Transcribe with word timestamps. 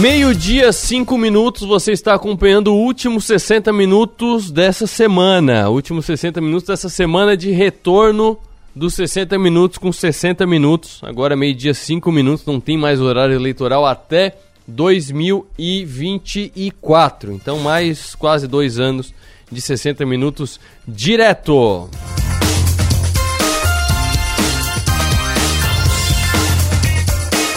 Meio-dia, 0.00 0.72
5 0.72 1.18
minutos, 1.18 1.68
você 1.68 1.92
está 1.92 2.14
acompanhando 2.14 2.68
o 2.68 2.78
último 2.78 3.20
60 3.20 3.70
minutos 3.74 4.50
dessa 4.50 4.86
semana. 4.86 5.68
Últimos 5.68 6.06
60 6.06 6.40
minutos 6.40 6.66
dessa 6.66 6.88
semana 6.88 7.36
de 7.36 7.50
retorno 7.50 8.38
dos 8.74 8.94
60 8.94 9.38
minutos 9.38 9.76
com 9.76 9.92
60 9.92 10.46
minutos. 10.46 10.98
Agora, 11.02 11.36
meio-dia, 11.36 11.74
5 11.74 12.10
minutos, 12.10 12.46
não 12.46 12.58
tem 12.58 12.78
mais 12.78 13.02
horário 13.02 13.34
eleitoral 13.34 13.84
até 13.84 14.34
2024. 14.66 17.34
Então, 17.34 17.58
mais 17.58 18.14
quase 18.14 18.48
dois 18.48 18.78
anos 18.78 19.12
de 19.50 19.60
60 19.60 20.06
minutos 20.06 20.58
direto. 20.88 21.90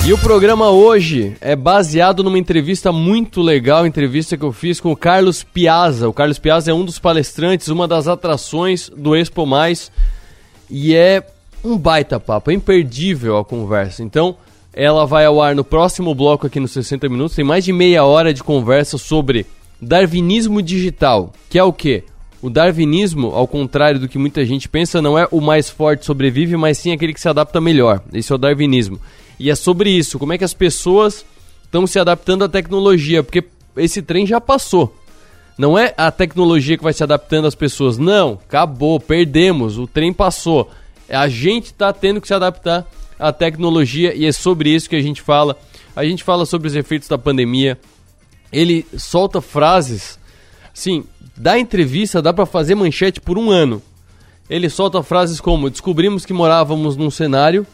E 0.07 0.13
o 0.13 0.19
programa 0.19 0.69
hoje 0.69 1.35
é 1.41 1.55
baseado 1.55 2.23
numa 2.23 2.37
entrevista 2.37 2.91
muito 2.91 3.41
legal, 3.41 3.87
entrevista 3.87 4.37
que 4.37 4.45
eu 4.45 4.51
fiz 4.51 4.79
com 4.79 4.91
o 4.91 4.95
Carlos 4.95 5.43
Piazza. 5.43 6.07
O 6.07 6.13
Carlos 6.13 6.37
Piazza 6.37 6.69
é 6.69 6.73
um 6.75 6.85
dos 6.85 6.99
palestrantes, 6.99 7.69
uma 7.69 7.87
das 7.87 8.07
atrações 8.07 8.87
do 8.95 9.15
Expo 9.15 9.47
Mais 9.47 9.91
e 10.69 10.93
é 10.93 11.25
um 11.63 11.75
baita 11.75 12.19
papo, 12.19 12.51
é 12.51 12.53
imperdível 12.53 13.39
a 13.39 13.43
conversa. 13.43 14.03
Então, 14.03 14.35
ela 14.71 15.07
vai 15.07 15.25
ao 15.25 15.41
ar 15.41 15.55
no 15.55 15.63
próximo 15.63 16.13
bloco 16.13 16.45
aqui 16.45 16.59
nos 16.59 16.69
60 16.69 17.09
minutos. 17.09 17.35
Tem 17.35 17.43
mais 17.43 17.65
de 17.65 17.73
meia 17.73 18.05
hora 18.05 18.31
de 18.31 18.43
conversa 18.43 18.99
sobre 18.99 19.47
darwinismo 19.81 20.61
digital, 20.61 21.33
que 21.49 21.57
é 21.57 21.63
o 21.63 21.73
quê? 21.73 22.03
O 22.43 22.49
darwinismo, 22.51 23.29
ao 23.29 23.47
contrário 23.47 23.99
do 23.99 24.07
que 24.07 24.19
muita 24.19 24.45
gente 24.45 24.69
pensa, 24.69 25.01
não 25.01 25.17
é 25.17 25.27
o 25.31 25.41
mais 25.41 25.67
forte 25.67 26.05
sobrevive, 26.05 26.55
mas 26.55 26.77
sim 26.77 26.91
aquele 26.91 27.11
que 27.11 27.19
se 27.19 27.27
adapta 27.27 27.59
melhor. 27.59 28.03
Esse 28.13 28.31
é 28.31 28.35
o 28.35 28.37
darwinismo. 28.37 28.99
E 29.39 29.49
é 29.49 29.55
sobre 29.55 29.89
isso, 29.89 30.17
como 30.17 30.33
é 30.33 30.37
que 30.37 30.43
as 30.43 30.53
pessoas 30.53 31.25
estão 31.63 31.85
se 31.85 31.99
adaptando 31.99 32.43
à 32.43 32.49
tecnologia, 32.49 33.21
porque 33.21 33.43
esse 33.75 34.01
trem 34.01 34.25
já 34.25 34.39
passou. 34.39 34.95
Não 35.57 35.77
é 35.77 35.93
a 35.97 36.11
tecnologia 36.11 36.77
que 36.77 36.83
vai 36.83 36.93
se 36.93 37.03
adaptando 37.03 37.47
às 37.47 37.55
pessoas. 37.55 37.97
Não, 37.97 38.39
acabou, 38.45 38.99
perdemos, 38.99 39.77
o 39.77 39.87
trem 39.87 40.11
passou. 40.11 40.69
A 41.09 41.27
gente 41.29 41.67
está 41.67 41.93
tendo 41.93 42.19
que 42.19 42.27
se 42.27 42.33
adaptar 42.33 42.85
à 43.17 43.31
tecnologia 43.31 44.13
e 44.13 44.25
é 44.25 44.31
sobre 44.31 44.69
isso 44.69 44.89
que 44.89 44.95
a 44.95 45.01
gente 45.01 45.21
fala. 45.21 45.57
A 45.95 46.03
gente 46.03 46.23
fala 46.23 46.45
sobre 46.45 46.67
os 46.67 46.75
efeitos 46.75 47.07
da 47.07 47.17
pandemia. 47.17 47.79
Ele 48.51 48.85
solta 48.97 49.39
frases. 49.39 50.19
Sim, 50.73 51.05
da 51.37 51.57
entrevista 51.57 52.21
dá 52.21 52.33
para 52.33 52.45
fazer 52.45 52.75
manchete 52.75 53.21
por 53.21 53.37
um 53.37 53.49
ano. 53.49 53.81
Ele 54.49 54.69
solta 54.69 55.01
frases 55.01 55.39
como: 55.39 55.69
descobrimos 55.69 56.25
que 56.25 56.33
morávamos 56.33 56.97
num 56.97 57.09
cenário 57.09 57.65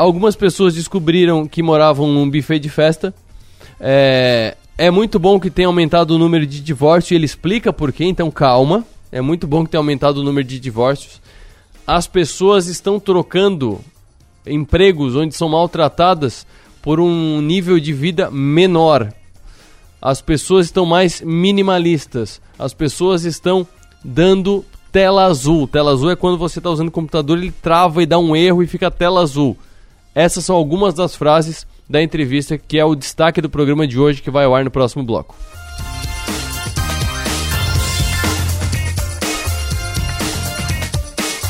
algumas 0.00 0.34
pessoas 0.34 0.74
descobriram 0.74 1.46
que 1.46 1.62
moravam 1.62 2.08
num 2.08 2.28
buffet 2.28 2.58
de 2.58 2.70
festa. 2.70 3.14
É, 3.78 4.56
é 4.78 4.90
muito 4.90 5.18
bom 5.18 5.38
que 5.38 5.50
tenha 5.50 5.68
aumentado 5.68 6.14
o 6.14 6.18
número 6.18 6.46
de 6.46 6.60
divórcios 6.60 7.12
ele 7.12 7.26
explica 7.26 7.70
por 7.70 7.92
quê, 7.92 8.04
então 8.04 8.30
calma. 8.30 8.84
É 9.12 9.20
muito 9.20 9.46
bom 9.46 9.62
que 9.62 9.70
tenha 9.70 9.80
aumentado 9.80 10.18
o 10.18 10.24
número 10.24 10.46
de 10.46 10.58
divórcios. 10.58 11.20
As 11.86 12.06
pessoas 12.06 12.66
estão 12.66 12.98
trocando 12.98 13.80
empregos 14.46 15.16
onde 15.16 15.34
são 15.34 15.50
maltratadas 15.50 16.46
por 16.80 16.98
um 16.98 17.42
nível 17.42 17.78
de 17.78 17.92
vida 17.92 18.30
menor. 18.30 19.12
As 20.00 20.22
pessoas 20.22 20.66
estão 20.66 20.86
mais 20.86 21.20
minimalistas. 21.20 22.40
As 22.58 22.72
pessoas 22.72 23.24
estão 23.24 23.66
dando 24.02 24.64
tela 24.90 25.26
azul. 25.26 25.68
Tela 25.68 25.92
azul 25.92 26.10
é 26.10 26.16
quando 26.16 26.38
você 26.38 26.58
está 26.58 26.70
usando 26.70 26.88
o 26.88 26.92
computador, 26.92 27.36
ele 27.36 27.52
trava 27.60 28.02
e 28.02 28.06
dá 28.06 28.18
um 28.18 28.34
erro 28.34 28.62
e 28.62 28.66
fica 28.66 28.90
tela 28.90 29.20
azul. 29.20 29.58
Essas 30.14 30.44
são 30.44 30.56
algumas 30.56 30.94
das 30.94 31.14
frases 31.14 31.66
da 31.88 32.02
entrevista 32.02 32.58
que 32.58 32.78
é 32.78 32.84
o 32.84 32.94
destaque 32.94 33.40
do 33.40 33.48
programa 33.48 33.86
de 33.86 33.98
hoje 33.98 34.22
que 34.22 34.30
vai 34.30 34.44
ao 34.44 34.54
ar 34.54 34.64
no 34.64 34.70
próximo 34.70 35.04
bloco. 35.04 35.36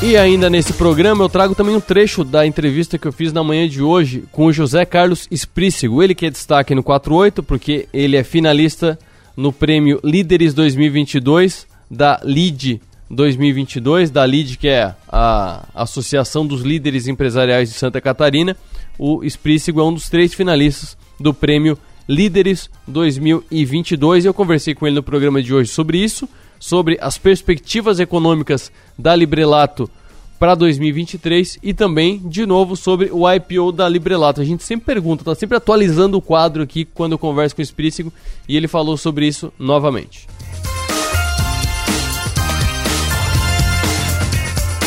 E 0.03 0.17
ainda 0.17 0.49
nesse 0.49 0.73
programa 0.73 1.23
eu 1.23 1.29
trago 1.29 1.55
também 1.55 1.77
um 1.77 1.81
trecho 1.81 2.25
da 2.25 2.47
entrevista 2.47 2.97
que 2.97 3.07
eu 3.07 3.13
fiz 3.13 3.35
na 3.35 3.45
manhã 3.45 3.69
de 3.69 3.83
hoje 3.83 4.25
com 4.33 4.47
o 4.47 4.53
José 4.53 4.87
Carlos 4.87 5.29
Esprícigo. 5.31 6.03
Ele 6.03 6.15
que 6.15 6.25
é 6.25 6.31
destaque 6.31 6.75
no 6.75 6.83
48 6.83 7.43
porque 7.43 7.87
ele 7.93 8.17
é 8.17 8.25
finalista 8.25 8.99
no 9.37 9.53
prêmio 9.53 10.01
Líderes 10.03 10.55
2022 10.55 11.67
da 11.91 12.19
LID 12.25 12.81
2022 13.11 14.11
da 14.11 14.25
LID, 14.25 14.57
que 14.57 14.69
é 14.69 14.95
a 15.09 15.67
Associação 15.75 16.47
dos 16.47 16.63
Líderes 16.63 17.09
Empresariais 17.09 17.69
de 17.69 17.75
Santa 17.75 18.01
Catarina. 18.01 18.57
O 18.97 19.25
Esprícigo 19.25 19.81
é 19.81 19.85
um 19.85 19.93
dos 19.93 20.09
três 20.09 20.33
finalistas 20.33 20.97
do 21.19 21.35
prêmio 21.35 21.77
Líderes 22.09 22.71
2022. 22.87 24.25
Eu 24.25 24.33
conversei 24.33 24.75
com 24.75 24.87
ele 24.87 24.97
no 24.97 25.03
programa 25.03 25.43
de 25.43 25.53
hoje 25.53 25.71
sobre 25.71 25.99
isso, 25.99 26.29
sobre 26.59 26.99
as 27.01 27.19
perspectivas 27.19 27.99
econômicas 27.99 28.71
da 28.97 29.15
Librelato 29.17 29.91
para 30.39 30.55
2023 30.55 31.59
e 31.63 31.75
também, 31.75 32.19
de 32.25 32.47
novo, 32.47 32.75
sobre 32.75 33.11
o 33.13 33.31
IPO 33.31 33.73
da 33.73 33.89
Librelato. 33.89 34.41
A 34.41 34.45
gente 34.45 34.63
sempre 34.63 34.87
pergunta, 34.87 35.23
está 35.23 35.35
sempre 35.35 35.57
atualizando 35.57 36.17
o 36.17 36.23
quadro 36.23 36.63
aqui 36.63 36.85
quando 36.85 37.13
eu 37.13 37.19
converso 37.19 37.55
com 37.55 37.61
o 37.61 37.63
Esprícigo 37.63 38.13
e 38.49 38.57
ele 38.57 38.67
falou 38.67 38.97
sobre 38.97 39.27
isso 39.27 39.53
novamente. 39.59 40.27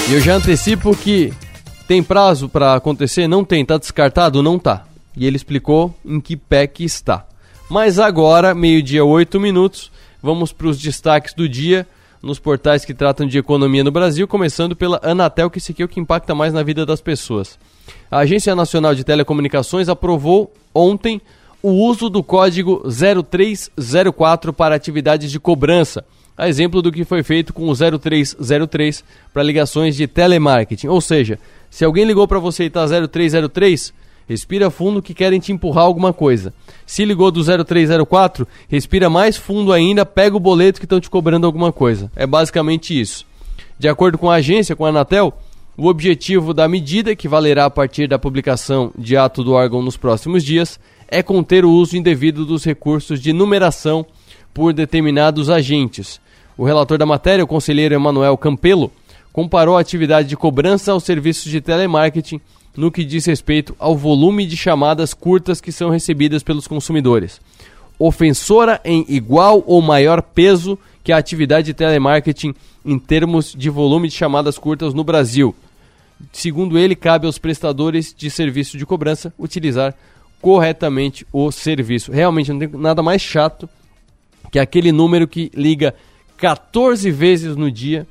E 0.09 0.13
eu 0.13 0.19
já 0.19 0.35
antecipo 0.35 0.95
que 0.95 1.33
tem 1.87 2.03
prazo 2.03 2.49
para 2.49 2.75
acontecer? 2.75 3.27
Não 3.27 3.43
tem. 3.43 3.65
Tá 3.65 3.77
descartado? 3.77 4.43
Não 4.43 4.59
tá. 4.59 4.85
E 5.15 5.25
ele 5.25 5.37
explicou 5.37 5.95
em 6.05 6.19
que 6.19 6.35
pé 6.35 6.67
que 6.67 6.83
está. 6.83 7.25
Mas 7.69 7.97
agora, 7.97 8.53
meio-dia, 8.53 9.03
8 9.05 9.39
minutos, 9.39 9.91
vamos 10.21 10.51
para 10.51 10.67
os 10.67 10.77
destaques 10.77 11.33
do 11.33 11.47
dia 11.47 11.87
nos 12.21 12.37
portais 12.37 12.85
que 12.85 12.93
tratam 12.93 13.27
de 13.27 13.37
economia 13.37 13.83
no 13.83 13.91
Brasil, 13.91 14.27
começando 14.27 14.75
pela 14.75 14.99
Anatel, 15.03 15.49
que 15.49 15.57
esse 15.57 15.71
aqui 15.71 15.81
é 15.81 15.85
o 15.85 15.89
que 15.89 15.99
impacta 15.99 16.35
mais 16.35 16.53
na 16.53 16.63
vida 16.63 16.85
das 16.85 17.01
pessoas. 17.01 17.57
A 18.11 18.19
Agência 18.19 18.55
Nacional 18.55 18.93
de 18.95 19.03
Telecomunicações 19.03 19.89
aprovou 19.89 20.53
ontem 20.73 21.21
o 21.61 21.71
uso 21.71 22.09
do 22.09 22.21
código 22.21 22.83
0304 22.85 24.53
para 24.53 24.75
atividades 24.75 25.31
de 25.31 25.39
cobrança 25.39 26.05
a 26.37 26.49
exemplo 26.49 26.81
do 26.81 26.91
que 26.91 27.05
foi 27.05 27.23
feito 27.23 27.53
com 27.53 27.67
o 27.67 27.73
0303 27.75 29.03
para 29.33 29.43
ligações 29.43 29.95
de 29.95 30.07
telemarketing. 30.07 30.87
Ou 30.87 30.99
seja, 30.99 31.39
se 31.69 31.85
alguém 31.85 32.05
ligou 32.05 32.27
para 32.27 32.39
você 32.39 32.63
e 32.63 32.67
está 32.67 32.85
0303, 32.85 33.93
respira 34.27 34.69
fundo 34.69 35.01
que 35.01 35.13
querem 35.13 35.39
te 35.39 35.51
empurrar 35.51 35.85
alguma 35.85 36.13
coisa. 36.13 36.53
Se 36.85 37.05
ligou 37.05 37.31
do 37.31 37.43
0304, 37.43 38.47
respira 38.67 39.09
mais 39.09 39.37
fundo 39.37 39.71
ainda, 39.71 40.05
pega 40.05 40.35
o 40.35 40.39
boleto 40.39 40.79
que 40.79 40.85
estão 40.85 40.99
te 40.99 41.09
cobrando 41.09 41.45
alguma 41.45 41.71
coisa. 41.71 42.11
É 42.15 42.25
basicamente 42.25 42.99
isso. 42.99 43.25
De 43.77 43.87
acordo 43.87 44.17
com 44.17 44.29
a 44.29 44.35
agência, 44.35 44.75
com 44.75 44.85
a 44.85 44.89
Anatel, 44.89 45.33
o 45.75 45.87
objetivo 45.87 46.53
da 46.53 46.67
medida, 46.67 47.15
que 47.15 47.27
valerá 47.27 47.65
a 47.65 47.69
partir 47.69 48.07
da 48.07 48.19
publicação 48.19 48.91
de 48.97 49.17
ato 49.17 49.43
do 49.43 49.53
órgão 49.53 49.81
nos 49.81 49.97
próximos 49.97 50.43
dias, 50.43 50.79
é 51.07 51.23
conter 51.23 51.65
o 51.65 51.71
uso 51.71 51.97
indevido 51.97 52.45
dos 52.45 52.63
recursos 52.63 53.19
de 53.19 53.33
numeração 53.33 54.05
por 54.53 54.71
determinados 54.71 55.49
agentes, 55.49 56.21
o 56.57 56.65
relator 56.65 56.97
da 56.97 57.05
matéria, 57.05 57.43
o 57.43 57.47
conselheiro 57.47 57.95
Emanuel 57.95 58.37
Campelo, 58.37 58.91
comparou 59.31 59.77
a 59.77 59.81
atividade 59.81 60.27
de 60.27 60.37
cobrança 60.37 60.91
aos 60.91 61.03
serviços 61.03 61.51
de 61.51 61.59
telemarketing 61.59 62.39
no 62.75 62.91
que 62.91 63.03
diz 63.03 63.25
respeito 63.25 63.75
ao 63.79 63.95
volume 63.95 64.45
de 64.45 64.57
chamadas 64.57 65.13
curtas 65.13 65.61
que 65.61 65.71
são 65.71 65.89
recebidas 65.89 66.43
pelos 66.43 66.67
consumidores. 66.67 67.39
Ofensora 67.99 68.81
em 68.83 69.05
igual 69.07 69.63
ou 69.67 69.81
maior 69.81 70.21
peso 70.21 70.77
que 71.03 71.11
a 71.11 71.17
atividade 71.17 71.67
de 71.67 71.73
telemarketing 71.73 72.53
em 72.85 72.97
termos 72.97 73.53
de 73.53 73.69
volume 73.69 74.07
de 74.07 74.15
chamadas 74.15 74.57
curtas 74.57 74.93
no 74.93 75.03
Brasil. 75.03 75.55
Segundo 76.31 76.77
ele, 76.77 76.95
cabe 76.95 77.25
aos 77.25 77.37
prestadores 77.37 78.13
de 78.15 78.29
serviço 78.29 78.77
de 78.77 78.85
cobrança 78.85 79.33
utilizar 79.37 79.93
corretamente 80.41 81.25
o 81.31 81.51
serviço. 81.51 82.11
Realmente 82.11 82.51
não 82.51 82.59
tem 82.59 82.69
nada 82.73 83.01
mais 83.03 83.21
chato 83.21 83.69
que 84.51 84.59
aquele 84.59 84.91
número 84.91 85.27
que 85.27 85.51
liga 85.53 85.93
14 86.43 87.09
vezes 87.09 87.55
no 87.55 87.71
dia, 87.71 88.05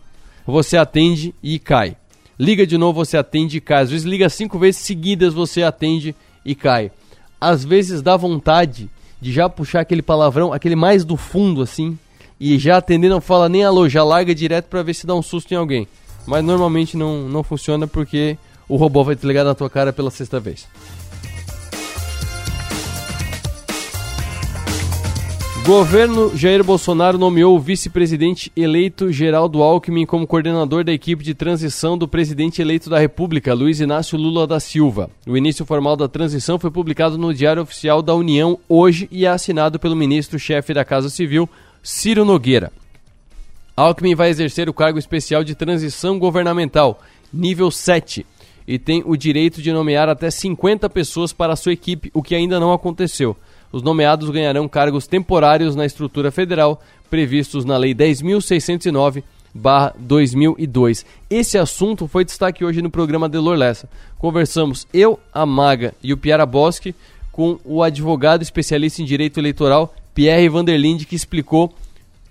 você 0.47 0.79
atende 0.79 1.35
e 1.43 1.59
cai. 1.59 1.99
Liga 2.39 2.67
de 2.67 2.79
novo, 2.79 3.05
você 3.05 3.19
atende 3.19 3.59
e 3.59 3.61
cai. 3.61 3.83
Às 3.83 3.91
vezes 3.91 4.07
liga 4.07 4.27
cinco 4.31 4.59
vezes 4.59 4.81
seguidas, 4.81 5.35
você 5.35 5.63
atende 5.63 6.17
e 6.43 6.55
cai. 6.55 6.91
Às 7.39 7.63
vezes 7.63 8.01
dá 8.01 8.17
vontade 8.17 8.89
de 9.21 9.31
já 9.31 9.51
puxar 9.51 9.81
aquele 9.81 10.01
palavrão, 10.01 10.51
aquele 10.51 10.75
mais 10.75 11.05
do 11.05 11.15
fundo 11.15 11.61
assim, 11.61 11.99
e 12.41 12.59
já 12.59 12.79
atender 12.79 13.11
não 13.11 13.21
fala 13.21 13.51
nem 13.51 13.65
alô, 13.65 13.87
já 13.87 14.03
larga 14.03 14.35
direto 14.35 14.65
para 14.65 14.83
ver 14.83 14.95
se 14.95 15.07
dá 15.07 15.15
um 15.15 15.21
susto 15.21 15.53
em 15.53 15.59
alguém. 15.59 15.87
Mas 16.27 16.43
normalmente 16.43 16.97
não, 16.97 17.29
não 17.29 17.43
funciona 17.43 17.87
porque 17.87 18.39
o 18.67 18.77
robô 18.77 19.05
vai 19.05 19.15
te 19.15 19.27
ligar 19.27 19.45
na 19.45 19.55
tua 19.55 19.69
cara 19.69 19.93
pela 19.93 20.11
sexta 20.11 20.41
vez. 20.41 20.67
Governo 25.65 26.37
Jair 26.37 26.65
Bolsonaro 26.65 27.17
nomeou 27.17 27.57
o 27.57 27.61
vice-presidente 27.61 28.51
eleito 28.57 29.13
Geraldo 29.13 29.63
Alckmin 29.63 30.05
como 30.05 30.27
coordenador 30.27 30.83
da 30.83 30.93
equipe 30.93 31.23
de 31.23 31.35
transição 31.35 31.97
do 31.97 32.09
presidente 32.09 32.61
eleito 32.61 32.91
da 32.91 32.99
República, 32.99 33.55
Luiz 33.55 33.79
Inácio 33.79 34.19
Lula 34.19 34.45
da 34.45 34.59
Silva. 34.59 35.09
O 35.25 35.37
início 35.37 35.65
formal 35.65 35.95
da 35.95 36.09
transição 36.09 36.59
foi 36.59 36.69
publicado 36.69 37.17
no 37.17 37.33
Diário 37.33 37.63
Oficial 37.63 38.03
da 38.03 38.13
União 38.13 38.59
hoje 38.69 39.07
e 39.09 39.25
é 39.25 39.29
assinado 39.29 39.79
pelo 39.79 39.95
ministro-chefe 39.95 40.75
da 40.75 40.85
Casa 40.85 41.09
Civil, 41.09 41.49
Ciro 41.81 42.25
Nogueira. 42.25 42.73
Alckmin 43.77 44.17
vai 44.17 44.31
exercer 44.31 44.69
o 44.69 44.75
cargo 44.75 44.99
especial 44.99 45.45
de 45.45 45.55
transição 45.55 46.19
governamental, 46.19 47.01
nível 47.33 47.71
7, 47.71 48.27
e 48.67 48.81
tem 48.81 49.05
o 49.07 49.17
direito 49.17 49.63
de 49.63 49.73
nomear 49.73 50.09
até 50.09 50.29
50 50.29 50.91
pessoas 50.91 51.33
para 51.33 51.53
a 51.53 51.57
sua 51.57 51.73
equipe, 51.73 52.11
o 52.13 52.21
que 52.21 52.35
ainda 52.35 52.59
não 52.59 52.73
aconteceu 52.73 53.37
os 53.73 53.83
nomeados 53.83 54.31
ganharão 54.31 54.69
cargos 54.69 55.07
temporários 55.07 55.75
na 55.75 55.87
estrutura 55.87 56.31
federal 56.31 56.81
previstos 57.11 57.65
na 57.65 57.77
Lei 57.77 57.95
10.609. 57.95 59.23
2002. 59.99 61.05
Esse 61.29 61.59
assunto 61.59 62.09
foi 62.09 62.25
destaque 62.25 62.65
hoje 62.65 62.81
no 62.81 62.91
programa 62.91 63.29
Delor 63.29 63.55
Lessa. 63.55 63.87
Conversamos 64.19 64.87
eu, 64.95 65.21
a 65.31 65.45
Maga 65.45 65.93
e 66.03 66.11
o 66.11 66.17
Piara 66.17 66.47
Bosque 66.47 66.95
com 67.31 67.59
o 67.63 67.83
advogado 67.83 68.41
especialista 68.41 69.03
em 69.03 69.05
direito 69.05 69.39
eleitoral 69.39 69.95
Pierre 70.15 70.49
Vanderlinde 70.49 71.05
que 71.05 71.15
explicou 71.15 71.75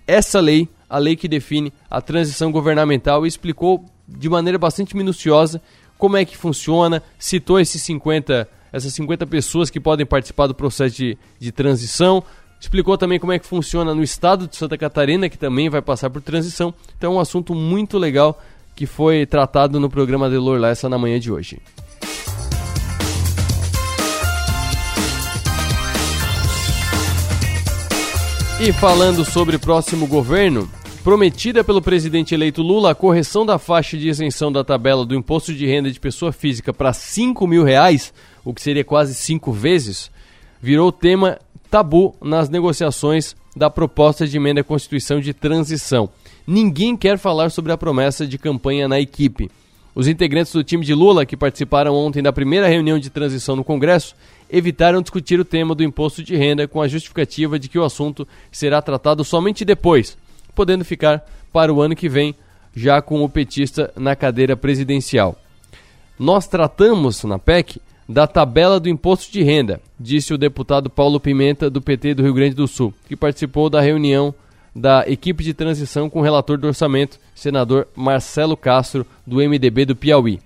essa 0.08 0.40
lei, 0.40 0.68
a 0.90 0.98
lei 0.98 1.16
que 1.16 1.28
define 1.28 1.72
a 1.90 2.02
transição 2.02 2.52
governamental 2.52 3.26
e 3.26 3.30
explicou 3.30 3.86
de 4.08 4.28
maneira 4.28 4.58
bastante 4.58 4.98
minuciosa 4.98 5.62
como 5.98 6.18
é 6.18 6.26
que 6.26 6.36
funciona, 6.36 7.04
citou 7.20 7.60
esses 7.60 7.80
50 7.84 8.50
essas 8.72 8.94
50 8.94 9.26
pessoas 9.28 9.70
que 9.70 9.80
podem 9.80 10.06
participar 10.06 10.48
do 10.48 10.56
processo 10.56 10.96
de, 10.96 11.18
de 11.40 11.52
transição. 11.52 12.24
Explicou 12.60 12.98
também 12.98 13.20
como 13.20 13.32
é 13.32 13.40
que 13.40 13.46
funciona 13.46 13.94
no 13.94 14.04
estado 14.04 14.48
de 14.48 14.56
Santa 14.56 14.78
Catarina, 14.78 15.28
que 15.28 15.38
também 15.38 15.70
vai 15.70 15.82
passar 15.82 16.10
por 16.10 16.22
transição. 16.22 16.74
Então, 16.98 17.14
é 17.14 17.16
um 17.16 17.20
assunto 17.20 17.56
muito 17.56 17.98
legal 17.98 18.40
que 18.76 18.86
foi 18.86 19.26
tratado 19.26 19.80
no 19.80 19.90
programa 19.90 20.30
de 20.30 20.38
Lessa 20.38 20.88
na 20.88 20.98
manhã 20.98 21.20
de 21.20 21.32
hoje. 21.32 21.60
E 28.64 28.72
falando 28.72 29.26
sobre 29.26 29.58
próximo 29.58 30.06
governo, 30.06 30.70
prometida 31.04 31.64
pelo 31.64 31.82
presidente 31.82 32.36
eleito 32.36 32.62
Lula, 32.62 32.92
a 32.92 32.96
correção 32.96 33.44
da 33.44 33.58
faixa 33.58 33.98
de 33.98 34.08
isenção 34.08 34.52
da 34.52 34.64
tabela 34.64 35.04
do 35.04 35.16
imposto 35.16 35.52
de 35.52 35.66
renda 35.66 35.90
de 35.90 36.00
pessoa 36.00 36.32
física 36.32 36.72
para 36.72 36.94
5 36.94 37.48
mil 37.48 37.64
reais 37.64 38.14
o 38.44 38.54
que 38.54 38.62
seria 38.62 38.84
quase 38.84 39.14
cinco 39.14 39.52
vezes, 39.52 40.12
virou 40.62 40.92
tema 40.92 41.40
tabu 41.70 42.16
nas 42.22 42.50
negociações 42.50 43.36
da 43.56 43.70
proposta 43.70 44.28
de 44.28 44.38
emenda 44.38 44.62
à 44.62 44.64
Constituição 44.64 45.20
de 45.20 45.34
transição. 45.34 46.10
Ninguém 46.46 46.96
quer 46.96 47.18
falar 47.18 47.50
sobre 47.50 47.72
a 47.72 47.78
promessa 47.78 48.26
de 48.26 48.38
campanha 48.38 48.88
na 48.88 49.00
equipe. 49.00 49.50
Os 49.94 50.08
integrantes 50.08 50.54
do 50.54 50.64
time 50.64 50.86
de 50.86 50.94
Lula, 50.94 51.26
que 51.26 51.36
participaram 51.36 51.94
ontem 51.94 52.24
da 52.24 52.32
primeira 52.32 52.68
reunião 52.68 52.98
de 52.98 53.10
transição 53.10 53.56
no 53.56 53.64
Congresso, 53.64 54.16
evitaram 54.50 55.02
discutir 55.02 55.40
o 55.40 55.46
tema 55.46 55.76
do 55.76 55.84
imposto 55.84 56.24
de 56.24 56.36
renda 56.36 56.68
com 56.68 56.82
a 56.82 56.88
justificativa 56.88 57.60
de 57.60 57.68
que 57.68 57.78
o 57.78 57.84
assunto 57.84 58.28
será 58.52 58.82
tratado 58.82 59.24
somente 59.24 59.66
depois, 59.66 60.18
podendo 60.56 60.86
ficar 60.86 61.26
para 61.52 61.74
o 61.74 61.82
ano 61.82 61.96
que 61.96 62.08
vem, 62.08 62.36
já 62.74 63.02
com 63.02 63.22
o 63.22 63.30
petista 63.30 63.92
na 63.98 64.16
cadeira 64.16 64.56
presidencial. 64.56 65.38
Nós 66.18 66.48
tratamos 66.48 67.24
na 67.26 67.38
PEC 67.38 67.82
da 68.12 68.28
tabela 68.28 68.80
do 68.80 68.90
imposto 68.90 69.32
de 69.32 69.42
renda, 69.42 69.80
disse 70.00 70.34
o 70.34 70.38
deputado 70.38 70.90
Paulo 70.90 71.20
Pimenta, 71.20 71.70
do 71.70 71.82
PT 71.82 72.16
do 72.16 72.24
Rio 72.24 72.34
Grande 72.34 72.54
do 72.54 72.68
Sul, 72.68 72.94
que 73.08 73.16
participou 73.16 73.70
da 73.70 73.80
reunião 73.80 74.34
da 74.76 75.06
equipe 75.08 75.44
de 75.44 75.54
transição 75.54 76.10
com 76.10 76.20
o 76.20 76.24
relator 76.24 76.58
do 76.58 76.68
orçamento, 76.68 77.20
senador 77.34 77.88
Marcelo 77.96 78.58
Castro, 78.58 79.06
do 79.26 79.38
MDB 79.38 79.86
do 79.86 79.96
Piauí. 79.96 80.40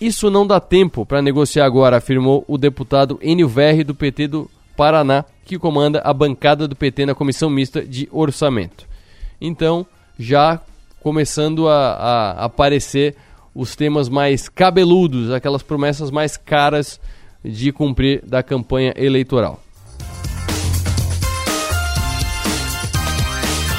Isso 0.00 0.30
não 0.30 0.46
dá 0.46 0.60
tempo 0.60 1.04
para 1.04 1.20
negociar 1.20 1.66
agora, 1.66 1.96
afirmou 1.96 2.44
o 2.48 2.56
deputado 2.56 3.18
Enio 3.20 3.48
Verri, 3.48 3.84
do 3.84 3.94
PT 3.94 4.28
do 4.28 4.50
Paraná, 4.76 5.24
que 5.44 5.58
comanda 5.58 6.00
a 6.04 6.12
bancada 6.12 6.66
do 6.66 6.76
PT 6.76 7.06
na 7.06 7.14
comissão 7.14 7.50
mista 7.50 7.84
de 7.84 8.08
orçamento. 8.10 8.86
Então, 9.40 9.84
já 10.18 10.60
começando 11.00 11.68
a, 11.68 11.92
a 11.92 12.44
aparecer 12.44 13.16
os 13.54 13.74
temas 13.74 14.08
mais 14.08 14.48
cabeludos, 14.48 15.30
aquelas 15.30 15.62
promessas 15.62 16.10
mais 16.10 16.36
caras 16.36 17.00
de 17.44 17.72
cumprir 17.72 18.22
da 18.26 18.42
campanha 18.42 18.92
eleitoral. 18.96 19.60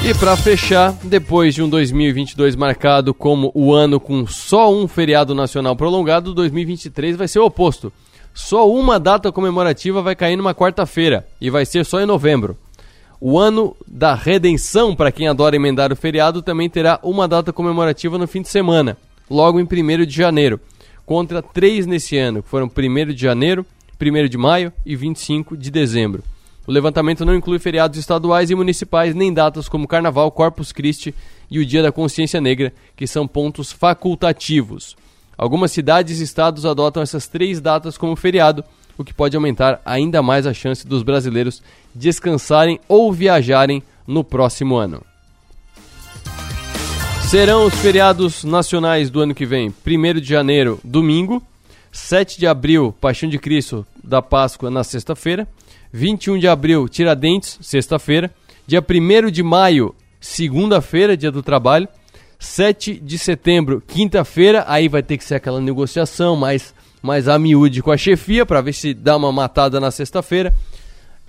E 0.04 0.12
para 0.14 0.36
fechar, 0.36 0.92
depois 1.04 1.54
de 1.54 1.62
um 1.62 1.68
2022 1.68 2.56
marcado 2.56 3.14
como 3.14 3.52
o 3.54 3.72
ano 3.72 4.00
com 4.00 4.26
só 4.26 4.72
um 4.72 4.88
feriado 4.88 5.32
nacional 5.32 5.76
prolongado, 5.76 6.34
2023 6.34 7.16
vai 7.16 7.28
ser 7.28 7.38
o 7.38 7.44
oposto. 7.46 7.92
Só 8.34 8.68
uma 8.68 8.98
data 8.98 9.30
comemorativa 9.30 10.02
vai 10.02 10.16
cair 10.16 10.34
numa 10.34 10.54
quarta-feira 10.54 11.24
e 11.40 11.50
vai 11.50 11.64
ser 11.64 11.84
só 11.84 12.00
em 12.00 12.06
novembro. 12.06 12.56
O 13.20 13.38
ano 13.38 13.76
da 13.86 14.12
redenção, 14.12 14.96
para 14.96 15.12
quem 15.12 15.28
adora 15.28 15.54
emendar 15.54 15.92
o 15.92 15.96
feriado, 15.96 16.42
também 16.42 16.68
terá 16.68 16.98
uma 17.00 17.28
data 17.28 17.52
comemorativa 17.52 18.18
no 18.18 18.26
fim 18.26 18.42
de 18.42 18.48
semana 18.48 18.96
logo 19.30 19.60
em 19.60 19.64
1 19.64 20.06
de 20.06 20.14
janeiro, 20.14 20.60
contra 21.04 21.42
três 21.42 21.86
nesse 21.86 22.16
ano, 22.16 22.42
que 22.42 22.48
foram 22.48 22.66
1 22.66 23.12
de 23.12 23.20
janeiro, 23.20 23.66
1 24.00 24.28
de 24.28 24.38
maio 24.38 24.72
e 24.84 24.96
25 24.96 25.56
de 25.56 25.70
dezembro. 25.70 26.22
O 26.66 26.70
levantamento 26.70 27.24
não 27.24 27.34
inclui 27.34 27.58
feriados 27.58 27.98
estaduais 27.98 28.50
e 28.50 28.54
municipais, 28.54 29.14
nem 29.14 29.32
datas 29.32 29.68
como 29.68 29.88
Carnaval, 29.88 30.30
Corpus 30.30 30.70
Christi 30.70 31.14
e 31.50 31.58
o 31.58 31.66
Dia 31.66 31.82
da 31.82 31.90
Consciência 31.90 32.40
Negra, 32.40 32.72
que 32.96 33.06
são 33.06 33.26
pontos 33.26 33.72
facultativos. 33.72 34.96
Algumas 35.36 35.72
cidades 35.72 36.20
e 36.20 36.24
estados 36.24 36.64
adotam 36.64 37.02
essas 37.02 37.26
três 37.26 37.60
datas 37.60 37.98
como 37.98 38.14
feriado, 38.14 38.62
o 38.96 39.02
que 39.02 39.12
pode 39.12 39.34
aumentar 39.34 39.80
ainda 39.84 40.22
mais 40.22 40.46
a 40.46 40.54
chance 40.54 40.86
dos 40.86 41.02
brasileiros 41.02 41.62
descansarem 41.94 42.78
ou 42.86 43.12
viajarem 43.12 43.82
no 44.06 44.22
próximo 44.22 44.76
ano. 44.76 45.02
Serão 47.32 47.64
os 47.64 47.74
feriados 47.76 48.44
nacionais 48.44 49.08
do 49.08 49.18
ano 49.18 49.34
que 49.34 49.46
vem: 49.46 49.74
1 49.86 50.20
de 50.20 50.28
janeiro, 50.28 50.78
domingo, 50.84 51.42
7 51.90 52.38
de 52.38 52.46
abril, 52.46 52.94
Paixão 53.00 53.26
de 53.26 53.38
Cristo 53.38 53.86
da 54.04 54.20
Páscoa 54.20 54.70
na 54.70 54.84
sexta-feira, 54.84 55.48
21 55.90 56.38
de 56.38 56.46
abril, 56.46 56.86
Tiradentes, 56.90 57.58
sexta-feira, 57.62 58.30
dia 58.66 58.84
1 58.86 59.30
de 59.30 59.42
maio, 59.42 59.94
segunda-feira, 60.20 61.16
dia 61.16 61.30
do 61.30 61.42
trabalho, 61.42 61.88
7 62.38 63.00
de 63.00 63.16
setembro, 63.16 63.82
quinta-feira, 63.88 64.66
aí 64.68 64.86
vai 64.86 65.02
ter 65.02 65.16
que 65.16 65.24
ser 65.24 65.36
aquela 65.36 65.58
negociação 65.58 66.36
mais, 66.36 66.74
mais 67.00 67.28
a 67.28 67.38
miúde 67.38 67.80
com 67.80 67.90
a 67.90 67.96
chefia 67.96 68.44
para 68.44 68.60
ver 68.60 68.74
se 68.74 68.92
dá 68.92 69.16
uma 69.16 69.32
matada 69.32 69.80
na 69.80 69.90
sexta-feira. 69.90 70.54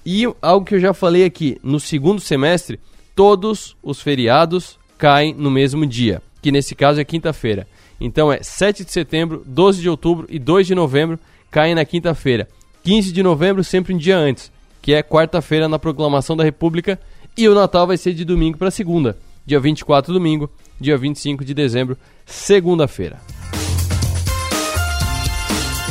E 0.06 0.26
algo 0.42 0.66
que 0.66 0.76
eu 0.76 0.82
já 0.82 0.94
falei 0.94 1.24
aqui, 1.24 1.58
no 1.64 1.80
segundo 1.80 2.20
semestre, 2.20 2.78
todos 3.16 3.78
os 3.82 4.02
feriados 4.02 4.83
caem 5.04 5.36
no 5.38 5.52
mesmo 5.52 5.86
dia, 5.86 6.22
que 6.42 6.50
nesse 6.50 6.74
caso 6.74 6.98
é 6.98 7.04
quinta-feira. 7.04 7.68
Então 8.00 8.32
é 8.32 8.42
7 8.42 8.86
de 8.86 8.92
setembro, 8.94 9.44
12 9.46 9.82
de 9.82 9.90
outubro 9.90 10.26
e 10.30 10.40
2 10.40 10.66
de 10.66 10.74
novembro 10.74 11.20
caem 11.52 11.76
na 11.76 11.84
quinta-feira. 11.84 12.48
15 12.86 13.12
de 13.12 13.22
novembro 13.22 13.66
sempre 13.66 13.94
um 13.94 13.98
dia 13.98 14.18
antes, 14.18 14.50
que 14.82 14.94
é 14.94 15.04
quarta-feira 15.04 15.68
na 15.68 15.78
proclamação 15.78 16.38
da 16.38 16.44
República, 16.46 16.98
e 17.36 17.50
o 17.50 17.54
Natal 17.54 17.86
vai 17.86 17.98
ser 17.98 18.14
de 18.14 18.24
domingo 18.24 18.58
para 18.58 18.72
segunda, 18.72 19.18
dia 19.46 19.60
24 19.60 20.14
domingo, 20.14 20.50
dia 20.80 20.98
25 20.98 21.44
de 21.44 21.54
dezembro, 21.54 21.98
segunda-feira. 22.26 23.20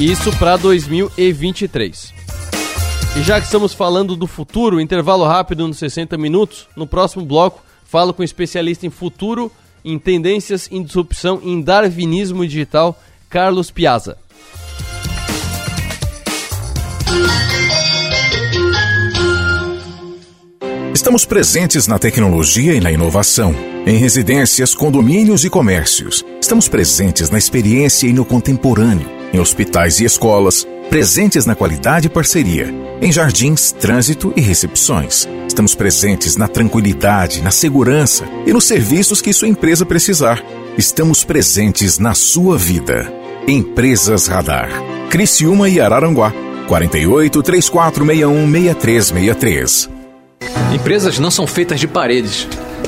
Isso 0.00 0.34
para 0.38 0.56
2023. 0.56 2.14
E 3.18 3.22
já 3.22 3.38
que 3.38 3.44
estamos 3.44 3.74
falando 3.74 4.16
do 4.16 4.26
futuro, 4.26 4.80
intervalo 4.80 5.26
rápido 5.26 5.68
nos 5.68 5.76
60 5.76 6.16
minutos, 6.16 6.66
no 6.74 6.86
próximo 6.86 7.26
bloco 7.26 7.62
Falo 7.92 8.14
com 8.14 8.22
especialista 8.22 8.86
em 8.86 8.90
futuro, 8.90 9.52
em 9.84 9.98
tendências, 9.98 10.66
em 10.72 10.82
disrupção, 10.82 11.42
em 11.44 11.60
darwinismo 11.60 12.42
digital, 12.46 12.98
Carlos 13.28 13.70
Piazza. 13.70 14.16
Estamos 20.94 21.26
presentes 21.26 21.86
na 21.86 21.98
tecnologia 21.98 22.74
e 22.74 22.80
na 22.80 22.90
inovação, 22.90 23.54
em 23.86 23.96
residências, 23.96 24.74
condomínios 24.74 25.44
e 25.44 25.50
comércios. 25.50 26.24
Estamos 26.40 26.68
presentes 26.68 27.30
na 27.30 27.38
experiência 27.38 28.06
e 28.06 28.12
no 28.12 28.24
contemporâneo, 28.24 29.08
em 29.32 29.40
hospitais 29.40 30.00
e 30.00 30.04
escolas, 30.04 30.66
presentes 30.88 31.46
na 31.46 31.54
qualidade 31.54 32.06
e 32.06 32.10
parceria, 32.10 32.72
em 33.00 33.10
jardins, 33.10 33.72
trânsito 33.72 34.32
e 34.36 34.40
recepções. 34.40 35.26
Estamos 35.48 35.74
presentes 35.74 36.36
na 36.36 36.46
tranquilidade, 36.46 37.42
na 37.42 37.50
segurança 37.50 38.24
e 38.46 38.52
nos 38.52 38.64
serviços 38.64 39.20
que 39.20 39.32
sua 39.32 39.48
empresa 39.48 39.84
precisar. 39.84 40.42
Estamos 40.78 41.24
presentes 41.24 41.98
na 41.98 42.14
sua 42.14 42.56
vida. 42.56 43.12
Empresas 43.46 44.26
Radar. 44.28 44.70
Criciúma 45.10 45.68
e 45.68 45.80
Araranguá. 45.80 46.32
48 46.68 47.42
3461 47.42 48.50
6363. 48.50 49.90
Empresas 50.72 51.18
não 51.18 51.30
são 51.30 51.46
feitas 51.46 51.78
de 51.78 51.86
paredes, 51.86 52.48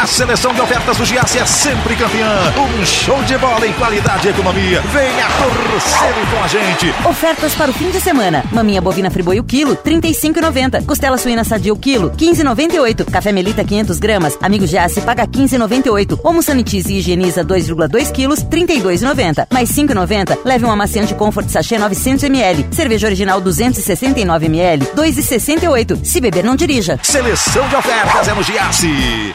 A 0.00 0.06
seleção 0.06 0.54
de 0.54 0.60
ofertas 0.60 0.96
do 0.96 1.04
Giasse 1.04 1.40
é 1.40 1.44
sempre 1.44 1.96
campeã. 1.96 2.54
Um 2.56 2.86
show 2.86 3.20
de 3.24 3.36
bola 3.36 3.66
em 3.66 3.72
qualidade 3.72 4.28
e 4.28 4.30
economia. 4.30 4.80
Venha 4.92 5.26
torcer 5.26 6.14
com 6.30 6.44
a 6.44 6.46
gente. 6.46 6.94
Ofertas 7.04 7.52
para 7.56 7.72
o 7.72 7.74
fim 7.74 7.90
de 7.90 8.00
semana. 8.00 8.44
Maminha 8.52 8.80
bovina 8.80 9.10
friboi 9.10 9.40
o 9.40 9.44
quilo, 9.44 9.74
35,90. 9.74 10.86
Costela 10.86 11.18
suína 11.18 11.42
sadia 11.42 11.72
o 11.72 11.76
quilo, 11.76 12.12
15,98. 12.12 13.10
Café 13.10 13.32
Melita 13.32 13.64
500 13.64 13.98
gramas. 13.98 14.38
Amigo 14.40 14.68
Giasse 14.68 15.00
paga 15.00 15.26
15,98. 15.26 16.20
Homo 16.22 16.44
Sanitize 16.44 16.92
e 16.92 16.98
higieniza 16.98 17.44
2,2 17.44 18.12
quilos, 18.12 18.44
32,90. 18.44 19.48
Mais 19.52 19.68
5,90. 19.68 20.38
Leve 20.44 20.64
um 20.64 20.70
amaciante 20.70 21.12
Comfort 21.16 21.48
Sachê 21.48 21.76
900 21.76 22.22
ml. 22.22 22.68
Cerveja 22.70 23.08
original 23.08 23.40
269 23.40 24.46
ml, 24.46 24.86
2,68. 24.94 26.04
Se 26.04 26.20
beber 26.20 26.44
não 26.44 26.54
dirija. 26.54 27.00
Seleção 27.02 27.68
de 27.68 27.74
ofertas 27.74 28.28
é 28.28 28.34
no 28.34 28.44
Giasse. 28.44 29.34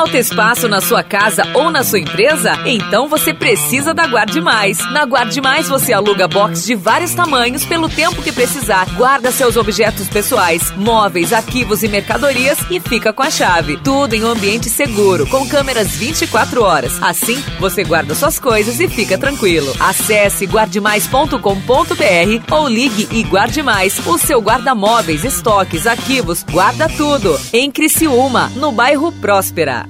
Falta 0.00 0.16
espaço 0.16 0.66
na 0.66 0.80
sua 0.80 1.02
casa 1.02 1.42
ou 1.52 1.70
na 1.70 1.84
sua 1.84 1.98
empresa? 1.98 2.58
Então 2.64 3.06
você 3.06 3.34
precisa 3.34 3.92
da 3.92 4.06
Guarde 4.06 4.40
Mais. 4.40 4.78
Na 4.92 5.04
Guarde 5.04 5.42
Mais 5.42 5.68
você 5.68 5.92
aluga 5.92 6.26
box 6.26 6.64
de 6.64 6.74
vários 6.74 7.12
tamanhos 7.12 7.66
pelo 7.66 7.86
tempo 7.86 8.22
que 8.22 8.32
precisar. 8.32 8.86
Guarda 8.96 9.30
seus 9.30 9.58
objetos 9.58 10.08
pessoais, 10.08 10.72
móveis, 10.74 11.34
arquivos 11.34 11.82
e 11.82 11.88
mercadorias 11.88 12.58
e 12.70 12.80
fica 12.80 13.12
com 13.12 13.22
a 13.22 13.30
chave. 13.30 13.76
Tudo 13.76 14.14
em 14.14 14.24
um 14.24 14.30
ambiente 14.30 14.70
seguro, 14.70 15.26
com 15.26 15.46
câmeras 15.46 15.88
24 15.88 16.62
horas. 16.62 16.98
Assim, 17.02 17.38
você 17.58 17.84
guarda 17.84 18.14
suas 18.14 18.38
coisas 18.38 18.80
e 18.80 18.88
fica 18.88 19.18
tranquilo. 19.18 19.70
Acesse 19.78 20.46
guardemais.com.br 20.46 22.54
ou 22.54 22.66
ligue 22.66 23.06
e 23.12 23.22
guarde 23.22 23.62
mais. 23.62 23.98
O 24.06 24.16
seu 24.16 24.40
guarda-móveis, 24.40 25.26
estoques, 25.26 25.86
arquivos, 25.86 26.42
guarda 26.42 26.88
tudo. 26.88 27.38
Em 27.52 27.70
Criciúma, 27.70 28.50
no 28.56 28.72
bairro 28.72 29.12
Próspera. 29.12 29.89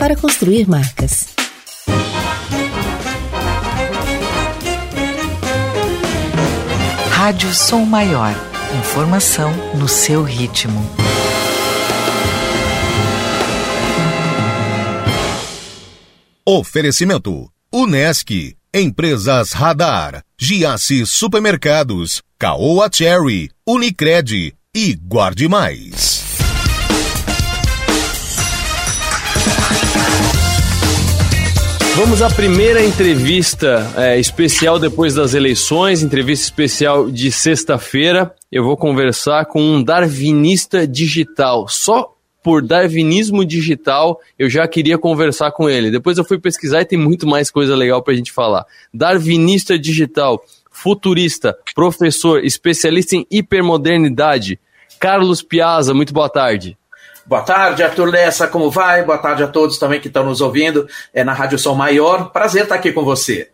para 0.00 0.16
construir 0.16 0.66
marcas. 0.66 1.26
Rádio 7.10 7.52
Som 7.52 7.84
Maior. 7.84 8.34
Informação 8.78 9.52
no 9.76 9.86
seu 9.86 10.22
ritmo. 10.22 10.80
Oferecimento: 16.46 17.50
Unesc, 17.70 18.56
Empresas 18.72 19.52
Radar, 19.52 20.22
Giasse 20.38 21.04
Supermercados, 21.04 22.22
Caoa 22.38 22.88
Cherry, 22.90 23.50
Unicred 23.66 24.54
e 24.74 24.94
Guarde 24.94 25.46
Mais. 25.46 26.29
Vamos 32.00 32.22
à 32.22 32.30
primeira 32.30 32.82
entrevista 32.82 33.86
é, 33.94 34.18
especial 34.18 34.78
depois 34.78 35.14
das 35.14 35.34
eleições, 35.34 36.02
entrevista 36.02 36.44
especial 36.44 37.10
de 37.10 37.30
sexta-feira. 37.30 38.34
Eu 38.50 38.64
vou 38.64 38.74
conversar 38.74 39.44
com 39.44 39.60
um 39.60 39.82
darwinista 39.82 40.86
digital. 40.86 41.68
Só 41.68 42.14
por 42.42 42.62
darwinismo 42.62 43.44
digital 43.44 44.18
eu 44.38 44.48
já 44.48 44.66
queria 44.66 44.96
conversar 44.96 45.52
com 45.52 45.68
ele. 45.68 45.90
Depois 45.90 46.16
eu 46.16 46.24
fui 46.24 46.38
pesquisar 46.38 46.80
e 46.80 46.86
tem 46.86 46.98
muito 46.98 47.26
mais 47.26 47.50
coisa 47.50 47.76
legal 47.76 48.02
para 48.02 48.14
a 48.14 48.16
gente 48.16 48.32
falar. 48.32 48.64
Darwinista 48.94 49.78
digital, 49.78 50.42
futurista, 50.70 51.54
professor, 51.74 52.42
especialista 52.42 53.14
em 53.14 53.26
hipermodernidade. 53.30 54.58
Carlos 54.98 55.42
Piazza, 55.42 55.92
muito 55.92 56.14
boa 56.14 56.30
tarde. 56.30 56.78
Boa 57.30 57.42
tarde, 57.42 57.84
Arthur 57.84 58.06
Lessa, 58.06 58.48
como 58.48 58.72
vai? 58.72 59.04
Boa 59.04 59.16
tarde 59.16 59.44
a 59.44 59.46
todos 59.46 59.78
também 59.78 60.00
que 60.00 60.08
estão 60.08 60.24
nos 60.24 60.40
ouvindo 60.40 60.88
é, 61.14 61.22
na 61.22 61.32
Rádio 61.32 61.60
Som 61.60 61.74
Maior. 61.74 62.32
Prazer 62.32 62.64
estar 62.64 62.74
aqui 62.74 62.90
com 62.90 63.04
você. 63.04 63.50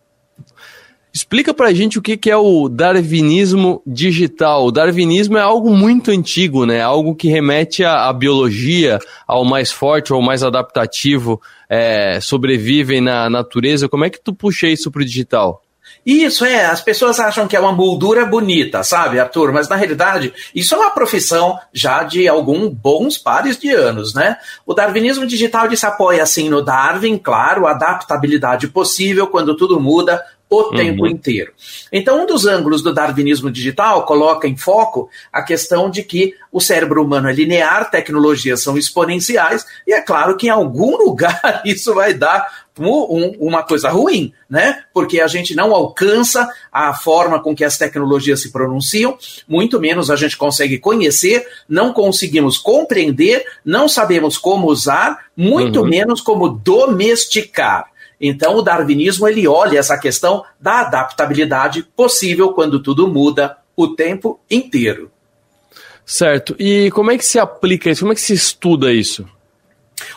Explica 1.12 1.52
pra 1.52 1.74
gente 1.74 1.98
o 1.98 2.02
que, 2.02 2.18
é 2.30 2.36
o 2.38 2.70
darwinismo 2.70 3.82
digital. 3.86 4.64
O 4.64 4.72
darwinismo 4.72 5.36
é 5.36 5.42
algo 5.42 5.76
muito 5.76 6.10
antigo, 6.10 6.64
né? 6.64 6.80
Algo 6.80 7.14
que 7.14 7.28
remete 7.28 7.84
à, 7.84 8.08
à 8.08 8.14
biologia, 8.14 8.98
ao 9.26 9.44
mais 9.44 9.70
forte, 9.70 10.10
ao 10.10 10.22
mais 10.22 10.42
adaptativo, 10.42 11.38
é, 11.68 12.18
sobrevivem 12.18 13.02
na 13.02 13.28
natureza. 13.28 13.90
Como 13.90 14.06
é 14.06 14.08
que 14.08 14.22
tu 14.22 14.34
puxa 14.34 14.66
isso 14.66 14.90
pro 14.90 15.04
digital? 15.04 15.62
Isso 16.06 16.44
é, 16.44 16.66
as 16.66 16.80
pessoas 16.80 17.18
acham 17.18 17.48
que 17.48 17.56
é 17.56 17.60
uma 17.60 17.72
moldura 17.72 18.24
bonita, 18.24 18.84
sabe, 18.84 19.18
Arthur? 19.18 19.52
Mas 19.52 19.68
na 19.68 19.74
realidade, 19.74 20.32
isso 20.54 20.72
é 20.72 20.78
uma 20.78 20.90
profissão 20.90 21.58
já 21.72 22.04
de 22.04 22.28
alguns 22.28 22.72
bons 22.72 23.18
pares 23.18 23.58
de 23.58 23.70
anos, 23.70 24.14
né? 24.14 24.36
O 24.64 24.72
darwinismo 24.72 25.26
digital 25.26 25.66
se 25.76 25.84
apoia 25.84 26.22
assim 26.22 26.48
no 26.48 26.62
Darwin, 26.62 27.18
claro, 27.18 27.66
adaptabilidade 27.66 28.68
possível 28.68 29.26
quando 29.26 29.56
tudo 29.56 29.80
muda, 29.80 30.24
o 30.48 30.62
uhum. 30.62 30.76
tempo 30.76 31.06
inteiro. 31.06 31.52
Então, 31.92 32.22
um 32.22 32.26
dos 32.26 32.46
ângulos 32.46 32.82
do 32.82 32.94
darwinismo 32.94 33.50
digital 33.50 34.04
coloca 34.04 34.46
em 34.46 34.56
foco 34.56 35.08
a 35.32 35.42
questão 35.42 35.90
de 35.90 36.02
que 36.02 36.34
o 36.52 36.60
cérebro 36.60 37.02
humano 37.02 37.28
é 37.28 37.32
linear, 37.32 37.90
tecnologias 37.90 38.62
são 38.62 38.78
exponenciais, 38.78 39.66
e 39.86 39.92
é 39.92 40.00
claro 40.00 40.36
que 40.36 40.46
em 40.46 40.50
algum 40.50 40.96
lugar 41.04 41.62
isso 41.64 41.92
vai 41.94 42.14
dar 42.14 42.46
um, 42.78 43.34
uma 43.40 43.62
coisa 43.62 43.88
ruim, 43.88 44.32
né? 44.48 44.84
Porque 44.92 45.20
a 45.20 45.26
gente 45.26 45.54
não 45.54 45.74
alcança 45.74 46.48
a 46.70 46.94
forma 46.94 47.40
com 47.42 47.54
que 47.54 47.64
as 47.64 47.78
tecnologias 47.78 48.40
se 48.40 48.52
pronunciam, 48.52 49.16
muito 49.48 49.80
menos 49.80 50.10
a 50.10 50.16
gente 50.16 50.36
consegue 50.36 50.78
conhecer, 50.78 51.46
não 51.68 51.92
conseguimos 51.92 52.58
compreender, 52.58 53.44
não 53.64 53.88
sabemos 53.88 54.36
como 54.38 54.68
usar, 54.68 55.26
muito 55.36 55.80
uhum. 55.80 55.88
menos 55.88 56.20
como 56.20 56.48
domesticar. 56.48 57.86
Então, 58.20 58.56
o 58.56 58.62
darwinismo 58.62 59.28
ele 59.28 59.46
olha 59.46 59.78
essa 59.78 59.98
questão 59.98 60.44
da 60.60 60.80
adaptabilidade 60.80 61.82
possível 61.94 62.52
quando 62.52 62.80
tudo 62.82 63.08
muda 63.08 63.58
o 63.76 63.88
tempo 63.88 64.40
inteiro. 64.50 65.10
Certo. 66.04 66.54
E 66.58 66.90
como 66.92 67.10
é 67.10 67.18
que 67.18 67.24
se 67.24 67.38
aplica 67.38 67.90
isso? 67.90 68.00
Como 68.00 68.12
é 68.12 68.14
que 68.14 68.20
se 68.20 68.32
estuda 68.32 68.92
isso? 68.92 69.28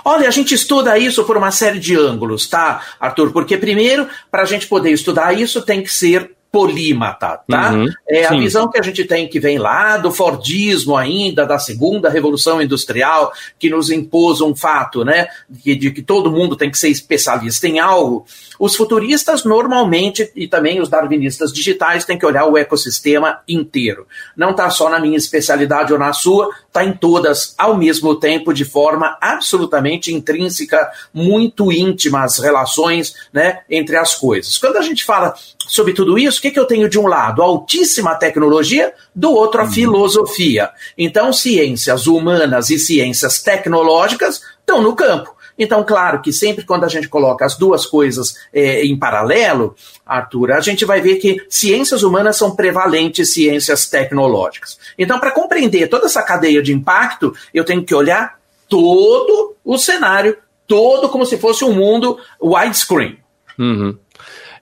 Olha, 0.03 0.27
a 0.27 0.31
gente 0.31 0.53
estuda 0.53 0.97
isso 0.97 1.23
por 1.23 1.37
uma 1.37 1.51
série 1.51 1.79
de 1.79 1.95
ângulos, 1.95 2.47
tá, 2.47 2.83
Arthur? 2.99 3.31
Porque, 3.31 3.57
primeiro, 3.57 4.07
para 4.29 4.43
a 4.43 4.45
gente 4.45 4.67
poder 4.67 4.91
estudar 4.91 5.33
isso, 5.33 5.61
tem 5.61 5.81
que 5.81 5.89
ser 5.89 6.31
polímata, 6.51 7.39
tá? 7.47 7.71
Uhum, 7.71 7.87
é 8.07 8.25
a 8.25 8.29
sim. 8.29 8.39
visão 8.39 8.69
que 8.69 8.79
a 8.79 8.81
gente 8.81 9.05
tem 9.05 9.27
que 9.27 9.39
vem 9.39 9.59
lá 9.59 9.97
do 9.97 10.11
Fordismo 10.11 10.97
ainda, 10.97 11.45
da 11.45 11.59
segunda 11.59 12.09
revolução 12.09 12.61
industrial, 12.61 13.31
que 13.59 13.69
nos 13.69 13.91
impôs 13.91 14.41
um 14.41 14.55
fato, 14.55 15.05
né? 15.05 15.27
De, 15.47 15.75
de, 15.75 15.91
que 15.91 16.01
todo 16.01 16.31
mundo 16.31 16.55
tem 16.55 16.71
que 16.71 16.77
ser 16.77 16.89
especialista 16.89 17.67
em 17.67 17.79
algo. 17.79 18.25
Os 18.59 18.75
futuristas 18.75 19.45
normalmente, 19.45 20.29
e 20.35 20.45
também 20.45 20.81
os 20.81 20.89
darwinistas 20.89 21.53
digitais, 21.53 22.03
têm 22.03 22.19
que 22.19 22.25
olhar 22.25 22.45
o 22.45 22.57
ecossistema 22.57 23.39
inteiro. 23.47 24.05
Não 24.35 24.51
está 24.51 24.69
só 24.69 24.89
na 24.89 24.99
minha 24.99 25.17
especialidade 25.17 25.93
ou 25.93 25.97
na 25.97 26.11
sua, 26.11 26.49
está 26.67 26.83
em 26.83 26.91
todas 26.91 27.55
ao 27.57 27.77
mesmo 27.77 28.15
tempo, 28.15 28.53
de 28.53 28.65
forma 28.65 29.17
absolutamente 29.21 30.13
intrínseca, 30.13 30.91
muito 31.13 31.71
íntima 31.71 32.23
as 32.23 32.37
relações 32.37 33.15
né, 33.31 33.61
entre 33.69 33.95
as 33.95 34.13
coisas. 34.13 34.57
Quando 34.57 34.75
a 34.75 34.81
gente 34.81 35.05
fala 35.05 35.33
sobre 35.65 35.93
tudo 35.93 36.19
isso, 36.19 36.39
o 36.39 36.41
que, 36.41 36.51
que 36.51 36.59
eu 36.59 36.65
tenho 36.65 36.89
de 36.89 36.99
um 36.99 37.07
lado? 37.07 37.41
A 37.41 37.45
altíssima 37.45 38.15
tecnologia, 38.15 38.93
do 39.15 39.31
outro 39.31 39.61
a 39.61 39.63
uhum. 39.63 39.71
filosofia. 39.71 40.69
Então, 40.97 41.31
ciências 41.31 42.07
humanas 42.07 42.69
e 42.69 42.77
ciências 42.77 43.41
tecnológicas 43.41 44.41
estão 44.59 44.81
no 44.81 44.95
campo. 44.95 45.38
Então, 45.59 45.83
claro 45.83 46.21
que 46.21 46.31
sempre 46.31 46.63
quando 46.63 46.85
a 46.85 46.87
gente 46.87 47.09
coloca 47.09 47.45
as 47.45 47.57
duas 47.57 47.85
coisas 47.85 48.35
é, 48.53 48.85
em 48.85 48.97
paralelo, 48.97 49.75
Arthur, 50.05 50.53
a 50.53 50.61
gente 50.61 50.85
vai 50.85 51.01
ver 51.01 51.17
que 51.17 51.45
ciências 51.49 52.01
humanas 52.01 52.37
são 52.37 52.55
prevalentes 52.55 53.33
ciências 53.33 53.85
tecnológicas. 53.87 54.79
Então, 54.97 55.19
para 55.19 55.31
compreender 55.31 55.89
toda 55.89 56.05
essa 56.05 56.23
cadeia 56.23 56.63
de 56.63 56.73
impacto, 56.73 57.35
eu 57.53 57.65
tenho 57.65 57.83
que 57.83 57.93
olhar 57.93 58.39
todo 58.69 59.55
o 59.65 59.77
cenário, 59.77 60.37
todo 60.65 61.09
como 61.09 61.25
se 61.25 61.37
fosse 61.37 61.65
um 61.65 61.73
mundo 61.73 62.17
widescreen. 62.41 63.17
Uhum. 63.57 63.97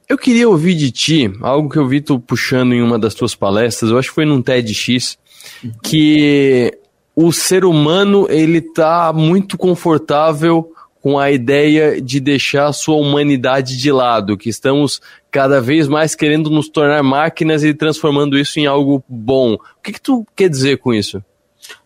Eu 0.10 0.18
queria 0.18 0.50
ouvir 0.50 0.74
de 0.74 0.90
ti 0.90 1.32
algo 1.42 1.70
que 1.70 1.78
eu 1.78 1.86
vi 1.86 2.02
tu 2.02 2.20
puxando 2.20 2.74
em 2.74 2.82
uma 2.82 2.98
das 2.98 3.14
tuas 3.14 3.36
palestras, 3.36 3.92
eu 3.92 4.00
acho 4.00 4.10
que 4.10 4.16
foi 4.16 4.26
num 4.26 4.42
TEDx, 4.42 5.18
que 5.84 6.72
o 7.14 7.32
ser 7.32 7.66
humano 7.66 8.26
ele 8.30 8.62
tá 8.62 9.12
muito 9.14 9.58
confortável 9.58 10.72
com 11.08 11.18
a 11.18 11.32
ideia 11.32 12.02
de 12.02 12.20
deixar 12.20 12.68
a 12.68 12.74
sua 12.74 12.98
humanidade 12.98 13.78
de 13.78 13.90
lado, 13.94 14.38
que 14.38 14.50
estamos 14.50 15.02
cada 15.32 15.62
vez 15.62 15.88
mais 15.88 16.14
querendo 16.14 16.50
nos 16.50 16.68
tornar 16.68 17.02
máquinas 17.02 17.64
e 17.64 17.74
transformando 17.74 18.38
isso 18.38 18.60
em 18.60 18.66
algo 18.66 19.02
bom. 19.08 19.54
O 19.54 19.82
que, 19.82 19.94
que 19.94 20.02
tu 20.02 20.28
quer 20.36 20.50
dizer 20.50 20.80
com 20.80 20.94
isso? 20.94 21.24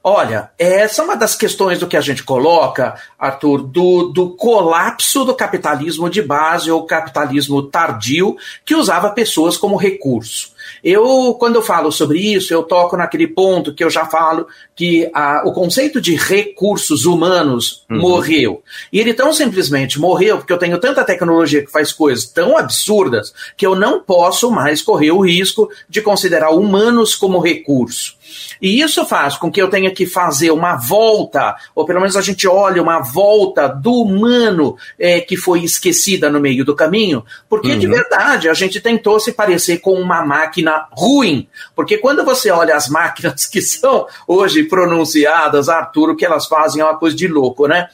Olha, 0.03 0.49
essa 0.57 1.03
é 1.03 1.05
uma 1.05 1.15
das 1.15 1.35
questões 1.35 1.77
do 1.77 1.85
que 1.85 1.95
a 1.95 2.01
gente 2.01 2.23
coloca, 2.23 2.95
Arthur, 3.19 3.61
do, 3.61 4.05
do 4.05 4.31
colapso 4.31 5.23
do 5.23 5.35
capitalismo 5.35 6.09
de 6.09 6.23
base 6.23 6.71
ou 6.71 6.87
capitalismo 6.87 7.61
tardio 7.61 8.35
que 8.65 8.73
usava 8.73 9.11
pessoas 9.11 9.55
como 9.55 9.75
recurso. 9.75 10.49
Eu, 10.83 11.35
quando 11.39 11.55
eu 11.55 11.61
falo 11.61 11.91
sobre 11.91 12.19
isso, 12.19 12.53
eu 12.53 12.63
toco 12.63 12.97
naquele 12.97 13.27
ponto 13.27 13.73
que 13.73 13.83
eu 13.83 13.89
já 13.89 14.05
falo 14.05 14.47
que 14.75 15.09
a, 15.13 15.43
o 15.45 15.53
conceito 15.53 16.01
de 16.01 16.15
recursos 16.15 17.05
humanos 17.05 17.85
uhum. 17.89 17.99
morreu. 17.99 18.63
E 18.91 18.99
ele 18.99 19.13
tão 19.13 19.33
simplesmente 19.33 19.99
morreu 19.99 20.37
porque 20.37 20.53
eu 20.53 20.57
tenho 20.57 20.79
tanta 20.79 21.03
tecnologia 21.03 21.63
que 21.63 21.71
faz 21.71 21.91
coisas 21.91 22.25
tão 22.25 22.57
absurdas 22.57 23.33
que 23.55 23.65
eu 23.65 23.75
não 23.75 24.01
posso 24.01 24.49
mais 24.49 24.81
correr 24.81 25.11
o 25.11 25.21
risco 25.21 25.69
de 25.87 26.01
considerar 26.01 26.51
humanos 26.51 27.15
como 27.15 27.39
recurso. 27.39 28.15
E 28.61 28.81
isso 28.81 29.05
faz 29.05 29.37
com 29.37 29.51
que 29.51 29.61
eu 29.61 29.69
tenha 29.69 29.91
que 29.91 30.05
fazer 30.05 30.51
uma 30.51 30.75
volta, 30.75 31.55
ou 31.75 31.85
pelo 31.85 31.99
menos 31.99 32.15
a 32.15 32.21
gente 32.21 32.47
olhe 32.47 32.79
uma 32.79 32.99
volta 32.99 33.67
do 33.67 33.93
humano 33.93 34.75
é, 34.99 35.19
que 35.19 35.37
foi 35.37 35.63
esquecida 35.63 36.29
no 36.29 36.39
meio 36.39 36.63
do 36.63 36.75
caminho, 36.75 37.23
porque 37.49 37.71
uhum. 37.71 37.79
de 37.79 37.87
verdade 37.87 38.49
a 38.49 38.53
gente 38.53 38.79
tentou 38.79 39.19
se 39.19 39.33
parecer 39.33 39.79
com 39.79 39.93
uma 39.93 40.25
máquina 40.25 40.87
ruim. 40.91 41.47
Porque 41.75 41.97
quando 41.97 42.23
você 42.23 42.51
olha 42.51 42.75
as 42.75 42.87
máquinas 42.89 43.45
que 43.45 43.61
são 43.61 44.07
hoje 44.27 44.63
pronunciadas, 44.63 45.69
Arthur, 45.69 46.11
o 46.11 46.15
que 46.15 46.25
elas 46.25 46.45
fazem 46.45 46.81
é 46.81 46.85
uma 46.85 46.97
coisa 46.97 47.15
de 47.15 47.27
louco, 47.27 47.67
né? 47.67 47.87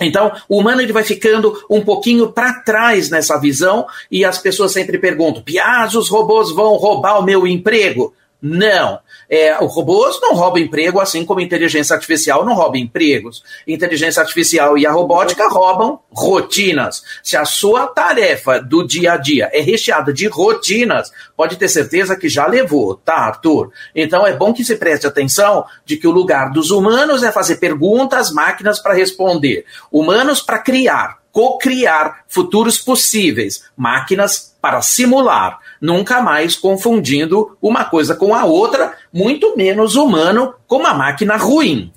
Então, 0.00 0.32
o 0.48 0.58
humano 0.58 0.80
ele 0.80 0.92
vai 0.92 1.04
ficando 1.04 1.54
um 1.68 1.82
pouquinho 1.82 2.32
para 2.32 2.54
trás 2.60 3.10
nessa 3.10 3.38
visão 3.38 3.86
e 4.10 4.24
as 4.24 4.38
pessoas 4.38 4.72
sempre 4.72 4.98
perguntam: 4.98 5.42
Piaz, 5.42 5.94
os 5.94 6.08
robôs 6.08 6.50
vão 6.50 6.76
roubar 6.76 7.18
o 7.18 7.22
meu 7.22 7.46
emprego? 7.46 8.14
Não. 8.40 8.98
É, 9.30 9.56
os 9.62 9.72
robôs 9.72 10.20
não 10.20 10.34
roubam 10.34 10.60
emprego, 10.60 10.98
assim 10.98 11.24
como 11.24 11.40
inteligência 11.40 11.94
artificial 11.94 12.44
não 12.44 12.54
rouba 12.54 12.76
empregos. 12.76 13.44
Inteligência 13.66 14.20
artificial 14.20 14.76
e 14.76 14.84
a 14.84 14.90
robótica 14.90 15.48
roubam 15.48 16.00
rotinas. 16.10 17.04
Se 17.22 17.36
a 17.36 17.44
sua 17.44 17.86
tarefa 17.86 18.60
do 18.60 18.84
dia 18.84 19.12
a 19.12 19.16
dia 19.16 19.48
é 19.52 19.60
recheada 19.60 20.12
de 20.12 20.26
rotinas, 20.26 21.12
pode 21.36 21.56
ter 21.56 21.68
certeza 21.68 22.16
que 22.16 22.28
já 22.28 22.46
levou, 22.46 22.96
tá, 22.96 23.14
Arthur? 23.14 23.70
Então 23.94 24.26
é 24.26 24.32
bom 24.32 24.52
que 24.52 24.64
se 24.64 24.74
preste 24.74 25.06
atenção 25.06 25.64
de 25.84 25.96
que 25.96 26.08
o 26.08 26.10
lugar 26.10 26.50
dos 26.50 26.72
humanos 26.72 27.22
é 27.22 27.30
fazer 27.30 27.56
perguntas, 27.56 28.32
máquinas 28.32 28.80
para 28.80 28.94
responder. 28.94 29.64
Humanos 29.92 30.40
para 30.40 30.58
criar, 30.58 31.18
co-criar 31.30 32.24
futuros 32.26 32.78
possíveis, 32.78 33.62
máquinas 33.76 34.56
para 34.60 34.82
simular, 34.82 35.58
nunca 35.80 36.20
mais 36.20 36.56
confundindo 36.56 37.56
uma 37.60 37.84
coisa 37.84 38.14
com 38.14 38.34
a 38.34 38.44
outra, 38.44 38.94
muito 39.12 39.56
menos 39.56 39.96
humano 39.96 40.54
com 40.66 40.76
uma 40.76 40.94
máquina 40.94 41.36
ruim. 41.36 41.92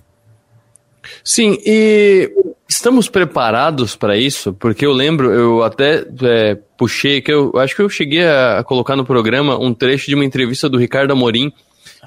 Sim, 1.24 1.58
e 1.65 2.32
estamos 2.67 3.10
preparados 3.10 3.96
para 3.96 4.17
isso? 4.17 4.54
Porque 4.54 4.86
eu 4.86 4.93
lembro, 4.93 5.32
eu 5.32 5.63
até 5.63 6.06
é, 6.24 6.58
puxei, 6.78 7.22
que 7.22 7.32
eu 7.32 7.52
acho 7.58 7.76
que 7.76 7.82
eu 7.82 7.89
cheguei 7.89 8.26
a 8.26 8.63
colocar 8.65 8.96
no 8.96 9.06
programa 9.06 9.58
um 9.58 9.74
trecho 9.74 10.08
de 10.08 10.15
uma 10.15 10.26
entrevista 10.26 10.69
do 10.69 10.78
Ricardo 10.78 11.12
Amorim, 11.12 11.52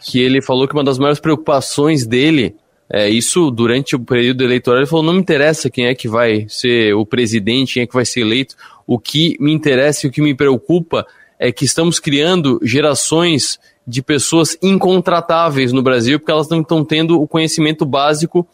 que 0.03 0.21
ele 0.21 0.41
falou 0.41 0.67
que 0.67 0.75
uma 0.75 0.85
das 0.85 0.99
maiores 0.99 1.21
preocupações 1.21 2.07
dele 2.07 2.57
é, 2.89 3.09
isso 3.09 3.51
durante 3.51 3.97
o 3.97 3.99
período 3.99 4.45
eleitoral, 4.45 4.81
ele 4.81 4.87
falou: 4.87 5.05
não 5.05 5.12
me 5.12 5.21
interessa 5.21 5.69
quem 5.69 5.87
é 5.87 5.95
que 5.95 6.09
vai 6.09 6.47
ser 6.49 6.95
o 6.95 7.05
presidente, 7.05 7.75
quem 7.75 7.83
é 7.83 7.87
que 7.87 7.95
vai 7.95 8.05
ser 8.05 8.21
eleito. 8.21 8.55
O 8.87 8.99
que 8.99 9.37
me 9.41 9.53
interessa 9.53 10.07
e 10.07 10.09
o 10.09 10.12
que 10.12 10.21
me 10.21 10.35
preocupa 10.35 11.05
é 11.38 11.53
que 11.53 11.64
estamos 11.64 11.99
criando 11.99 12.59
gerações 12.62 13.59
de 13.87 14.03
pessoas 14.03 14.57
incontratáveis 14.62 15.72
no 15.72 15.83
Brasil, 15.83 16.18
porque 16.18 16.33
elas 16.33 16.49
não 16.49 16.61
estão 16.61 16.85
tendo 16.85 17.20
o 17.20 17.29
conhecimento 17.29 17.87
básico 17.87 18.46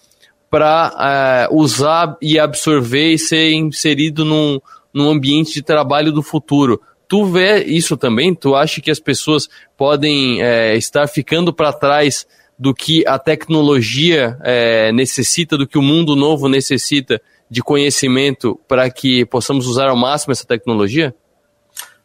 para 0.50 1.48
é, 1.48 1.54
usar 1.54 2.16
e 2.20 2.38
absorver 2.38 3.12
e 3.12 3.18
ser 3.18 3.52
inserido 3.52 4.24
num, 4.24 4.60
num 4.92 5.10
ambiente 5.10 5.54
de 5.54 5.62
trabalho 5.62 6.12
do 6.12 6.22
futuro. 6.22 6.80
Tu 7.08 7.24
vê 7.24 7.64
isso 7.64 7.96
também? 7.96 8.34
Tu 8.34 8.54
acha 8.54 8.80
que 8.80 8.90
as 8.90 9.00
pessoas 9.00 9.48
podem 9.76 10.42
é, 10.42 10.76
estar 10.76 11.06
ficando 11.06 11.52
para 11.52 11.72
trás 11.72 12.26
do 12.58 12.74
que 12.74 13.06
a 13.06 13.18
tecnologia 13.18 14.38
é, 14.42 14.92
necessita, 14.92 15.56
do 15.56 15.66
que 15.66 15.78
o 15.78 15.82
mundo 15.82 16.14
novo 16.14 16.48
necessita 16.48 17.20
de 17.50 17.62
conhecimento 17.62 18.58
para 18.68 18.90
que 18.90 19.24
possamos 19.26 19.66
usar 19.66 19.88
ao 19.88 19.96
máximo 19.96 20.32
essa 20.32 20.46
tecnologia? 20.46 21.14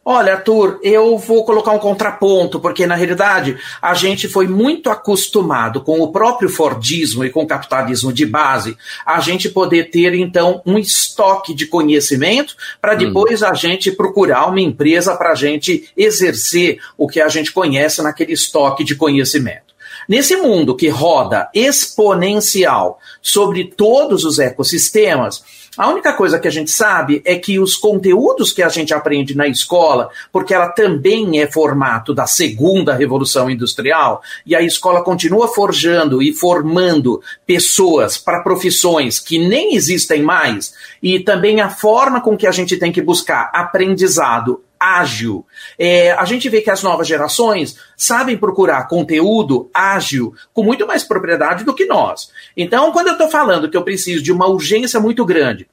Olha, 0.10 0.36
Arthur, 0.36 0.80
eu 0.82 1.18
vou 1.18 1.44
colocar 1.44 1.74
um 1.74 1.80
contraponto, 1.80 2.62
porque 2.62 2.88
na 2.88 2.96
realidade 2.96 3.58
a 3.82 3.94
gente 3.94 4.30
foi 4.30 4.48
muito 4.48 4.90
acostumado 4.90 5.82
com 5.82 6.00
o 6.00 6.14
próprio 6.14 6.48
Fordismo 6.48 7.26
e 7.26 7.30
com 7.30 7.44
o 7.44 7.46
capitalismo 7.46 8.14
de 8.14 8.26
base, 8.26 8.78
a 9.06 9.20
gente 9.20 9.50
poder 9.50 9.92
ter 9.92 10.14
então 10.14 10.62
um 10.66 10.78
estoque 10.80 11.54
de 11.54 11.68
conhecimento 11.68 12.56
para 12.82 12.94
hum. 12.94 13.00
depois 13.00 13.42
hum. 13.42 13.48
a 13.48 13.54
gente 13.54 13.92
procurar 13.92 14.46
uma 14.46 14.62
empresa 14.62 15.14
para 15.14 15.34
a 15.34 15.36
gente 15.36 15.90
exercer 15.98 16.80
o 16.98 17.06
que 17.06 17.20
a 17.20 17.28
gente 17.28 17.52
conhece 17.52 18.02
naquele 18.02 18.32
estoque 18.32 18.86
de 18.86 18.96
conhecimento. 18.96 19.76
Nesse 20.08 20.38
mundo 20.38 20.74
que 20.74 20.88
roda 20.88 21.50
exponencial 21.54 22.98
sobre 23.22 23.66
todos 23.66 24.24
os 24.24 24.40
ecossistemas, 24.40 25.44
a 25.78 25.90
única 25.90 26.14
coisa 26.14 26.40
que 26.40 26.48
a 26.48 26.52
gente 26.52 26.72
sabe 26.72 27.22
é 27.24 27.36
que 27.36 27.60
os 27.60 27.76
conteúdos 27.76 28.52
que 28.52 28.64
a 28.64 28.70
gente 28.70 28.94
aprende 28.94 29.36
na 29.36 29.48
escola, 29.48 30.10
porque 30.32 30.54
ela 30.54 30.70
também 30.70 31.40
é 31.40 31.46
formato 31.46 32.14
da 32.14 32.26
segunda 32.26 32.94
revolução 32.94 33.50
industrial, 33.50 34.22
e 34.46 34.56
a 34.56 34.62
escola 34.62 35.04
continua 35.04 35.48
forjando 35.48 36.22
e 36.22 36.34
formando 36.34 37.22
pessoas 37.46 38.18
para 38.18 38.42
profissões 38.42 39.20
que 39.20 39.38
nem 39.38 39.76
existem 39.76 40.24
mais, 40.24 40.74
e 41.02 41.20
também 41.20 41.62
a 41.62 41.70
forma 41.70 42.22
com 42.22 42.36
que 42.36 42.48
a 42.48 42.52
gente 42.52 42.78
tem 42.78 42.92
que 42.92 43.02
buscar 43.02 43.52
aprendizado 43.54 44.62
ágil. 44.80 45.46
É, 45.78 46.12
a 46.12 46.26
gente 46.26 46.50
vê 46.50 46.62
que 46.62 46.70
as 46.70 46.84
novas 46.84 47.08
gerações 47.08 47.78
sabem 47.96 48.38
procurar 48.38 48.88
conteúdo 48.88 49.70
ágil 49.74 50.34
com 50.54 50.64
muito 50.64 50.86
mais 50.86 51.04
propriedade 51.04 51.64
do 51.64 51.74
que 51.74 51.86
nós. 51.86 52.32
Então, 52.56 52.92
quando 52.92 53.08
eu 53.08 53.14
estou 53.14 53.30
falando 53.30 53.70
que 53.70 53.78
eu 53.78 53.84
preciso 53.84 54.24
de 54.24 54.32
uma 54.32 54.48
urgência 54.48 55.00
muito 55.00 55.26
grande 55.26 55.68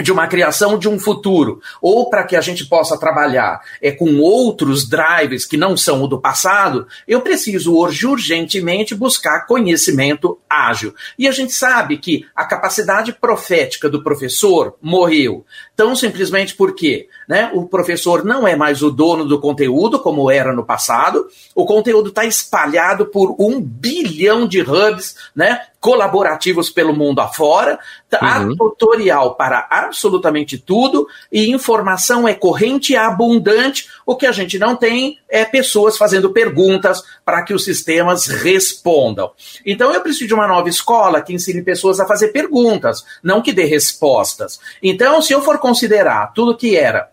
de 0.00 0.10
uma 0.10 0.26
criação 0.26 0.76
de 0.76 0.88
um 0.88 0.98
futuro, 0.98 1.60
ou 1.80 2.10
para 2.10 2.24
que 2.24 2.34
a 2.34 2.40
gente 2.40 2.66
possa 2.66 2.98
trabalhar 2.98 3.60
é, 3.80 3.92
com 3.92 4.18
outros 4.18 4.88
drivers 4.88 5.44
que 5.44 5.56
não 5.56 5.76
são 5.76 6.02
o 6.02 6.08
do 6.08 6.20
passado, 6.20 6.86
eu 7.06 7.20
preciso 7.20 7.76
hoje 7.76 8.06
urgentemente 8.06 8.94
buscar 8.94 9.46
conhecimento 9.46 10.38
ágil. 10.50 10.94
E 11.18 11.28
a 11.28 11.32
gente 11.32 11.52
sabe 11.52 11.98
que 11.98 12.26
a 12.34 12.44
capacidade 12.44 13.12
profética 13.12 13.88
do 13.88 14.02
professor 14.02 14.76
morreu, 14.82 15.44
tão 15.76 15.96
simplesmente 15.96 16.54
porque 16.54 17.08
né, 17.28 17.50
o 17.52 17.66
professor 17.66 18.24
não 18.24 18.46
é 18.46 18.54
mais 18.54 18.82
o 18.82 18.90
dono 18.90 19.24
do 19.24 19.40
conteúdo, 19.40 19.98
como 19.98 20.30
era 20.30 20.52
no 20.52 20.64
passado, 20.64 21.26
o 21.54 21.64
conteúdo 21.64 22.10
está 22.10 22.24
espalhado 22.24 23.06
por 23.06 23.34
um 23.38 23.60
bilhão 23.60 24.46
de 24.46 24.60
hubs, 24.60 25.16
né, 25.34 25.60
colaborativos 25.84 26.70
pelo 26.70 26.96
mundo 26.96 27.20
afora, 27.20 27.78
tá 28.08 28.40
uhum. 28.40 28.56
tutorial 28.56 29.34
para 29.34 29.68
absolutamente 29.70 30.56
tudo 30.56 31.06
e 31.30 31.50
informação 31.50 32.26
é 32.26 32.32
corrente 32.32 32.94
e 32.94 32.96
abundante. 32.96 33.86
O 34.06 34.16
que 34.16 34.26
a 34.26 34.32
gente 34.32 34.58
não 34.58 34.76
tem 34.76 35.18
é 35.28 35.44
pessoas 35.44 35.98
fazendo 35.98 36.30
perguntas 36.30 37.02
para 37.22 37.42
que 37.42 37.52
os 37.52 37.64
sistemas 37.64 38.26
respondam. 38.26 39.30
Então 39.66 39.92
eu 39.92 40.00
preciso 40.00 40.28
de 40.28 40.32
uma 40.32 40.48
nova 40.48 40.70
escola 40.70 41.20
que 41.20 41.34
ensine 41.34 41.60
pessoas 41.60 42.00
a 42.00 42.06
fazer 42.06 42.28
perguntas, 42.28 43.04
não 43.22 43.42
que 43.42 43.52
dê 43.52 43.64
respostas. 43.64 44.58
Então, 44.82 45.20
se 45.20 45.34
eu 45.34 45.42
for 45.42 45.58
considerar 45.64 46.30
tudo 46.34 46.54
que 46.54 46.76
era 46.76 47.08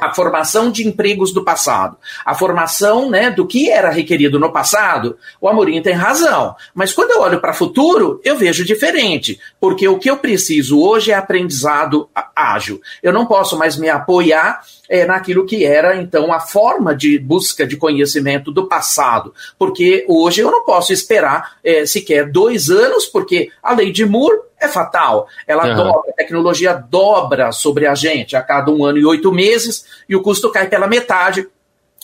a 0.00 0.12
formação 0.12 0.68
de 0.68 0.84
empregos 0.84 1.32
do 1.32 1.44
passado, 1.44 1.96
a 2.26 2.34
formação 2.34 3.08
né, 3.08 3.30
do 3.30 3.46
que 3.46 3.70
era 3.70 3.88
requerido 3.88 4.36
no 4.40 4.52
passado, 4.52 5.16
o 5.40 5.48
Amorim 5.48 5.80
tem 5.80 5.92
razão. 5.92 6.56
Mas 6.74 6.92
quando 6.92 7.12
eu 7.12 7.20
olho 7.20 7.40
para 7.40 7.52
o 7.52 7.56
futuro, 7.56 8.20
eu 8.24 8.36
vejo 8.36 8.64
diferente, 8.64 9.38
porque 9.60 9.86
o 9.86 9.96
que 9.96 10.10
eu 10.10 10.16
preciso 10.16 10.80
hoje 10.80 11.12
é 11.12 11.14
aprendizado 11.14 12.08
ágil. 12.34 12.80
Eu 13.00 13.12
não 13.12 13.26
posso 13.26 13.56
mais 13.56 13.76
me 13.76 13.88
apoiar 13.88 14.62
é, 14.88 15.06
naquilo 15.06 15.46
que 15.46 15.64
era, 15.64 15.96
então, 15.96 16.32
a 16.32 16.40
forma 16.40 16.94
de 16.94 17.16
busca 17.16 17.64
de 17.64 17.76
conhecimento 17.76 18.50
do 18.50 18.66
passado. 18.66 19.32
Porque 19.56 20.04
hoje 20.08 20.40
eu 20.40 20.50
não 20.50 20.64
posso 20.64 20.92
esperar 20.92 21.58
é, 21.62 21.86
sequer 21.86 22.30
dois 22.30 22.68
anos, 22.68 23.06
porque 23.06 23.50
a 23.62 23.72
lei 23.72 23.92
de 23.92 24.04
Moore 24.04 24.40
é 24.64 24.68
fatal. 24.68 25.26
Ela 25.46 25.66
uhum. 25.66 25.76
dobra, 25.76 26.10
a 26.10 26.14
tecnologia 26.14 26.74
dobra 26.74 27.52
sobre 27.52 27.86
a 27.86 27.94
gente 27.94 28.36
a 28.36 28.42
cada 28.42 28.70
um 28.70 28.84
ano 28.84 28.98
e 28.98 29.06
oito 29.06 29.32
meses, 29.32 29.84
e 30.08 30.16
o 30.16 30.22
custo 30.22 30.50
cai 30.50 30.68
pela 30.68 30.86
metade. 30.86 31.46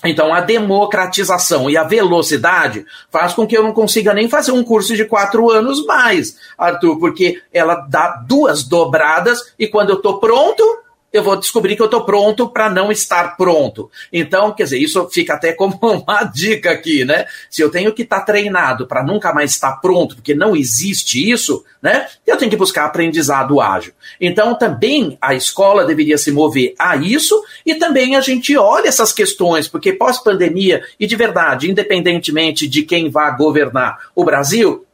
Então, 0.05 0.33
a 0.33 0.41
democratização 0.41 1.69
e 1.69 1.77
a 1.77 1.85
velocidade 1.85 2.87
faz 3.11 3.35
com 3.35 3.47
que 3.47 3.57
eu 3.57 3.63
não 3.63 3.73
consiga 3.73 4.15
nem 4.15 4.29
fazer 4.29 4.53
um 4.53 4.65
curso 4.65 4.97
de 4.97 5.05
quatro 5.05 5.51
anos 5.51 5.85
mais, 5.85 6.39
Arthur, 6.57 6.99
porque 6.99 7.43
ela 7.53 7.75
dá 7.75 8.23
duas 8.27 8.63
dobradas 8.63 9.53
e 9.59 9.67
quando 9.67 9.91
eu 9.91 9.97
estou 9.97 10.19
pronto, 10.19 10.65
eu 11.13 11.23
vou 11.23 11.37
descobrir 11.37 11.77
que 11.77 11.83
eu 11.83 11.87
estou 11.87 12.05
pronto 12.05 12.49
para 12.49 12.71
não 12.71 12.93
estar 12.93 13.37
pronto. 13.37 13.91
Então, 14.13 14.53
quer 14.53 14.65
dizer, 14.65 14.79
isso 14.79 15.09
fica 15.11 15.35
até 15.35 15.53
como 15.53 15.79
uma 15.83 16.25
dica 16.25 16.71
aqui, 16.71 17.05
né? 17.05 17.27
Se 17.49 17.63
eu 17.63 17.71
tenho 17.71 17.93
que 17.93 18.03
estar 18.03 18.21
tá 18.21 18.25
treinado 18.25 18.87
para 18.87 19.03
nunca 19.03 19.33
mais 19.33 19.51
estar 19.51 19.73
pronto, 19.77 20.17
porque 20.17 20.35
não 20.35 20.55
existe 20.55 21.31
isso, 21.31 21.65
né? 21.83 22.07
Eu 22.27 22.37
tenho 22.37 22.51
que 22.51 22.57
buscar 22.57 22.85
aprendizado 22.85 23.61
ágil. 23.61 23.93
Então, 24.21 24.55
também 24.55 25.19
a 25.21 25.35
escola 25.35 25.85
deveria 25.85 26.19
se 26.19 26.31
mover 26.31 26.75
a 26.79 26.97
isso 26.97 27.43
e 27.67 27.75
também 27.75 28.17
a 28.17 28.21
gente 28.21 28.57
olha 28.57 28.89
essas 28.89 29.13
questões, 29.13 29.67
porque 29.67 29.93
pós-pandemia, 29.93 30.83
e 30.99 31.07
de 31.07 31.17
verdade, 31.17 31.71
independentemente 31.71 32.69
de 32.69 32.83
quem 32.83 33.11
vá 33.11 33.31
governar 33.31 33.99
o 34.15 34.25
Brasil, 34.25 34.85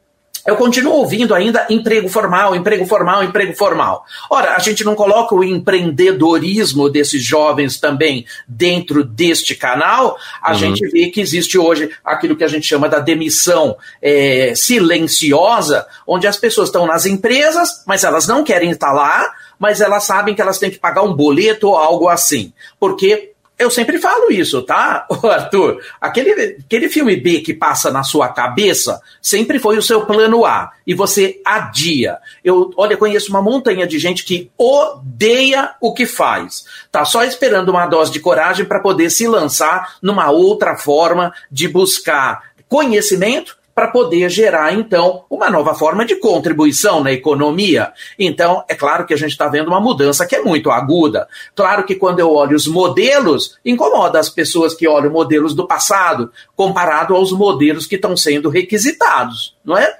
eu 0.47 0.55
continuo 0.55 0.93
ouvindo 0.93 1.35
ainda 1.35 1.67
emprego 1.69 2.07
formal, 2.07 2.55
emprego 2.55 2.85
formal, 2.85 3.21
emprego 3.21 3.53
formal. 3.53 4.05
Ora, 4.29 4.55
a 4.55 4.59
gente 4.59 4.81
não 4.85 4.95
coloca 4.95 5.35
o 5.35 5.43
empreendedorismo 5.43 6.89
desses 6.89 7.21
jovens 7.21 7.77
também 7.81 8.25
dentro 8.47 9.03
deste 9.03 9.53
canal, 9.55 10.17
a 10.41 10.53
uhum. 10.53 10.57
gente 10.57 10.87
vê 10.87 11.07
que 11.07 11.19
existe 11.19 11.57
hoje 11.57 11.91
aquilo 12.03 12.37
que 12.37 12.45
a 12.45 12.47
gente 12.47 12.65
chama 12.65 12.87
da 12.87 12.99
demissão 12.99 13.75
é, 14.01 14.53
silenciosa, 14.55 15.85
onde 16.07 16.25
as 16.25 16.37
pessoas 16.37 16.69
estão 16.69 16.87
nas 16.87 17.05
empresas, 17.05 17.83
mas 17.85 18.05
elas 18.05 18.25
não 18.25 18.41
querem 18.41 18.71
estar 18.71 18.93
lá, 18.93 19.29
mas 19.59 19.81
elas 19.81 20.05
sabem 20.05 20.33
que 20.33 20.41
elas 20.41 20.59
têm 20.59 20.71
que 20.71 20.79
pagar 20.79 21.01
um 21.01 21.13
boleto 21.13 21.67
ou 21.67 21.75
algo 21.75 22.07
assim. 22.07 22.53
Porque 22.79 23.33
eu 23.57 23.71
sempre 23.71 23.97
falo 23.97 24.31
isso, 24.31 24.61
tá, 24.61 25.07
Arthur? 25.23 25.81
Aquele, 25.99 26.57
aquele 26.59 26.89
filme 26.89 27.15
B 27.15 27.39
que 27.41 27.53
passa 27.53 27.91
na 27.91 28.03
sua 28.03 28.29
cabeça 28.29 29.01
sempre 29.21 29.57
foi 29.57 29.77
o 29.77 29.81
seu 29.81 30.05
plano 30.05 30.45
A 30.45 30.71
e 30.85 30.93
você 30.93 31.41
adia. 31.43 32.19
Eu, 32.43 32.71
olha, 32.77 32.95
conheço 32.95 33.29
uma 33.29 33.41
montanha 33.41 33.87
de 33.87 33.97
gente 33.97 34.23
que 34.23 34.51
odeia 34.57 35.71
o 35.81 35.93
que 35.93 36.05
faz. 36.05 36.65
Tá 36.91 37.03
só 37.03 37.23
esperando 37.23 37.69
uma 37.69 37.87
dose 37.87 38.11
de 38.11 38.19
coragem 38.19 38.65
para 38.65 38.79
poder 38.79 39.09
se 39.09 39.27
lançar 39.27 39.95
numa 40.01 40.29
outra 40.29 40.77
forma 40.77 41.33
de 41.51 41.67
buscar 41.67 42.51
conhecimento 42.69 43.57
para 43.77 43.89
poder 43.89 44.27
gerar, 44.31 44.73
então, 44.73 45.25
uma 45.29 45.51
nova 45.51 45.75
forma 45.75 46.03
de 46.03 46.15
contribuição 46.15 47.03
na 47.03 47.11
economia. 47.11 47.93
Então, 48.17 48.63
é 48.67 48.73
claro 48.73 49.05
que 49.05 49.13
a 49.13 49.17
gente 49.17 49.29
está 49.29 49.47
vendo 49.47 49.67
uma 49.67 49.79
mudança 49.79 50.25
que 50.25 50.35
é 50.35 50.41
muito 50.41 50.71
aguda. 50.71 51.27
Claro 51.55 51.83
que 51.83 51.93
quando 51.93 52.19
eu 52.19 52.33
olho 52.33 52.55
os 52.55 52.65
modelos, 52.65 53.55
incomoda 53.63 54.19
as 54.19 54.29
pessoas 54.29 54.73
que 54.73 54.87
olham 54.87 55.11
modelos 55.11 55.53
do 55.53 55.67
passado, 55.67 56.31
comparado 56.55 57.13
aos 57.13 57.31
modelos 57.31 57.85
que 57.85 57.97
estão 57.97 58.17
sendo 58.17 58.49
requisitados, 58.49 59.55
não 59.63 59.77
é? 59.77 59.99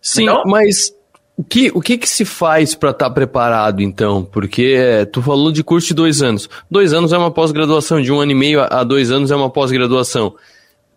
Sim, 0.00 0.22
então, 0.22 0.44
mas 0.46 0.94
o 1.36 1.42
que, 1.42 1.72
o 1.74 1.80
que 1.80 1.98
que 1.98 2.08
se 2.08 2.24
faz 2.24 2.76
para 2.76 2.90
estar 2.90 3.08
tá 3.08 3.10
preparado, 3.10 3.82
então? 3.82 4.22
Porque 4.22 4.76
é, 4.78 5.04
tu 5.04 5.20
falou 5.20 5.50
de 5.50 5.64
curso 5.64 5.88
de 5.88 5.94
dois 5.94 6.22
anos. 6.22 6.48
Dois 6.70 6.92
anos 6.92 7.12
é 7.12 7.18
uma 7.18 7.32
pós-graduação, 7.32 8.00
de 8.00 8.12
um 8.12 8.20
ano 8.20 8.30
e 8.30 8.36
meio 8.36 8.60
a 8.60 8.84
dois 8.84 9.10
anos 9.10 9.32
é 9.32 9.34
uma 9.34 9.50
pós-graduação. 9.50 10.36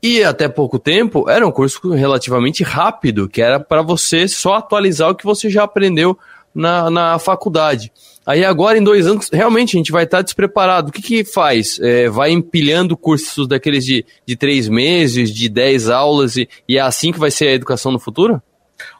E 0.01 0.23
até 0.23 0.47
pouco 0.47 0.79
tempo 0.79 1.29
era 1.29 1.45
um 1.45 1.51
curso 1.51 1.91
relativamente 1.91 2.63
rápido, 2.63 3.27
que 3.27 3.41
era 3.41 3.59
para 3.59 3.81
você 3.81 4.27
só 4.27 4.55
atualizar 4.55 5.09
o 5.09 5.15
que 5.15 5.25
você 5.25 5.49
já 5.49 5.63
aprendeu 5.63 6.17
na, 6.55 6.89
na 6.89 7.19
faculdade. 7.19 7.91
Aí 8.25 8.45
agora, 8.45 8.77
em 8.77 8.83
dois 8.83 9.07
anos, 9.07 9.29
realmente 9.31 9.75
a 9.75 9.79
gente 9.79 9.91
vai 9.91 10.03
estar 10.03 10.21
despreparado. 10.21 10.89
O 10.89 10.91
que, 10.91 11.01
que 11.01 11.23
faz? 11.23 11.79
É, 11.79 12.09
vai 12.09 12.31
empilhando 12.31 12.95
cursos 12.95 13.47
daqueles 13.47 13.83
de, 13.83 14.05
de 14.25 14.35
três 14.35 14.69
meses, 14.69 15.33
de 15.33 15.49
dez 15.49 15.89
aulas, 15.89 16.37
e, 16.37 16.47
e 16.67 16.77
é 16.77 16.81
assim 16.81 17.11
que 17.11 17.19
vai 17.19 17.31
ser 17.31 17.47
a 17.47 17.53
educação 17.53 17.91
no 17.91 17.99
futuro? 17.99 18.41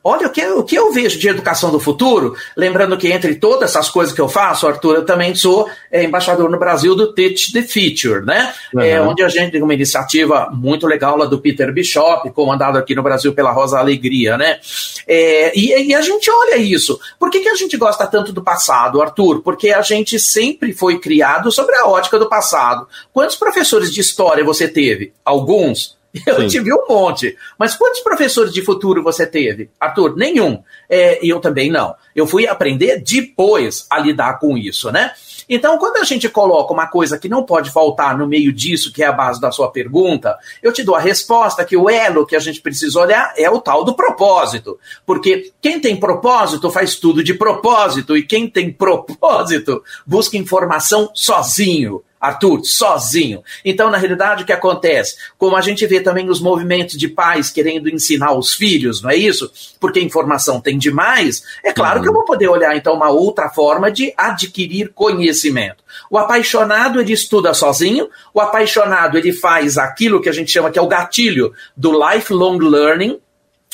Olha, 0.03 0.27
o 0.27 0.29
que, 0.29 0.45
o 0.45 0.63
que 0.63 0.75
eu 0.75 0.91
vejo 0.91 1.19
de 1.19 1.27
educação 1.27 1.71
do 1.71 1.79
futuro, 1.79 2.35
lembrando 2.55 2.97
que 2.97 3.07
entre 3.09 3.35
todas 3.35 3.69
essas 3.69 3.89
coisas 3.89 4.13
que 4.13 4.21
eu 4.21 4.29
faço, 4.29 4.67
Arthur, 4.67 4.95
eu 4.95 5.05
também 5.05 5.35
sou 5.35 5.69
é, 5.91 6.03
embaixador 6.03 6.49
no 6.49 6.57
Brasil 6.57 6.95
do 6.95 7.13
Teach 7.13 7.51
the 7.51 7.61
Future, 7.61 8.25
né? 8.25 8.53
Uhum. 8.73 8.81
É, 8.81 9.01
onde 9.01 9.23
a 9.23 9.29
gente 9.29 9.51
tem 9.51 9.61
uma 9.61 9.73
iniciativa 9.73 10.49
muito 10.53 10.87
legal 10.87 11.17
lá 11.17 11.25
do 11.25 11.39
Peter 11.39 11.73
Bishop, 11.73 12.29
comandado 12.31 12.77
aqui 12.77 12.95
no 12.95 13.03
Brasil 13.03 13.33
pela 13.33 13.51
Rosa 13.51 13.77
Alegria, 13.77 14.37
né? 14.37 14.59
É, 15.07 15.57
e, 15.57 15.89
e, 15.89 15.93
a 15.93 16.01
gente 16.01 16.31
olha 16.31 16.57
isso. 16.57 16.99
Por 17.19 17.29
que, 17.29 17.41
que 17.41 17.49
a 17.49 17.55
gente 17.55 17.75
gosta 17.77 18.07
tanto 18.07 18.31
do 18.31 18.43
passado, 18.43 19.01
Arthur? 19.01 19.41
Porque 19.41 19.71
a 19.71 19.81
gente 19.81 20.19
sempre 20.19 20.73
foi 20.73 20.99
criado 20.99 21.51
sobre 21.51 21.75
a 21.75 21.87
ótica 21.87 22.17
do 22.17 22.29
passado. 22.29 22.87
Quantos 23.11 23.35
professores 23.35 23.91
de 23.93 23.99
história 23.99 24.43
você 24.43 24.67
teve? 24.67 25.13
Alguns? 25.25 25.98
Eu 26.25 26.41
Sim. 26.41 26.47
tive 26.47 26.73
um 26.73 26.85
monte. 26.87 27.37
Mas 27.57 27.75
quantos 27.75 27.99
professores 27.99 28.51
de 28.51 28.63
futuro 28.63 29.03
você 29.03 29.27
teve? 29.27 29.69
Arthur, 29.79 30.15
nenhum. 30.15 30.63
É, 30.89 31.19
eu 31.23 31.39
também 31.39 31.69
não. 31.69 31.93
Eu 32.15 32.25
fui 32.25 32.47
aprender 32.47 33.03
depois 33.05 33.85
a 33.89 33.99
lidar 33.99 34.39
com 34.39 34.57
isso, 34.57 34.91
né? 34.91 35.11
Então, 35.47 35.79
quando 35.79 35.97
a 35.97 36.03
gente 36.03 36.29
coloca 36.29 36.71
uma 36.71 36.85
coisa 36.85 37.17
que 37.17 37.27
não 37.27 37.43
pode 37.43 37.71
faltar 37.71 38.15
no 38.15 38.27
meio 38.27 38.53
disso, 38.53 38.93
que 38.93 39.01
é 39.01 39.07
a 39.07 39.11
base 39.11 39.41
da 39.41 39.51
sua 39.51 39.71
pergunta, 39.71 40.37
eu 40.61 40.71
te 40.71 40.83
dou 40.83 40.95
a 40.95 40.99
resposta 40.99 41.65
que 41.65 41.75
o 41.75 41.89
elo 41.89 42.25
que 42.25 42.35
a 42.35 42.39
gente 42.39 42.61
precisa 42.61 42.99
olhar 42.99 43.33
é 43.35 43.49
o 43.49 43.59
tal 43.59 43.83
do 43.83 43.95
propósito. 43.95 44.79
Porque 45.05 45.51
quem 45.59 45.79
tem 45.79 45.95
propósito 45.95 46.69
faz 46.69 46.95
tudo 46.97 47.23
de 47.23 47.33
propósito, 47.33 48.15
e 48.15 48.23
quem 48.23 48.47
tem 48.47 48.71
propósito 48.73 49.83
busca 50.05 50.37
informação 50.37 51.09
sozinho. 51.15 52.03
Arthur, 52.19 52.61
sozinho. 52.63 53.43
Então, 53.63 53.89
na 53.89 53.97
realidade, 53.97 54.43
o 54.43 54.45
que 54.45 54.51
acontece? 54.51 55.15
Como 55.37 55.55
a 55.55 55.61
gente 55.61 55.85
vê 55.87 56.01
também 56.01 56.29
os 56.29 56.41
movimentos 56.41 56.97
de 56.97 57.07
pais 57.07 57.49
querendo 57.49 57.89
ensinar 57.89 58.33
os 58.33 58.53
filhos, 58.53 59.01
não 59.01 59.09
é 59.09 59.15
isso? 59.15 59.51
Porque 59.79 59.99
informação 59.99 60.59
tem 60.59 60.77
demais, 60.77 61.43
é 61.63 61.71
claro 61.71 61.97
uhum. 61.97 62.03
que 62.03 62.09
eu 62.09 62.13
vou 62.13 62.25
poder 62.25 62.47
olhar, 62.47 62.75
então, 62.75 62.93
uma 62.93 63.09
outra 63.09 63.49
forma 63.49 63.91
de 63.91 64.13
adquirir 64.17 64.91
conhecimento. 64.93 65.83
O 66.09 66.17
apaixonado, 66.17 66.99
ele 66.99 67.13
estuda 67.13 67.53
sozinho, 67.53 68.09
o 68.33 68.41
apaixonado, 68.41 69.17
ele 69.17 69.31
faz 69.31 69.77
aquilo 69.77 70.21
que 70.21 70.29
a 70.29 70.33
gente 70.33 70.51
chama 70.51 70.69
que 70.69 70.79
é 70.79 70.81
o 70.81 70.87
gatilho 70.87 71.53
do 71.75 71.91
lifelong 71.91 72.57
learning, 72.57 73.19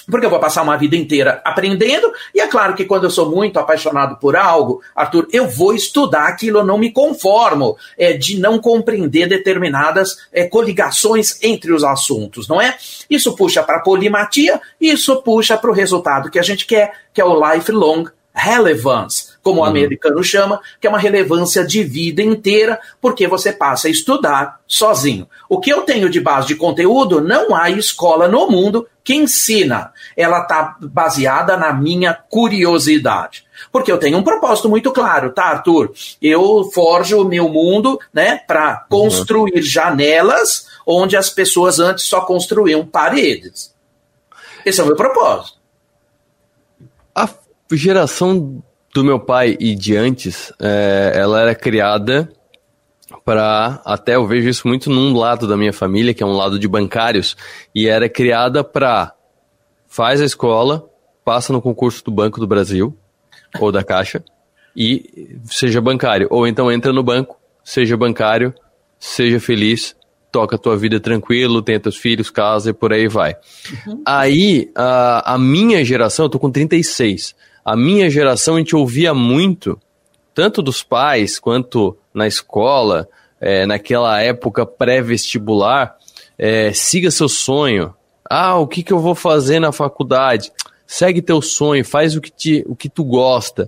porque 0.10 0.26
eu 0.26 0.30
vou 0.30 0.40
passar 0.40 0.62
uma 0.62 0.78
vida 0.78 0.96
inteira 0.96 1.42
aprendendo, 1.44 2.12
e 2.34 2.40
é 2.40 2.48
claro 2.48 2.76
que 2.76 2.86
quando 2.86 3.06
eu 3.06 3.10
sou 3.10 3.30
muito 3.30 3.60
apaixonado 3.60 4.18
por 4.18 4.36
algo, 4.36 4.82
Arthur, 4.96 5.28
eu 5.32 5.48
vou 5.48 5.74
estudar 5.74 6.28
aquilo, 6.28 6.60
eu 6.60 6.66
não 6.66 6.78
me 6.78 6.92
conformo 6.92 7.78
é, 7.98 8.14
de 8.14 8.40
não 8.40 8.60
compreender 8.60 9.28
determinadas 9.28 10.28
é, 10.32 10.46
coligações 10.46 11.42
entre 11.44 11.74
os 11.74 11.84
assuntos, 11.84 12.48
não 12.48 12.62
é? 12.62 12.78
Isso 13.10 13.36
puxa 13.36 13.64
para 13.64 13.78
a 13.78 13.82
polimatia, 13.82 14.62
isso 14.80 15.22
puxa 15.22 15.58
para 15.58 15.70
o 15.70 15.74
resultado 15.74 16.30
que 16.30 16.40
a 16.40 16.44
gente 16.44 16.66
quer, 16.66 16.94
que 17.14 17.22
é 17.22 17.26
o 17.26 17.54
lifelong 17.54 18.06
relevance, 18.34 19.35
como 19.46 19.60
o 19.60 19.64
uhum. 19.64 19.70
americano 19.70 20.24
chama, 20.24 20.60
que 20.82 20.88
é 20.88 20.90
uma 20.90 20.98
relevância 20.98 21.64
de 21.64 21.84
vida 21.84 22.20
inteira, 22.20 22.80
porque 23.00 23.28
você 23.28 23.54
passa 23.54 23.88
a 23.88 23.92
estudar 23.92 24.60
sozinho. 24.66 25.30
O 25.48 25.60
que 25.60 25.72
eu 25.72 25.84
tenho 25.84 26.10
de 26.10 26.20
base 26.20 26.48
de 26.48 26.56
conteúdo, 26.56 27.22
não 27.22 27.54
há 27.54 27.70
escola 27.70 28.28
no 28.28 28.50
mundo 28.50 28.88
que 29.04 29.14
ensina. 29.14 29.94
Ela 30.18 30.42
está 30.42 30.76
baseada 30.82 31.56
na 31.56 31.72
minha 31.72 32.12
curiosidade. 32.12 33.46
Porque 33.72 33.92
eu 33.92 34.00
tenho 34.00 34.18
um 34.18 34.24
propósito 34.24 34.68
muito 34.68 34.92
claro, 34.92 35.32
tá, 35.32 35.44
Arthur? 35.44 35.94
Eu 36.20 36.72
forjo 36.74 37.22
o 37.22 37.26
meu 37.26 37.48
mundo, 37.48 38.00
né, 38.12 38.38
para 38.48 38.88
uhum. 38.90 39.00
construir 39.00 39.62
janelas 39.62 40.70
onde 40.88 41.16
as 41.16 41.30
pessoas 41.30 41.80
antes 41.80 42.06
só 42.06 42.22
construíam 42.22 42.84
paredes. 42.84 43.76
Esse 44.66 44.82
é 44.82 44.84
o 44.84 44.88
meu 44.88 44.96
propósito. 44.96 45.60
A 47.14 47.30
geração 47.72 48.64
do 48.96 49.04
meu 49.04 49.20
pai 49.20 49.58
e 49.60 49.76
de 49.76 49.94
antes, 49.94 50.54
é, 50.58 51.12
ela 51.16 51.42
era 51.42 51.54
criada 51.54 52.32
para 53.26 53.82
até 53.84 54.16
eu 54.16 54.26
vejo 54.26 54.48
isso 54.48 54.66
muito 54.66 54.90
num 54.90 55.14
lado 55.14 55.46
da 55.46 55.58
minha 55.58 55.74
família, 55.74 56.14
que 56.14 56.24
é 56.24 56.26
um 56.26 56.32
lado 56.32 56.58
de 56.58 56.66
bancários, 56.66 57.36
e 57.76 57.90
era 57.90 58.08
criada 58.08 58.64
para 58.64 59.14
faz 59.86 60.22
a 60.22 60.26
escola, 60.26 60.90
passa 61.26 61.52
no 61.52 61.62
concurso 61.62 62.06
do 62.06 62.12
Banco 62.12 62.40
do 62.40 62.48
Brasil 62.48 62.98
ou 63.60 63.70
da 63.70 63.84
Caixa 63.84 64.24
e 64.74 65.38
seja 65.44 65.82
bancário, 65.82 66.28
ou 66.32 66.48
então 66.48 66.72
entra 66.72 66.94
no 66.94 67.04
banco, 67.04 67.38
seja 67.66 67.98
bancário, 67.98 68.54
seja 68.98 69.42
feliz, 69.42 69.94
toca 70.32 70.56
a 70.56 70.60
tua 70.60 70.78
vida 70.78 71.02
tranquilo, 71.02 71.62
tem 71.62 71.78
teus 71.82 71.98
filhos, 71.98 72.30
casa 72.30 72.70
e 72.70 72.74
por 72.74 72.94
aí 72.94 73.10
vai. 73.10 73.36
Uhum. 73.88 74.02
Aí, 74.06 74.72
a, 74.74 75.34
a 75.34 75.38
minha 75.38 75.84
geração, 75.84 76.26
eu 76.26 76.30
tô 76.30 76.40
com 76.40 76.50
36, 76.50 77.36
a 77.66 77.76
minha 77.76 78.08
geração 78.12 78.56
a 78.56 78.58
gente 78.60 78.76
ouvia 78.76 79.12
muito, 79.12 79.80
tanto 80.36 80.62
dos 80.62 80.84
pais 80.84 81.40
quanto 81.40 81.98
na 82.14 82.28
escola, 82.28 83.10
é, 83.42 83.66
naquela 83.66 84.22
época 84.22 84.68
pré-vestibular, 84.68 85.96
é, 86.38 86.72
siga 86.72 87.10
seu 87.10 87.28
sonho. 87.28 87.94
Ah, 88.30 88.58
o 88.58 88.68
que, 88.68 88.84
que 88.84 88.94
eu 88.94 89.00
vou 89.00 89.16
fazer 89.16 89.60
na 89.60 89.72
faculdade? 89.72 90.52
Segue 90.86 91.22
teu 91.22 91.42
sonho, 91.42 91.84
faz 91.84 92.16
o 92.16 92.22
que, 92.22 92.32
te, 92.32 92.64
o 92.68 92.76
que 92.76 92.88
tu 92.88 93.04
gosta. 93.04 93.68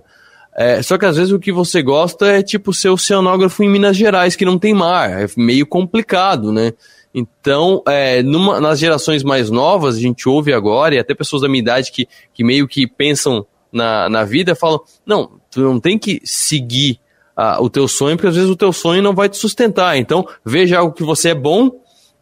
É, 0.56 0.80
só 0.82 0.96
que 0.96 1.06
às 1.06 1.16
vezes 1.16 1.32
o 1.32 1.38
que 1.38 1.52
você 1.52 1.82
gosta 1.82 2.26
é 2.26 2.42
tipo 2.42 2.72
ser 2.72 2.90
oceanógrafo 2.90 3.62
em 3.64 3.68
Minas 3.68 3.96
Gerais, 3.96 4.36
que 4.36 4.44
não 4.44 4.58
tem 4.58 4.74
mar. 4.74 5.24
É 5.24 5.26
meio 5.36 5.66
complicado, 5.66 6.52
né? 6.52 6.72
Então, 7.12 7.82
é, 7.86 8.22
numa, 8.22 8.60
nas 8.60 8.78
gerações 8.78 9.24
mais 9.24 9.50
novas, 9.50 9.96
a 9.96 10.00
gente 10.00 10.28
ouve 10.28 10.52
agora, 10.52 10.94
e 10.94 10.98
até 10.98 11.14
pessoas 11.14 11.42
da 11.42 11.48
minha 11.48 11.60
idade 11.60 11.90
que, 11.90 12.06
que 12.32 12.44
meio 12.44 12.68
que 12.68 12.86
pensam 12.86 13.46
na, 13.72 14.08
na 14.08 14.24
vida, 14.24 14.54
falam: 14.54 14.80
não, 15.04 15.40
tu 15.50 15.60
não 15.60 15.80
tem 15.80 15.98
que 15.98 16.20
seguir 16.24 16.98
ah, 17.36 17.58
o 17.60 17.70
teu 17.70 17.86
sonho, 17.86 18.16
porque 18.16 18.28
às 18.28 18.34
vezes 18.34 18.50
o 18.50 18.56
teu 18.56 18.72
sonho 18.72 19.02
não 19.02 19.14
vai 19.14 19.28
te 19.28 19.36
sustentar. 19.36 19.96
Então, 19.96 20.26
veja 20.44 20.78
algo 20.78 20.94
que 20.94 21.04
você 21.04 21.30
é 21.30 21.34
bom 21.34 21.70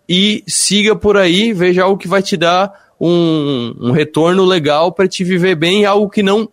e 0.09 0.45
siga 0.47 0.95
por 0.95 1.17
aí, 1.17 1.53
veja 1.53 1.85
algo 1.85 1.99
que 1.99 2.09
vai 2.09 2.23
te 2.23 2.37
dar 2.37 2.87
um, 3.01 3.75
um 3.81 3.91
retorno 3.93 4.45
legal 4.45 4.93
para 4.93 5.09
te 5.09 5.25
viver 5.25 5.55
bem, 5.55 5.85
algo 5.85 6.11
que 6.11 6.23
não 6.23 6.49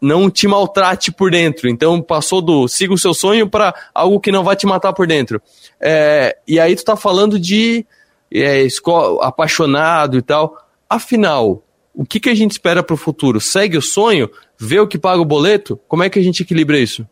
não 0.00 0.30
te 0.30 0.48
maltrate 0.48 1.12
por 1.12 1.30
dentro. 1.30 1.68
Então 1.68 2.00
passou 2.00 2.40
do 2.40 2.66
siga 2.66 2.94
o 2.94 2.98
seu 2.98 3.12
sonho 3.12 3.48
para 3.48 3.74
algo 3.94 4.18
que 4.18 4.32
não 4.32 4.42
vai 4.42 4.56
te 4.56 4.66
matar 4.66 4.92
por 4.92 5.06
dentro. 5.06 5.42
É, 5.78 6.36
e 6.48 6.58
aí 6.58 6.74
tu 6.74 6.84
tá 6.84 6.96
falando 6.96 7.38
de 7.38 7.84
é, 8.32 8.62
escola, 8.62 9.26
apaixonado 9.26 10.16
e 10.16 10.22
tal. 10.22 10.56
Afinal, 10.88 11.62
o 12.00 12.04
que, 12.06 12.18
que 12.18 12.30
a 12.30 12.34
gente 12.34 12.52
espera 12.52 12.82
para 12.82 12.94
o 12.94 12.96
futuro? 12.96 13.38
Segue 13.42 13.76
o 13.76 13.82
sonho? 13.82 14.30
Vê 14.58 14.80
o 14.80 14.86
que 14.88 14.98
paga 14.98 15.20
o 15.20 15.24
boleto? 15.24 15.78
Como 15.86 16.02
é 16.02 16.08
que 16.08 16.18
a 16.18 16.22
gente 16.22 16.42
equilibra 16.42 16.78
isso? 16.78 17.06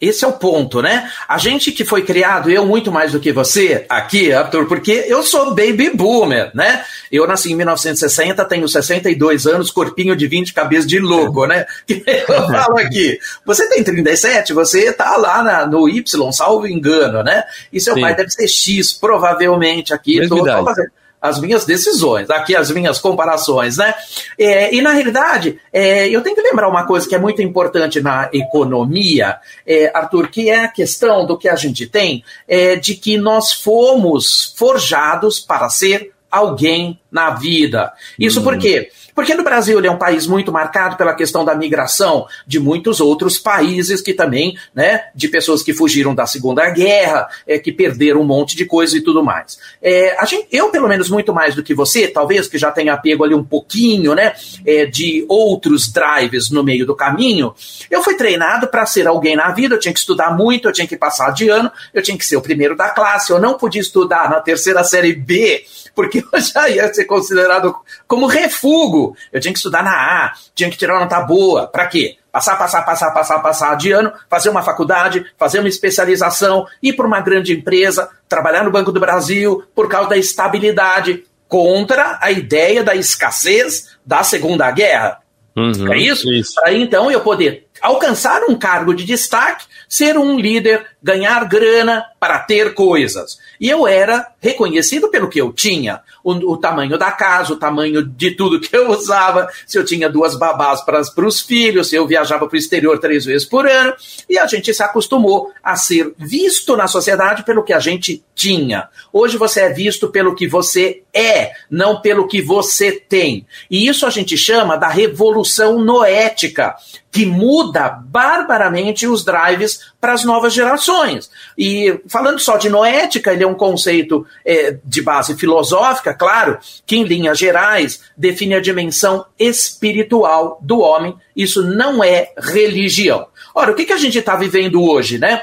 Esse 0.00 0.24
é 0.24 0.28
o 0.28 0.32
ponto, 0.32 0.82
né? 0.82 1.08
A 1.28 1.38
gente 1.38 1.70
que 1.70 1.84
foi 1.84 2.02
criado, 2.02 2.50
eu 2.50 2.66
muito 2.66 2.90
mais 2.90 3.12
do 3.12 3.20
que 3.20 3.32
você 3.32 3.86
aqui, 3.88 4.32
Arthur, 4.32 4.66
porque 4.66 5.04
eu 5.06 5.22
sou 5.22 5.54
baby 5.54 5.90
boomer, 5.94 6.50
né? 6.56 6.84
Eu 7.12 7.24
nasci 7.24 7.52
em 7.52 7.54
1960, 7.54 8.44
tenho 8.46 8.66
62 8.66 9.46
anos, 9.46 9.70
corpinho 9.70 10.16
de 10.16 10.26
20, 10.26 10.54
cabeça 10.54 10.88
de 10.88 10.98
louco, 10.98 11.46
né? 11.46 11.64
Eu 11.88 12.48
falo 12.48 12.78
aqui. 12.78 13.16
Você 13.46 13.68
tem 13.68 13.84
37, 13.84 14.52
você 14.52 14.92
tá 14.92 15.16
lá 15.16 15.40
na, 15.40 15.66
no 15.66 15.88
Y, 15.88 16.32
salvo 16.32 16.66
engano, 16.66 17.22
né? 17.22 17.44
E 17.72 17.80
seu 17.80 17.94
Sim. 17.94 18.00
pai 18.00 18.16
deve 18.16 18.30
ser 18.30 18.48
X, 18.48 18.92
provavelmente 18.92 19.94
aqui. 19.94 20.26
Tô, 20.26 20.44
tô 20.44 20.64
fazendo 20.64 20.90
as 21.20 21.40
minhas 21.40 21.64
decisões, 21.64 22.30
aqui 22.30 22.56
as 22.56 22.70
minhas 22.70 22.98
comparações, 22.98 23.76
né? 23.76 23.94
É, 24.38 24.74
e 24.74 24.80
na 24.80 24.92
realidade, 24.92 25.60
é, 25.72 26.08
eu 26.08 26.22
tenho 26.22 26.34
que 26.34 26.42
lembrar 26.42 26.68
uma 26.68 26.86
coisa 26.86 27.08
que 27.08 27.14
é 27.14 27.18
muito 27.18 27.42
importante 27.42 28.00
na 28.00 28.30
economia, 28.32 29.38
é, 29.66 29.90
Arthur, 29.94 30.28
que 30.28 30.48
é 30.48 30.64
a 30.64 30.68
questão 30.68 31.26
do 31.26 31.36
que 31.36 31.48
a 31.48 31.56
gente 31.56 31.86
tem, 31.86 32.24
é, 32.48 32.76
de 32.76 32.94
que 32.94 33.18
nós 33.18 33.52
fomos 33.52 34.54
forjados 34.56 35.38
para 35.38 35.68
ser 35.68 36.12
alguém 36.30 36.98
na 37.10 37.30
vida. 37.30 37.92
Isso 38.18 38.40
hum. 38.40 38.44
por 38.44 38.58
quê? 38.58 38.90
Porque 39.14 39.34
no 39.34 39.42
Brasil 39.42 39.78
ele 39.78 39.86
é 39.86 39.90
um 39.90 39.98
país 39.98 40.26
muito 40.26 40.52
marcado 40.52 40.96
pela 40.96 41.14
questão 41.14 41.44
da 41.44 41.54
migração 41.54 42.26
de 42.46 42.58
muitos 42.58 43.00
outros 43.00 43.38
países 43.38 44.00
que 44.00 44.14
também, 44.14 44.56
né, 44.74 45.04
de 45.14 45.28
pessoas 45.28 45.62
que 45.62 45.72
fugiram 45.74 46.14
da 46.14 46.26
Segunda 46.26 46.68
Guerra, 46.70 47.28
é, 47.46 47.58
que 47.58 47.72
perderam 47.72 48.20
um 48.20 48.24
monte 48.24 48.56
de 48.56 48.64
coisa 48.64 48.96
e 48.96 49.00
tudo 49.00 49.22
mais. 49.22 49.58
É, 49.82 50.16
a 50.18 50.24
gente, 50.24 50.48
eu, 50.50 50.70
pelo 50.70 50.88
menos, 50.88 51.08
muito 51.08 51.32
mais 51.32 51.54
do 51.54 51.62
que 51.62 51.74
você, 51.74 52.08
talvez 52.08 52.48
que 52.48 52.58
já 52.58 52.70
tenha 52.70 52.96
pego 52.96 53.24
ali 53.24 53.34
um 53.34 53.44
pouquinho, 53.44 54.14
né, 54.14 54.34
é, 54.66 54.86
de 54.86 55.24
outros 55.28 55.90
drives 55.90 56.50
no 56.50 56.62
meio 56.62 56.86
do 56.86 56.94
caminho, 56.94 57.54
eu 57.90 58.02
fui 58.02 58.14
treinado 58.14 58.68
para 58.68 58.86
ser 58.86 59.06
alguém 59.06 59.36
na 59.36 59.50
vida, 59.52 59.74
eu 59.74 59.80
tinha 59.80 59.92
que 59.92 60.00
estudar 60.00 60.36
muito, 60.36 60.68
eu 60.68 60.72
tinha 60.72 60.86
que 60.86 60.96
passar 60.96 61.30
de 61.32 61.48
ano, 61.48 61.70
eu 61.92 62.02
tinha 62.02 62.16
que 62.16 62.26
ser 62.26 62.36
o 62.36 62.42
primeiro 62.42 62.76
da 62.76 62.90
classe, 62.90 63.30
eu 63.30 63.40
não 63.40 63.56
podia 63.56 63.80
estudar 63.80 64.30
na 64.30 64.40
terceira 64.40 64.82
série 64.84 65.12
B, 65.12 65.64
porque 66.00 66.24
eu 66.32 66.40
já 66.40 66.66
ia 66.70 66.92
ser 66.94 67.04
considerado 67.04 67.76
como 68.08 68.26
refugo. 68.26 69.14
Eu 69.30 69.38
tinha 69.38 69.52
que 69.52 69.58
estudar 69.58 69.82
na 69.82 69.90
A, 69.90 70.32
tinha 70.54 70.70
que 70.70 70.78
tirar 70.78 70.94
uma 70.94 71.02
nota 71.02 71.20
boa. 71.20 71.66
Para 71.66 71.86
quê? 71.86 72.16
Passar, 72.32 72.56
passar, 72.56 72.82
passar, 72.82 73.10
passar, 73.10 73.38
passar 73.40 73.76
de 73.76 73.92
ano, 73.92 74.10
fazer 74.30 74.48
uma 74.48 74.62
faculdade, 74.62 75.26
fazer 75.36 75.58
uma 75.58 75.68
especialização, 75.68 76.66
ir 76.82 76.94
para 76.94 77.06
uma 77.06 77.20
grande 77.20 77.52
empresa, 77.52 78.08
trabalhar 78.26 78.64
no 78.64 78.70
Banco 78.70 78.90
do 78.92 79.00
Brasil 79.00 79.62
por 79.74 79.88
causa 79.90 80.08
da 80.10 80.16
estabilidade. 80.16 81.24
contra 81.48 82.16
a 82.22 82.30
ideia 82.30 82.84
da 82.84 82.94
escassez 82.94 83.98
da 84.06 84.22
Segunda 84.22 84.70
Guerra. 84.70 85.18
Uhum, 85.56 85.92
é 85.92 85.98
isso? 85.98 86.32
isso. 86.32 86.54
Aí 86.64 86.80
então 86.80 87.10
eu 87.10 87.20
poder 87.20 87.66
alcançar 87.82 88.44
um 88.44 88.56
cargo 88.56 88.94
de 88.94 89.04
destaque, 89.04 89.66
ser 89.88 90.16
um 90.16 90.38
líder, 90.38 90.86
ganhar 91.02 91.44
grana 91.48 92.04
para 92.20 92.38
ter 92.38 92.72
coisas. 92.72 93.38
E 93.60 93.68
eu 93.68 93.86
era 93.86 94.26
reconhecido 94.40 95.10
pelo 95.10 95.28
que 95.28 95.38
eu 95.38 95.52
tinha. 95.52 96.00
O, 96.24 96.32
o 96.32 96.56
tamanho 96.56 96.96
da 96.96 97.12
casa, 97.12 97.52
o 97.52 97.56
tamanho 97.56 98.02
de 98.02 98.30
tudo 98.30 98.58
que 98.58 98.74
eu 98.74 98.90
usava, 98.90 99.48
se 99.66 99.78
eu 99.78 99.84
tinha 99.84 100.08
duas 100.08 100.34
babás 100.34 100.80
para 100.80 101.28
os 101.28 101.40
filhos, 101.42 101.90
se 101.90 101.96
eu 101.96 102.06
viajava 102.06 102.48
para 102.48 102.56
o 102.56 102.58
exterior 102.58 102.98
três 102.98 103.26
vezes 103.26 103.46
por 103.46 103.68
ano. 103.68 103.92
E 104.28 104.38
a 104.38 104.46
gente 104.46 104.72
se 104.72 104.82
acostumou 104.82 105.52
a 105.62 105.76
ser 105.76 106.14
visto 106.16 106.74
na 106.74 106.88
sociedade 106.88 107.44
pelo 107.44 107.62
que 107.62 107.74
a 107.74 107.78
gente 107.78 108.24
tinha. 108.34 108.88
Hoje 109.12 109.36
você 109.36 109.60
é 109.60 109.72
visto 109.72 110.08
pelo 110.08 110.34
que 110.34 110.48
você 110.48 111.02
é, 111.12 111.52
não 111.70 112.00
pelo 112.00 112.26
que 112.26 112.40
você 112.40 112.92
tem. 112.92 113.46
E 113.70 113.86
isso 113.86 114.06
a 114.06 114.10
gente 114.10 114.38
chama 114.38 114.76
da 114.76 114.88
revolução 114.88 115.78
noética, 115.78 116.74
que 117.10 117.26
muda 117.26 117.88
barbaramente 117.88 119.06
os 119.06 119.24
drives 119.24 119.92
para 120.00 120.12
as 120.12 120.24
novas 120.24 120.52
gerações. 120.52 121.30
E 121.58 122.00
falando 122.06 122.38
só 122.38 122.56
de 122.56 122.68
noética, 122.68 123.32
ele 123.32 123.42
é 123.42 123.46
um 123.46 123.54
conceito 123.54 124.26
é, 124.44 124.78
de 124.84 125.02
base 125.02 125.36
filosófica, 125.36 126.14
claro, 126.14 126.58
que 126.86 126.96
em 126.96 127.04
linhas 127.04 127.38
gerais 127.38 128.00
define 128.16 128.54
a 128.54 128.60
dimensão 128.60 129.26
espiritual 129.38 130.58
do 130.62 130.78
homem. 130.78 131.16
Isso 131.34 131.62
não 131.62 132.02
é 132.02 132.32
religião. 132.38 133.26
Ora, 133.54 133.72
o 133.72 133.74
que, 133.74 133.84
que 133.84 133.92
a 133.92 133.98
gente 133.98 134.18
está 134.18 134.36
vivendo 134.36 134.82
hoje, 134.82 135.18
né? 135.18 135.42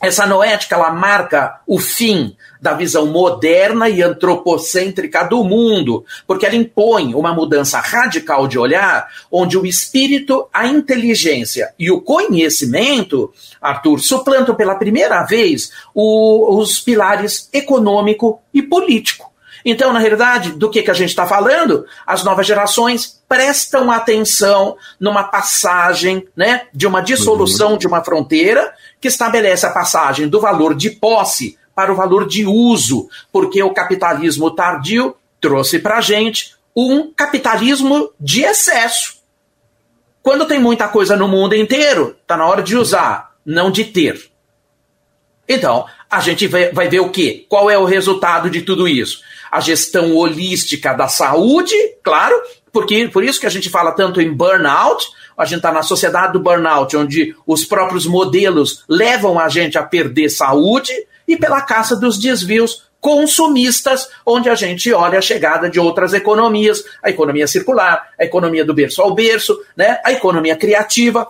Essa 0.00 0.26
noética 0.26 0.76
ela 0.76 0.90
marca 0.92 1.60
o 1.66 1.78
fim 1.78 2.36
da 2.60 2.72
visão 2.72 3.06
moderna 3.06 3.88
e 3.88 4.00
antropocêntrica 4.00 5.24
do 5.24 5.42
mundo, 5.42 6.04
porque 6.26 6.46
ela 6.46 6.54
impõe 6.54 7.14
uma 7.14 7.34
mudança 7.34 7.80
radical 7.80 8.46
de 8.46 8.58
olhar, 8.58 9.08
onde 9.30 9.58
o 9.58 9.66
espírito, 9.66 10.48
a 10.52 10.66
inteligência 10.66 11.72
e 11.78 11.90
o 11.90 12.00
conhecimento, 12.00 13.32
Arthur, 13.60 13.98
suplantam 14.00 14.54
pela 14.54 14.76
primeira 14.76 15.24
vez 15.24 15.72
o, 15.92 16.58
os 16.58 16.78
pilares 16.78 17.48
econômico 17.52 18.40
e 18.54 18.62
político. 18.62 19.28
Então, 19.64 19.92
na 19.92 19.98
realidade, 19.98 20.52
do 20.52 20.70
que, 20.70 20.82
que 20.82 20.90
a 20.90 20.94
gente 20.94 21.10
está 21.10 21.26
falando? 21.26 21.84
As 22.06 22.22
novas 22.22 22.46
gerações 22.46 23.20
prestam 23.28 23.90
atenção 23.90 24.76
numa 24.98 25.24
passagem 25.24 26.26
né, 26.36 26.62
de 26.72 26.86
uma 26.86 27.00
dissolução 27.00 27.72
uhum. 27.72 27.78
de 27.78 27.86
uma 27.86 28.02
fronteira 28.02 28.72
que 29.00 29.08
estabelece 29.08 29.66
a 29.66 29.70
passagem 29.70 30.28
do 30.28 30.40
valor 30.40 30.74
de 30.74 30.90
posse 30.90 31.58
para 31.74 31.92
o 31.92 31.96
valor 31.96 32.26
de 32.26 32.44
uso, 32.44 33.08
porque 33.32 33.62
o 33.62 33.72
capitalismo 33.72 34.50
tardio 34.50 35.14
trouxe 35.40 35.78
para 35.78 35.98
a 35.98 36.00
gente 36.00 36.54
um 36.74 37.12
capitalismo 37.12 38.10
de 38.18 38.42
excesso. 38.42 39.18
Quando 40.22 40.46
tem 40.46 40.58
muita 40.58 40.88
coisa 40.88 41.16
no 41.16 41.28
mundo 41.28 41.54
inteiro, 41.54 42.16
está 42.20 42.36
na 42.36 42.46
hora 42.46 42.62
de 42.62 42.76
usar, 42.76 43.32
não 43.46 43.70
de 43.70 43.84
ter. 43.84 44.30
Então, 45.48 45.86
a 46.10 46.20
gente 46.20 46.46
vai 46.46 46.88
ver 46.88 47.00
o 47.00 47.10
quê? 47.10 47.46
Qual 47.48 47.70
é 47.70 47.78
o 47.78 47.84
resultado 47.84 48.50
de 48.50 48.62
tudo 48.62 48.86
isso? 48.86 49.20
A 49.50 49.60
gestão 49.60 50.14
holística 50.14 50.92
da 50.92 51.08
saúde, 51.08 51.74
claro, 52.02 52.34
porque 52.72 53.08
por 53.08 53.24
isso 53.24 53.40
que 53.40 53.46
a 53.46 53.50
gente 53.50 53.70
fala 53.70 53.92
tanto 53.92 54.20
em 54.20 54.30
burnout, 54.32 55.06
a 55.38 55.44
gente 55.44 55.58
está 55.58 55.70
na 55.70 55.82
sociedade 55.82 56.32
do 56.32 56.40
burnout, 56.40 56.96
onde 56.96 57.34
os 57.46 57.64
próprios 57.64 58.04
modelos 58.04 58.84
levam 58.88 59.38
a 59.38 59.48
gente 59.48 59.78
a 59.78 59.82
perder 59.82 60.28
saúde, 60.28 60.92
e 61.26 61.36
pela 61.36 61.62
caça 61.62 61.94
dos 61.94 62.18
desvios 62.18 62.88
consumistas, 63.00 64.08
onde 64.26 64.50
a 64.50 64.54
gente 64.54 64.92
olha 64.92 65.18
a 65.18 65.22
chegada 65.22 65.70
de 65.70 65.78
outras 65.78 66.12
economias, 66.12 66.82
a 67.02 67.10
economia 67.10 67.46
circular, 67.46 68.08
a 68.18 68.24
economia 68.24 68.64
do 68.64 68.74
berço 68.74 69.00
ao 69.00 69.14
berço, 69.14 69.56
né, 69.76 70.00
a 70.04 70.12
economia 70.12 70.56
criativa, 70.56 71.28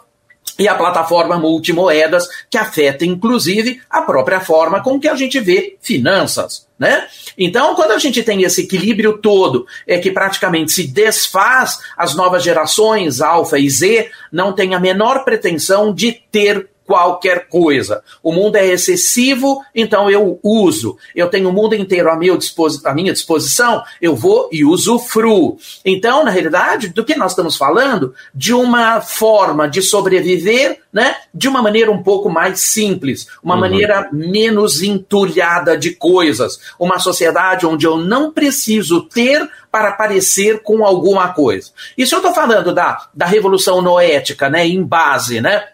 e 0.58 0.66
a 0.66 0.74
plataforma 0.74 1.38
multimoedas, 1.38 2.26
que 2.50 2.58
afeta 2.58 3.04
inclusive 3.04 3.80
a 3.88 4.02
própria 4.02 4.40
forma 4.40 4.82
com 4.82 4.98
que 4.98 5.08
a 5.08 5.14
gente 5.14 5.38
vê 5.38 5.76
finanças. 5.80 6.66
Né? 6.78 7.06
Então, 7.36 7.74
quando 7.74 7.92
a 7.92 7.98
gente 7.98 8.22
tem 8.22 8.42
esse 8.42 8.62
equilíbrio 8.62 9.18
todo, 9.18 9.66
é 9.86 9.98
que 9.98 10.10
praticamente 10.10 10.72
se 10.72 10.86
desfaz, 10.86 11.78
as 11.96 12.14
novas 12.14 12.42
gerações, 12.42 13.20
Alfa 13.20 13.58
e 13.58 13.68
Z, 13.68 14.10
não 14.30 14.52
têm 14.52 14.74
a 14.74 14.80
menor 14.80 15.24
pretensão 15.24 15.92
de 15.92 16.12
ter 16.12 16.68
qualquer 16.88 17.48
coisa. 17.48 18.02
O 18.22 18.32
mundo 18.32 18.56
é 18.56 18.66
excessivo, 18.66 19.62
então 19.74 20.10
eu 20.10 20.40
uso. 20.42 20.96
Eu 21.14 21.28
tenho 21.28 21.50
o 21.50 21.52
mundo 21.52 21.74
inteiro 21.74 22.10
à, 22.10 22.16
meu 22.16 22.38
à 22.84 22.94
minha 22.94 23.12
disposição, 23.12 23.82
eu 24.00 24.16
vou 24.16 24.48
e 24.50 24.64
usufruo. 24.64 25.58
Então, 25.84 26.24
na 26.24 26.30
realidade, 26.30 26.88
do 26.88 27.04
que 27.04 27.14
nós 27.14 27.32
estamos 27.32 27.58
falando? 27.58 28.14
De 28.34 28.54
uma 28.54 29.02
forma 29.02 29.68
de 29.68 29.82
sobreviver 29.82 30.78
né, 30.92 31.16
de 31.34 31.46
uma 31.46 31.60
maneira 31.60 31.90
um 31.90 32.02
pouco 32.02 32.30
mais 32.30 32.60
simples, 32.60 33.28
uma 33.42 33.54
uhum. 33.54 33.60
maneira 33.60 34.08
menos 34.10 34.82
entulhada 34.82 35.76
de 35.76 35.94
coisas. 35.94 36.58
Uma 36.78 36.98
sociedade 36.98 37.66
onde 37.66 37.86
eu 37.86 37.98
não 37.98 38.32
preciso 38.32 39.02
ter 39.02 39.48
para 39.70 39.92
parecer 39.92 40.62
com 40.62 40.84
alguma 40.84 41.28
coisa. 41.28 41.70
Isso 41.96 42.14
eu 42.14 42.18
estou 42.18 42.34
falando 42.34 42.72
da, 42.72 43.08
da 43.12 43.26
revolução 43.26 43.82
noética, 43.82 44.48
né, 44.48 44.66
em 44.66 44.82
base, 44.82 45.40
né? 45.40 45.66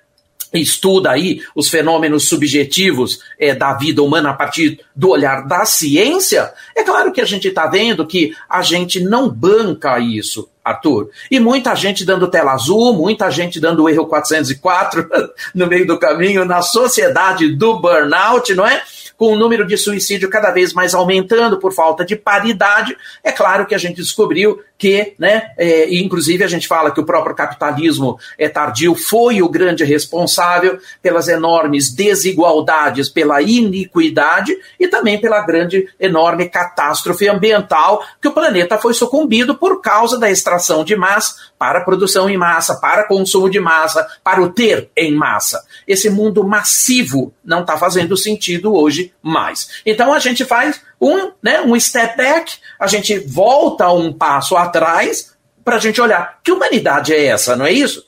Estuda 0.59 1.11
aí 1.11 1.40
os 1.55 1.69
fenômenos 1.69 2.29
subjetivos 2.29 3.21
é, 3.38 3.55
da 3.55 3.73
vida 3.75 4.03
humana 4.03 4.31
a 4.31 4.35
partir 4.35 4.81
do 4.95 5.11
olhar 5.11 5.47
da 5.47 5.64
ciência, 5.64 6.53
é 6.77 6.83
claro 6.83 7.12
que 7.12 7.21
a 7.21 7.25
gente 7.25 7.49
está 7.49 7.67
vendo 7.67 8.07
que 8.07 8.35
a 8.49 8.62
gente 8.62 9.01
não 9.01 9.29
banca 9.29 9.99
isso, 9.99 10.49
Arthur. 10.64 11.11
E 11.31 11.40
muita 11.40 11.75
gente 11.75 12.05
dando 12.05 12.29
tela 12.29 12.53
azul, 12.53 12.95
muita 12.95 13.31
gente 13.31 13.61
dando 13.61 13.83
o 13.83 13.88
erro 13.88 14.07
404 14.07 15.09
no 15.55 15.67
meio 15.67 15.87
do 15.87 15.99
caminho, 15.99 16.45
na 16.45 16.62
sociedade 16.62 17.55
do 17.55 17.81
burnout, 17.81 18.55
não 18.55 18.67
é? 18.67 18.83
Com 19.16 19.33
o 19.33 19.37
número 19.37 19.66
de 19.66 19.77
suicídio 19.77 20.29
cada 20.31 20.50
vez 20.50 20.72
mais 20.72 20.94
aumentando 20.94 21.59
por 21.59 21.72
falta 21.72 22.05
de 22.05 22.16
paridade, 22.16 22.96
é 23.22 23.31
claro 23.31 23.66
que 23.66 23.74
a 23.74 23.79
gente 23.79 23.96
descobriu 23.96 24.61
que, 24.77 25.14
né, 25.18 25.53
é, 25.57 25.94
inclusive 25.94 26.42
a 26.42 26.48
gente 26.48 26.66
fala 26.66 26.90
que 26.90 27.00
o 27.00 27.07
próprio 27.07 27.35
capitalismo 27.35 28.18
é 28.37 28.48
tardio 28.48 28.94
foi 28.94 29.40
o 29.40 29.48
grande 29.48 29.85
responsável 29.85 30.79
pelas 31.00 31.29
enormes 31.29 31.92
desigualdades, 31.92 33.09
pela 33.09 33.40
iniquidade 33.40 34.57
e 34.79 34.88
também 34.88 35.20
pela 35.20 35.40
grande, 35.40 35.88
enorme 35.98 36.48
catástrofe 36.48 37.29
ambiental 37.29 38.05
que 38.20 38.29
o 38.29 38.33
planeta 38.33 38.77
foi 38.77 38.94
sucumbido 38.94 39.55
por 39.55 39.81
causa 39.81 40.18
da 40.18 40.31
extração 40.31 40.85
de 40.85 40.96
massa 40.96 41.37
para 41.64 41.81
produção 41.81 42.29
em 42.29 42.37
massa, 42.37 42.74
para 42.74 43.05
consumo 43.05 43.48
de 43.48 43.59
massa, 43.59 44.07
para 44.22 44.42
o 44.42 44.53
ter 44.53 44.90
em 44.94 45.14
massa. 45.14 45.64
Esse 45.88 46.11
mundo 46.11 46.44
massivo 46.44 47.33
não 47.42 47.62
está 47.62 47.79
fazendo 47.79 48.18
sentido 48.18 48.74
hoje 48.74 49.14
mais. 49.22 49.81
Então 49.87 50.12
a 50.12 50.18
gente 50.18 50.44
faz 50.44 50.83
um, 51.00 51.33
né, 51.42 51.62
um 51.62 51.79
step 51.81 52.18
back, 52.18 52.53
a 52.79 52.87
gente 52.87 53.18
volta 53.18 53.90
um 53.90 54.12
passo 54.12 54.59
atrás 54.59 55.35
para 55.64 55.77
a 55.77 55.79
gente 55.79 56.00
olhar 56.03 56.38
que 56.44 56.53
humanidade 56.53 57.14
é 57.14 57.24
essa, 57.24 57.57
não 57.57 57.64
é 57.64 57.72
isso? 57.72 58.05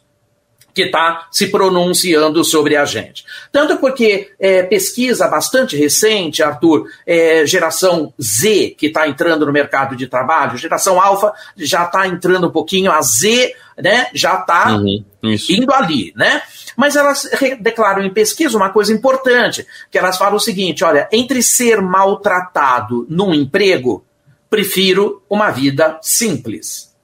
Que 0.77 0.83
está 0.83 1.27
se 1.31 1.47
pronunciando 1.47 2.45
sobre 2.45 2.77
a 2.77 2.85
gente. 2.85 3.25
Tanto 3.51 3.79
porque 3.79 4.33
é, 4.39 4.63
pesquisa 4.63 5.27
bastante 5.27 5.75
recente, 5.75 6.43
Arthur, 6.43 6.87
é, 7.07 7.47
geração 7.47 8.13
Z, 8.21 8.75
que 8.77 8.89
está 8.89 9.09
entrando 9.09 9.47
no 9.47 9.53
mercado 9.53 9.97
de 9.97 10.07
trabalho, 10.07 10.59
geração 10.59 11.01
alfa 11.01 11.33
já 11.57 11.85
está 11.85 12.07
entrando 12.07 12.49
um 12.49 12.51
pouquinho, 12.51 12.93
a 12.93 13.01
Z 13.01 13.55
né, 13.79 14.09
já 14.13 14.39
está 14.39 14.77
uhum, 14.77 15.03
indo 15.49 15.73
ali, 15.73 16.13
né? 16.15 16.43
Mas 16.77 16.95
elas 16.95 17.27
declaram 17.59 18.05
em 18.05 18.13
pesquisa 18.13 18.55
uma 18.55 18.69
coisa 18.69 18.93
importante, 18.93 19.67
que 19.91 19.97
elas 19.97 20.19
falam 20.19 20.37
o 20.37 20.41
seguinte, 20.41 20.85
olha, 20.85 21.09
entre 21.11 21.43
ser 21.43 21.81
maltratado 21.81 23.07
num 23.09 23.33
emprego, 23.33 24.05
prefiro 24.51 25.23
uma 25.31 25.51
vida 25.51 25.99
simples. 26.03 26.95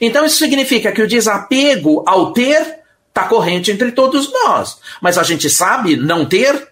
Então 0.00 0.24
isso 0.24 0.38
significa 0.38 0.92
que 0.92 1.02
o 1.02 1.08
desapego 1.08 2.02
ao 2.06 2.32
ter 2.32 2.80
está 3.08 3.24
corrente 3.24 3.70
entre 3.70 3.92
todos 3.92 4.32
nós. 4.32 4.78
Mas 5.00 5.18
a 5.18 5.22
gente 5.22 5.48
sabe 5.48 5.96
não 5.96 6.24
ter. 6.24 6.68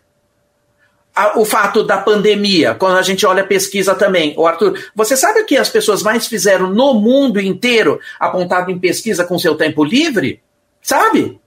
O 1.34 1.44
fato 1.44 1.82
da 1.82 1.98
pandemia, 1.98 2.76
quando 2.76 2.96
a 2.96 3.02
gente 3.02 3.26
olha 3.26 3.42
a 3.42 3.46
pesquisa 3.46 3.92
também, 3.92 4.34
o 4.36 4.46
Arthur, 4.46 4.78
você 4.94 5.16
sabe 5.16 5.40
o 5.40 5.44
que 5.44 5.56
as 5.56 5.68
pessoas 5.68 6.00
mais 6.00 6.28
fizeram 6.28 6.70
no 6.70 6.94
mundo 6.94 7.40
inteiro, 7.40 7.98
apontado 8.20 8.70
em 8.70 8.78
pesquisa 8.78 9.24
com 9.24 9.36
seu 9.36 9.56
tempo 9.56 9.82
livre? 9.82 10.40
Sabe? 10.80 11.40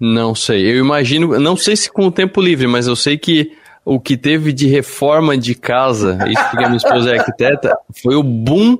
Não 0.00 0.34
sei. 0.34 0.70
Eu 0.72 0.78
imagino, 0.78 1.38
não 1.38 1.54
sei 1.54 1.76
se 1.76 1.90
com 1.90 2.06
o 2.06 2.10
tempo 2.10 2.40
livre, 2.40 2.66
mas 2.66 2.86
eu 2.86 2.96
sei 2.96 3.18
que 3.18 3.52
o 3.84 3.98
que 3.98 4.16
teve 4.16 4.52
de 4.52 4.68
reforma 4.68 5.36
de 5.36 5.54
casa, 5.54 6.18
isso 6.28 6.44
porque 6.50 6.64
a 6.64 6.68
minha 6.68 6.76
esposa 6.76 7.10
é 7.10 7.18
arquiteta, 7.18 7.76
foi 8.02 8.14
o 8.14 8.22
boom 8.22 8.78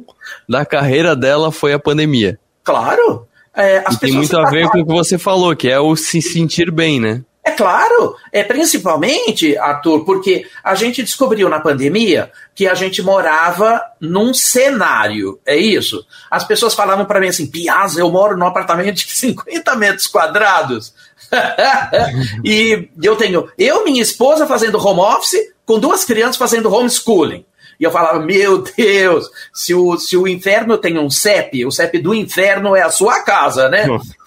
da 0.48 0.64
carreira 0.64 1.16
dela, 1.16 1.50
foi 1.50 1.72
a 1.72 1.78
pandemia. 1.78 2.38
Claro. 2.62 3.26
É, 3.54 3.84
e 3.90 3.96
tem 3.98 4.12
muito 4.12 4.36
a 4.38 4.48
ver 4.48 4.68
com 4.70 4.80
o 4.80 4.86
que 4.86 4.92
você 4.92 5.18
falou, 5.18 5.54
que 5.54 5.68
é 5.68 5.78
o 5.78 5.94
se 5.94 6.22
sentir 6.22 6.70
bem, 6.70 7.00
né? 7.00 7.22
É 7.44 7.50
claro, 7.50 8.14
é 8.30 8.44
principalmente, 8.44 9.58
Arthur, 9.58 10.04
porque 10.04 10.46
a 10.62 10.76
gente 10.76 11.02
descobriu 11.02 11.48
na 11.48 11.58
pandemia 11.58 12.30
que 12.54 12.68
a 12.68 12.74
gente 12.74 13.02
morava 13.02 13.82
num 14.00 14.32
cenário, 14.32 15.40
é 15.44 15.56
isso? 15.56 16.06
As 16.30 16.44
pessoas 16.44 16.72
falavam 16.72 17.04
para 17.04 17.18
mim 17.18 17.26
assim, 17.26 17.50
Piazza, 17.50 18.00
eu 18.00 18.10
moro 18.12 18.36
num 18.36 18.46
apartamento 18.46 18.94
de 18.94 19.10
50 19.10 19.74
metros 19.74 20.06
quadrados. 20.06 20.94
e 22.44 22.88
eu 23.02 23.16
tenho 23.16 23.50
eu, 23.58 23.84
minha 23.84 24.02
esposa 24.02 24.46
fazendo 24.46 24.78
home 24.78 25.00
office, 25.00 25.52
com 25.66 25.80
duas 25.80 26.04
crianças 26.04 26.36
fazendo 26.36 26.72
homeschooling. 26.72 27.44
E 27.80 27.84
eu 27.84 27.90
falava, 27.90 28.20
meu 28.20 28.58
Deus, 28.62 29.28
se 29.52 29.74
o, 29.74 29.98
se 29.98 30.16
o 30.16 30.28
inferno 30.28 30.78
tem 30.78 30.96
um 30.96 31.10
CEP, 31.10 31.66
o 31.66 31.72
CEP 31.72 31.98
do 31.98 32.14
inferno 32.14 32.76
é 32.76 32.82
a 32.82 32.90
sua 32.90 33.24
casa, 33.24 33.68
né? 33.68 33.86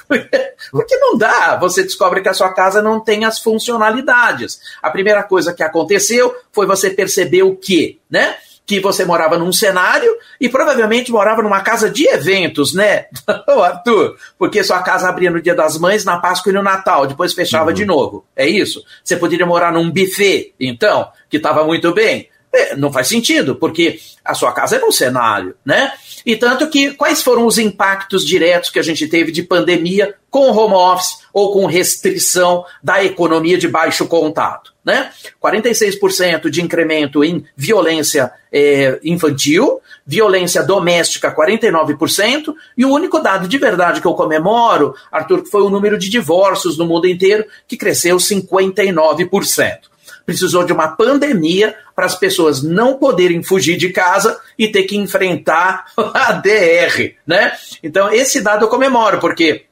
Porque 0.71 0.97
não 0.97 1.17
dá, 1.17 1.57
você 1.57 1.83
descobre 1.83 2.21
que 2.21 2.29
a 2.29 2.33
sua 2.33 2.53
casa 2.53 2.81
não 2.81 2.99
tem 2.99 3.25
as 3.25 3.39
funcionalidades. 3.39 4.59
A 4.81 4.89
primeira 4.89 5.23
coisa 5.23 5.53
que 5.53 5.63
aconteceu 5.63 6.35
foi 6.51 6.65
você 6.65 6.89
perceber 6.89 7.43
o 7.43 7.55
quê, 7.55 7.97
né? 8.09 8.35
Que 8.65 8.79
você 8.79 9.05
morava 9.05 9.37
num 9.37 9.53
cenário 9.53 10.11
e 10.41 10.49
provavelmente 10.49 11.11
morava 11.11 11.43
numa 11.43 11.61
casa 11.61 11.87
de 11.87 12.07
eventos, 12.07 12.73
né, 12.73 13.05
Arthur? 13.47 14.17
Porque 14.39 14.63
sua 14.63 14.81
casa 14.81 15.07
abria 15.07 15.29
no 15.29 15.39
Dia 15.39 15.53
das 15.53 15.77
Mães, 15.77 16.03
na 16.03 16.17
Páscoa 16.17 16.49
e 16.49 16.53
no 16.53 16.63
Natal, 16.63 17.05
depois 17.05 17.33
fechava 17.33 17.69
uhum. 17.69 17.75
de 17.75 17.85
novo. 17.85 18.25
É 18.35 18.47
isso? 18.47 18.83
Você 19.03 19.17
poderia 19.17 19.45
morar 19.45 19.71
num 19.71 19.91
buffet, 19.91 20.55
então, 20.59 21.07
que 21.29 21.37
estava 21.37 21.63
muito 21.63 21.93
bem. 21.93 22.27
É, 22.51 22.75
não 22.75 22.91
faz 22.91 23.07
sentido, 23.07 23.55
porque 23.55 23.99
a 24.23 24.33
sua 24.33 24.51
casa 24.51 24.77
era 24.77 24.85
um 24.85 24.91
cenário, 24.91 25.55
né? 25.63 25.91
E 26.25 26.35
tanto 26.35 26.67
que 26.69 26.93
quais 26.93 27.21
foram 27.21 27.45
os 27.45 27.57
impactos 27.57 28.25
diretos 28.25 28.69
que 28.69 28.79
a 28.79 28.83
gente 28.83 29.07
teve 29.07 29.31
de 29.31 29.43
pandemia 29.43 30.15
com 30.29 30.51
home 30.51 30.73
office 30.73 31.19
ou 31.31 31.53
com 31.53 31.65
restrição 31.67 32.65
da 32.83 33.03
economia 33.03 33.57
de 33.57 33.67
baixo 33.67 34.07
contato? 34.07 34.73
Né? 34.83 35.11
46% 35.43 36.49
de 36.49 36.61
incremento 36.61 37.23
em 37.23 37.45
violência 37.55 38.31
é, 38.51 38.99
infantil, 39.03 39.81
violência 40.05 40.63
doméstica 40.63 41.35
49%, 41.35 42.53
e 42.77 42.85
o 42.85 42.91
único 42.91 43.19
dado 43.19 43.47
de 43.47 43.57
verdade 43.57 43.99
que 43.99 44.07
eu 44.07 44.13
comemoro, 44.13 44.93
Arthur, 45.11 45.43
foi 45.45 45.63
o 45.63 45.69
número 45.69 45.97
de 45.97 46.09
divórcios 46.09 46.77
no 46.77 46.85
mundo 46.85 47.07
inteiro, 47.07 47.45
que 47.67 47.77
cresceu 47.77 48.17
59% 48.17 49.94
precisou 50.25 50.63
de 50.63 50.73
uma 50.73 50.87
pandemia 50.89 51.75
para 51.95 52.05
as 52.05 52.15
pessoas 52.15 52.63
não 52.63 52.97
poderem 52.97 53.43
fugir 53.43 53.77
de 53.77 53.89
casa 53.89 54.39
e 54.57 54.67
ter 54.67 54.83
que 54.83 54.97
enfrentar 54.97 55.85
a 55.97 56.33
DR, 56.33 57.13
né? 57.25 57.53
Então, 57.83 58.11
esse 58.11 58.41
dado 58.41 58.65
eu 58.65 58.69
comemoro, 58.69 59.19
porque 59.19 59.64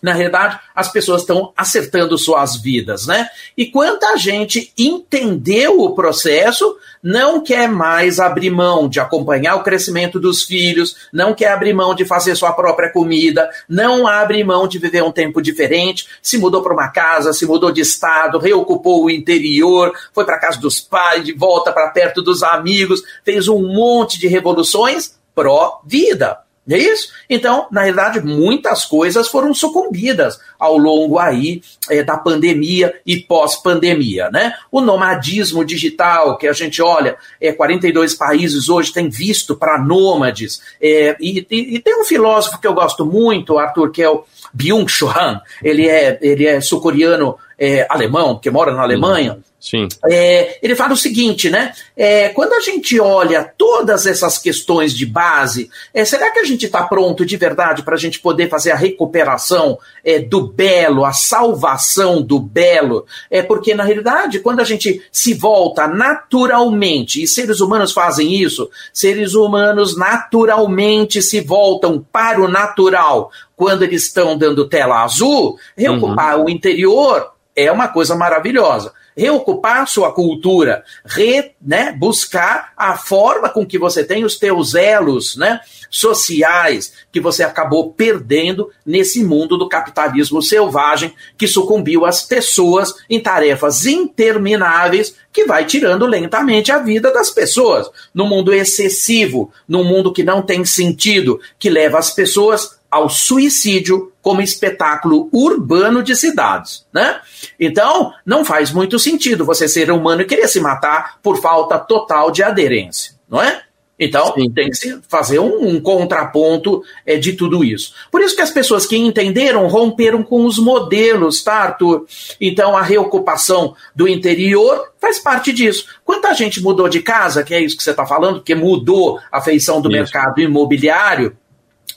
na 0.00 0.12
realidade, 0.12 0.58
as 0.74 0.90
pessoas 0.90 1.22
estão 1.22 1.52
acertando 1.56 2.16
suas 2.16 2.56
vidas, 2.56 3.06
né? 3.06 3.28
E 3.56 3.66
quanta 3.66 4.16
gente 4.16 4.72
entendeu 4.78 5.80
o 5.80 5.94
processo, 5.94 6.76
não 7.02 7.40
quer 7.42 7.68
mais 7.68 8.20
abrir 8.20 8.50
mão 8.50 8.88
de 8.88 9.00
acompanhar 9.00 9.56
o 9.56 9.64
crescimento 9.64 10.20
dos 10.20 10.44
filhos, 10.44 10.96
não 11.12 11.34
quer 11.34 11.52
abrir 11.52 11.74
mão 11.74 11.94
de 11.94 12.04
fazer 12.04 12.36
sua 12.36 12.52
própria 12.52 12.92
comida, 12.92 13.50
não 13.68 14.06
abre 14.06 14.42
mão 14.44 14.68
de 14.68 14.78
viver 14.78 15.02
um 15.02 15.12
tempo 15.12 15.42
diferente, 15.42 16.08
se 16.22 16.38
mudou 16.38 16.62
para 16.62 16.72
uma 16.72 16.88
casa, 16.88 17.32
se 17.32 17.44
mudou 17.44 17.72
de 17.72 17.80
estado, 17.80 18.38
reocupou 18.38 19.04
o 19.04 19.10
interior, 19.10 19.92
foi 20.12 20.24
para 20.24 20.38
casa 20.38 20.60
dos 20.60 20.80
pais, 20.80 21.24
de 21.24 21.32
volta 21.32 21.72
para 21.72 21.90
perto 21.90 22.22
dos 22.22 22.42
amigos, 22.42 23.02
fez 23.24 23.48
um 23.48 23.60
monte 23.60 24.18
de 24.18 24.28
revoluções 24.28 25.18
pró-vida. 25.34 26.47
É 26.68 26.76
isso? 26.76 27.08
Então, 27.30 27.66
na 27.70 27.82
realidade, 27.82 28.20
muitas 28.20 28.84
coisas 28.84 29.28
foram 29.28 29.54
sucumbidas 29.54 30.38
ao 30.58 30.76
longo 30.76 31.18
aí 31.18 31.62
é, 31.88 32.02
da 32.02 32.18
pandemia 32.18 32.94
e 33.06 33.16
pós-pandemia, 33.16 34.28
né? 34.30 34.52
O 34.70 34.82
nomadismo 34.82 35.64
digital, 35.64 36.36
que 36.36 36.46
a 36.46 36.52
gente 36.52 36.82
olha, 36.82 37.16
é, 37.40 37.52
42 37.52 38.14
países 38.14 38.68
hoje 38.68 38.92
têm 38.92 39.08
visto 39.08 39.56
para 39.56 39.78
nômades, 39.78 40.60
é, 40.80 41.16
e, 41.18 41.46
e, 41.50 41.76
e, 41.76 41.78
tem 41.78 41.98
um 41.98 42.04
filósofo 42.04 42.60
que 42.60 42.66
eu 42.66 42.74
gosto 42.74 43.06
muito, 43.06 43.58
Arthur, 43.58 43.90
que 43.90 44.02
é 44.02 44.10
o 44.10 44.24
Byung-Chul 44.52 45.10
Han, 45.10 45.40
ele 45.62 45.88
é, 45.88 46.18
ele 46.20 46.46
é 46.46 46.60
sul-coreano 46.60 47.36
é, 47.58 47.86
alemão, 47.90 48.38
que 48.38 48.50
mora 48.50 48.72
na 48.72 48.82
Alemanha, 48.82 49.38
Sim. 49.60 49.88
É, 50.08 50.58
ele 50.62 50.76
fala 50.76 50.92
o 50.92 50.96
seguinte, 50.96 51.50
né? 51.50 51.72
É, 51.96 52.28
quando 52.28 52.52
a 52.52 52.60
gente 52.60 53.00
olha 53.00 53.42
todas 53.42 54.06
essas 54.06 54.38
questões 54.38 54.92
de 54.92 55.04
base, 55.04 55.68
é, 55.92 56.04
será 56.04 56.30
que 56.30 56.38
a 56.38 56.44
gente 56.44 56.66
está 56.66 56.84
pronto 56.84 57.26
de 57.26 57.36
verdade 57.36 57.82
para 57.82 57.96
a 57.96 57.98
gente 57.98 58.20
poder 58.20 58.48
fazer 58.48 58.70
a 58.70 58.76
recuperação 58.76 59.76
é, 60.04 60.20
do 60.20 60.46
belo, 60.46 61.04
a 61.04 61.12
salvação 61.12 62.22
do 62.22 62.38
belo? 62.38 63.04
É 63.28 63.42
porque, 63.42 63.74
na 63.74 63.82
realidade, 63.82 64.38
quando 64.38 64.60
a 64.60 64.64
gente 64.64 65.02
se 65.10 65.34
volta 65.34 65.88
naturalmente, 65.88 67.20
e 67.20 67.26
seres 67.26 67.58
humanos 67.60 67.90
fazem 67.90 68.32
isso, 68.32 68.70
seres 68.92 69.34
humanos 69.34 69.96
naturalmente 69.96 71.20
se 71.20 71.40
voltam 71.40 72.04
para 72.12 72.40
o 72.40 72.46
natural 72.46 73.32
quando 73.58 73.82
eles 73.82 74.04
estão 74.04 74.38
dando 74.38 74.68
tela 74.68 75.02
azul, 75.02 75.58
reocupar 75.76 76.38
uhum. 76.38 76.44
o 76.44 76.48
interior 76.48 77.32
é 77.56 77.70
uma 77.72 77.88
coisa 77.88 78.14
maravilhosa 78.14 78.92
reocupar 79.18 79.88
sua 79.88 80.12
cultura, 80.12 80.84
re, 81.04 81.50
né, 81.60 81.90
buscar 81.90 82.72
a 82.76 82.96
forma 82.96 83.48
com 83.48 83.66
que 83.66 83.76
você 83.76 84.04
tem 84.04 84.24
os 84.24 84.38
teus 84.38 84.76
elos 84.76 85.36
né, 85.36 85.58
sociais 85.90 86.92
que 87.10 87.20
você 87.20 87.42
acabou 87.42 87.92
perdendo 87.92 88.70
nesse 88.86 89.24
mundo 89.24 89.58
do 89.58 89.68
capitalismo 89.68 90.40
selvagem 90.40 91.12
que 91.36 91.48
sucumbiu 91.48 92.06
as 92.06 92.22
pessoas 92.22 92.94
em 93.10 93.18
tarefas 93.18 93.86
intermináveis 93.86 95.16
que 95.32 95.46
vai 95.46 95.64
tirando 95.64 96.06
lentamente 96.06 96.70
a 96.70 96.78
vida 96.78 97.12
das 97.12 97.28
pessoas. 97.28 97.90
No 98.14 98.24
mundo 98.24 98.54
excessivo, 98.54 99.52
num 99.66 99.82
mundo 99.82 100.12
que 100.12 100.22
não 100.22 100.42
tem 100.42 100.64
sentido, 100.64 101.40
que 101.58 101.68
leva 101.68 101.98
as 101.98 102.10
pessoas 102.10 102.77
ao 102.90 103.08
suicídio 103.08 104.12
como 104.22 104.40
espetáculo 104.40 105.28
urbano 105.32 106.02
de 106.02 106.16
cidades, 106.16 106.86
né? 106.92 107.20
Então, 107.58 108.12
não 108.24 108.44
faz 108.44 108.72
muito 108.72 108.98
sentido 108.98 109.44
você 109.44 109.68
ser 109.68 109.90
humano 109.90 110.22
e 110.22 110.26
querer 110.26 110.48
se 110.48 110.60
matar 110.60 111.18
por 111.22 111.40
falta 111.40 111.78
total 111.78 112.30
de 112.30 112.42
aderência, 112.42 113.14
não 113.28 113.42
é? 113.42 113.62
Então, 113.98 114.32
Sim. 114.34 114.50
tem 114.50 114.70
que 114.70 114.76
se 114.76 115.00
fazer 115.08 115.40
um, 115.40 115.70
um 115.70 115.80
contraponto 115.80 116.82
é, 117.04 117.16
de 117.16 117.32
tudo 117.32 117.64
isso. 117.64 117.92
Por 118.12 118.20
isso 118.22 118.36
que 118.36 118.42
as 118.42 118.50
pessoas 118.50 118.86
que 118.86 118.96
entenderam 118.96 119.66
romperam 119.66 120.22
com 120.22 120.44
os 120.44 120.56
modelos, 120.56 121.42
tá, 121.42 121.54
Arthur? 121.54 122.06
Então, 122.40 122.76
a 122.76 122.82
reocupação 122.82 123.74
do 123.96 124.06
interior 124.06 124.92
faz 125.00 125.18
parte 125.18 125.52
disso. 125.52 125.86
Quanta 126.04 126.32
gente 126.32 126.62
mudou 126.62 126.88
de 126.88 127.02
casa, 127.02 127.42
que 127.42 127.52
é 127.52 127.60
isso 127.60 127.76
que 127.76 127.82
você 127.82 127.90
está 127.90 128.06
falando, 128.06 128.40
que 128.40 128.54
mudou 128.54 129.18
a 129.32 129.40
feição 129.40 129.80
do 129.80 129.88
isso. 129.88 129.98
mercado 129.98 130.40
imobiliário, 130.40 131.36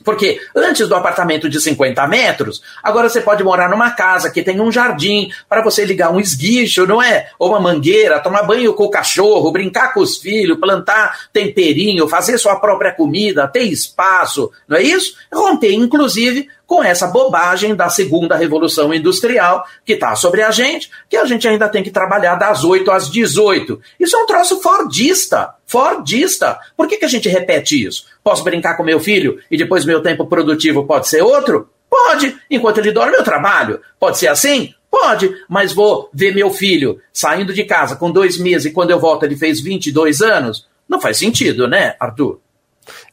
porque 0.04 0.40
antes 0.56 0.88
do 0.88 0.96
apartamento 0.96 1.50
de 1.50 1.60
50 1.60 2.06
metros, 2.08 2.62
agora 2.82 3.10
você 3.10 3.22
pode 3.22 3.44
morar 3.44 3.70
numa 3.70 3.92
casa 3.92 4.30
que 4.30 4.44
tem 4.44 4.60
um 4.60 4.72
jardim 4.72 5.32
para 5.48 5.64
você 5.64 5.86
ligar 5.86 6.12
um 6.12 6.20
esguicho, 6.20 6.86
não 6.86 7.02
é? 7.02 7.30
Ou 7.40 7.50
uma 7.50 7.60
mangueira, 7.60 8.20
tomar 8.20 8.44
banho 8.44 8.74
com 8.74 8.84
o 8.84 8.90
cachorro, 8.90 9.52
brincar 9.52 9.94
com 9.94 10.02
os 10.02 10.18
filhos, 10.18 10.60
plantar 10.60 11.28
temperinho, 11.34 12.08
fazer 12.08 12.38
sua 12.38 12.60
própria 12.60 12.92
comida, 12.92 13.48
ter 13.48 13.64
espaço, 13.64 14.52
não 14.68 14.78
é 14.78 14.84
isso? 14.84 15.16
Romper, 15.32 15.74
inclusive, 15.74 16.48
com 16.72 16.82
essa 16.82 17.08
bobagem 17.08 17.76
da 17.76 17.90
segunda 17.90 18.38
revolução 18.38 18.94
industrial 18.94 19.68
que 19.86 19.92
está 19.92 20.16
sobre 20.16 20.42
a 20.42 20.52
gente, 20.52 20.90
que 21.10 21.18
a 21.18 21.26
gente 21.26 21.46
ainda 21.46 21.68
tem 21.68 21.84
que 21.84 21.92
trabalhar 21.92 22.36
das 22.36 22.64
8 22.64 22.90
às 22.92 23.12
18. 23.12 23.78
Isso 24.00 24.16
é 24.16 24.20
um 24.20 24.26
troço 24.26 24.62
fordista. 24.62 25.54
Fordista. 25.72 26.60
Por 26.76 26.86
que, 26.86 26.98
que 26.98 27.06
a 27.06 27.08
gente 27.08 27.30
repete 27.30 27.82
isso? 27.82 28.06
Posso 28.22 28.44
brincar 28.44 28.76
com 28.76 28.84
meu 28.84 29.00
filho 29.00 29.40
e 29.50 29.58
depois 29.58 29.86
meu 29.86 30.02
tempo 30.02 30.26
produtivo 30.26 30.86
pode 30.86 31.08
ser 31.08 31.22
outro? 31.22 31.70
Pode. 31.90 32.36
Enquanto 32.50 32.80
ele 32.80 32.92
dorme, 32.92 33.16
eu 33.16 33.24
trabalho. 33.24 33.80
Pode 33.98 34.18
ser 34.18 34.28
assim? 34.28 34.74
Pode, 34.92 35.34
mas 35.48 35.72
vou 35.72 36.10
ver 36.14 36.36
meu 36.36 36.52
filho 36.52 37.00
saindo 37.14 37.54
de 37.54 37.64
casa 37.64 37.96
com 37.96 38.12
dois 38.12 38.38
meses 38.38 38.66
e 38.66 38.74
quando 38.74 38.92
eu 38.92 39.00
volto 39.00 39.24
ele 39.24 39.38
fez 39.38 39.62
22 39.62 40.22
anos? 40.22 40.68
Não 40.90 41.00
faz 41.00 41.16
sentido, 41.16 41.66
né, 41.66 41.96
Arthur? 41.98 42.42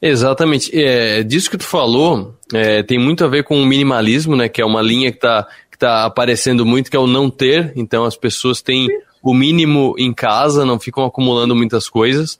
Exatamente. 0.02 0.70
É, 0.74 1.22
disso 1.22 1.48
que 1.48 1.58
tu 1.58 1.64
falou 1.64 2.34
é, 2.52 2.82
tem 2.82 2.98
muito 2.98 3.24
a 3.24 3.28
ver 3.28 3.44
com 3.44 3.62
o 3.62 3.64
minimalismo, 3.64 4.34
né? 4.34 4.48
Que 4.48 4.60
é 4.60 4.66
uma 4.66 4.82
linha 4.82 5.12
que 5.12 5.18
está 5.18 5.46
que 5.70 5.78
tá 5.78 6.04
aparecendo 6.06 6.66
muito, 6.66 6.90
que 6.90 6.96
é 6.96 7.00
o 7.00 7.06
não 7.06 7.30
ter. 7.30 7.72
Então 7.76 8.02
as 8.04 8.16
pessoas 8.16 8.60
têm 8.60 8.88
o 9.22 9.34
mínimo 9.34 9.94
em 9.98 10.12
casa, 10.12 10.64
não 10.64 10.78
ficam 10.78 11.04
acumulando 11.04 11.54
muitas 11.54 11.88
coisas. 11.88 12.38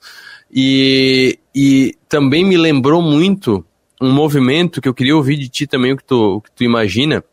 E, 0.51 1.37
e 1.53 1.95
também 2.07 2.43
me 2.43 2.57
lembrou 2.57 3.01
muito 3.01 3.65
um 4.01 4.11
movimento 4.11 4.81
que 4.81 4.87
eu 4.87 4.93
queria 4.93 5.15
ouvir 5.15 5.37
de 5.37 5.49
ti 5.49 5.67
também, 5.67 5.93
o 5.93 5.97
que 5.97 6.03
tu, 6.03 6.37
o 6.37 6.41
que 6.41 6.51
tu 6.51 6.63
imagina, 6.63 7.23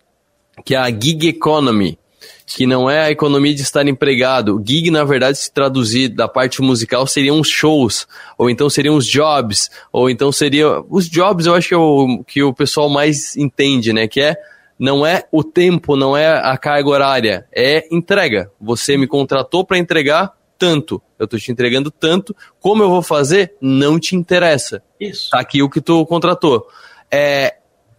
que 0.64 0.74
é 0.74 0.78
a 0.78 0.90
gig 0.90 1.28
economy 1.28 1.98
que 2.46 2.64
não 2.64 2.88
é 2.88 3.00
a 3.00 3.10
economia 3.10 3.52
de 3.52 3.62
estar 3.62 3.86
empregado. 3.88 4.62
Gig, 4.64 4.88
na 4.90 5.02
verdade, 5.02 5.36
se 5.36 5.52
traduzir 5.52 6.08
da 6.08 6.28
parte 6.28 6.62
musical, 6.62 7.04
seriam 7.06 7.40
os 7.40 7.48
shows, 7.48 8.06
ou 8.38 8.48
então 8.48 8.70
seriam 8.70 8.96
os 8.96 9.04
jobs, 9.04 9.68
ou 9.92 10.08
então 10.08 10.30
seria. 10.30 10.80
Os 10.88 11.08
jobs 11.08 11.46
eu 11.46 11.54
acho 11.54 11.68
que 11.68 11.74
é 11.74 11.76
o 11.76 12.24
que 12.24 12.42
o 12.42 12.54
pessoal 12.54 12.88
mais 12.88 13.36
entende, 13.36 13.92
né? 13.92 14.06
Que 14.06 14.20
é 14.20 14.36
não 14.78 15.06
é 15.06 15.26
o 15.32 15.42
tempo, 15.42 15.96
não 15.96 16.16
é 16.16 16.28
a 16.28 16.56
carga 16.56 16.88
horária, 16.88 17.46
é 17.54 17.86
entrega. 17.90 18.50
Você 18.60 18.96
me 18.96 19.06
contratou 19.06 19.64
para 19.64 19.78
entregar 19.78 20.32
tanto. 20.58 21.02
Eu 21.18 21.24
estou 21.24 21.38
te 21.38 21.50
entregando 21.50 21.90
tanto. 21.90 22.34
Como 22.60 22.82
eu 22.82 22.90
vou 22.90 23.02
fazer? 23.02 23.54
Não 23.60 23.98
te 23.98 24.14
interessa. 24.16 24.82
Isso. 25.00 25.30
Tá 25.30 25.40
aqui 25.40 25.62
o 25.62 25.70
que 25.70 25.80
tu 25.80 26.04
contratou. 26.06 26.66
É, 27.10 27.56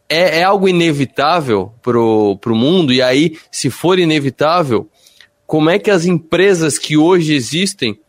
é, 0.09 0.39
é 0.39 0.43
algo 0.43 0.67
inevitável 0.67 1.73
pro, 1.81 2.37
pro 2.37 2.55
mundo, 2.55 2.93
e 2.93 3.01
aí, 3.01 3.37
se 3.51 3.69
for 3.69 3.99
inevitável, 3.99 4.89
como 5.45 5.69
é 5.69 5.79
que 5.79 5.91
as 5.91 6.05
empresas 6.05 6.77
que 6.77 6.97
hoje 6.97 7.33
existem 7.33 7.99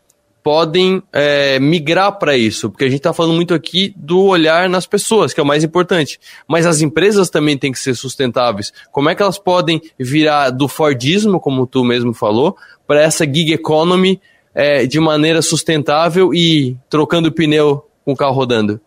podem 0.49 1.03
é, 1.13 1.59
migrar 1.59 2.17
para 2.17 2.35
isso? 2.35 2.71
Porque 2.71 2.83
a 2.83 2.87
gente 2.87 2.97
está 2.97 3.13
falando 3.13 3.35
muito 3.35 3.53
aqui 3.53 3.93
do 3.95 4.23
olhar 4.23 4.67
nas 4.67 4.87
pessoas, 4.87 5.31
que 5.31 5.39
é 5.39 5.43
o 5.43 5.45
mais 5.45 5.63
importante. 5.63 6.19
Mas 6.47 6.65
as 6.65 6.81
empresas 6.81 7.29
também 7.29 7.55
têm 7.55 7.71
que 7.71 7.77
ser 7.77 7.93
sustentáveis. 7.93 8.73
Como 8.91 9.11
é 9.11 9.13
que 9.13 9.21
elas 9.21 9.37
podem 9.37 9.79
virar 9.99 10.49
do 10.49 10.67
Fordismo, 10.67 11.39
como 11.39 11.67
tu 11.67 11.83
mesmo 11.83 12.15
falou, 12.15 12.57
para 12.87 12.99
essa 12.99 13.25
gig 13.25 13.53
economy 13.53 14.19
é, 14.55 14.87
de 14.87 14.99
maneira 14.99 15.43
sustentável 15.43 16.33
e 16.33 16.75
trocando 16.89 17.31
pneu 17.31 17.85
com 18.03 18.13
o 18.13 18.15
carro 18.15 18.33
rodando? 18.33 18.81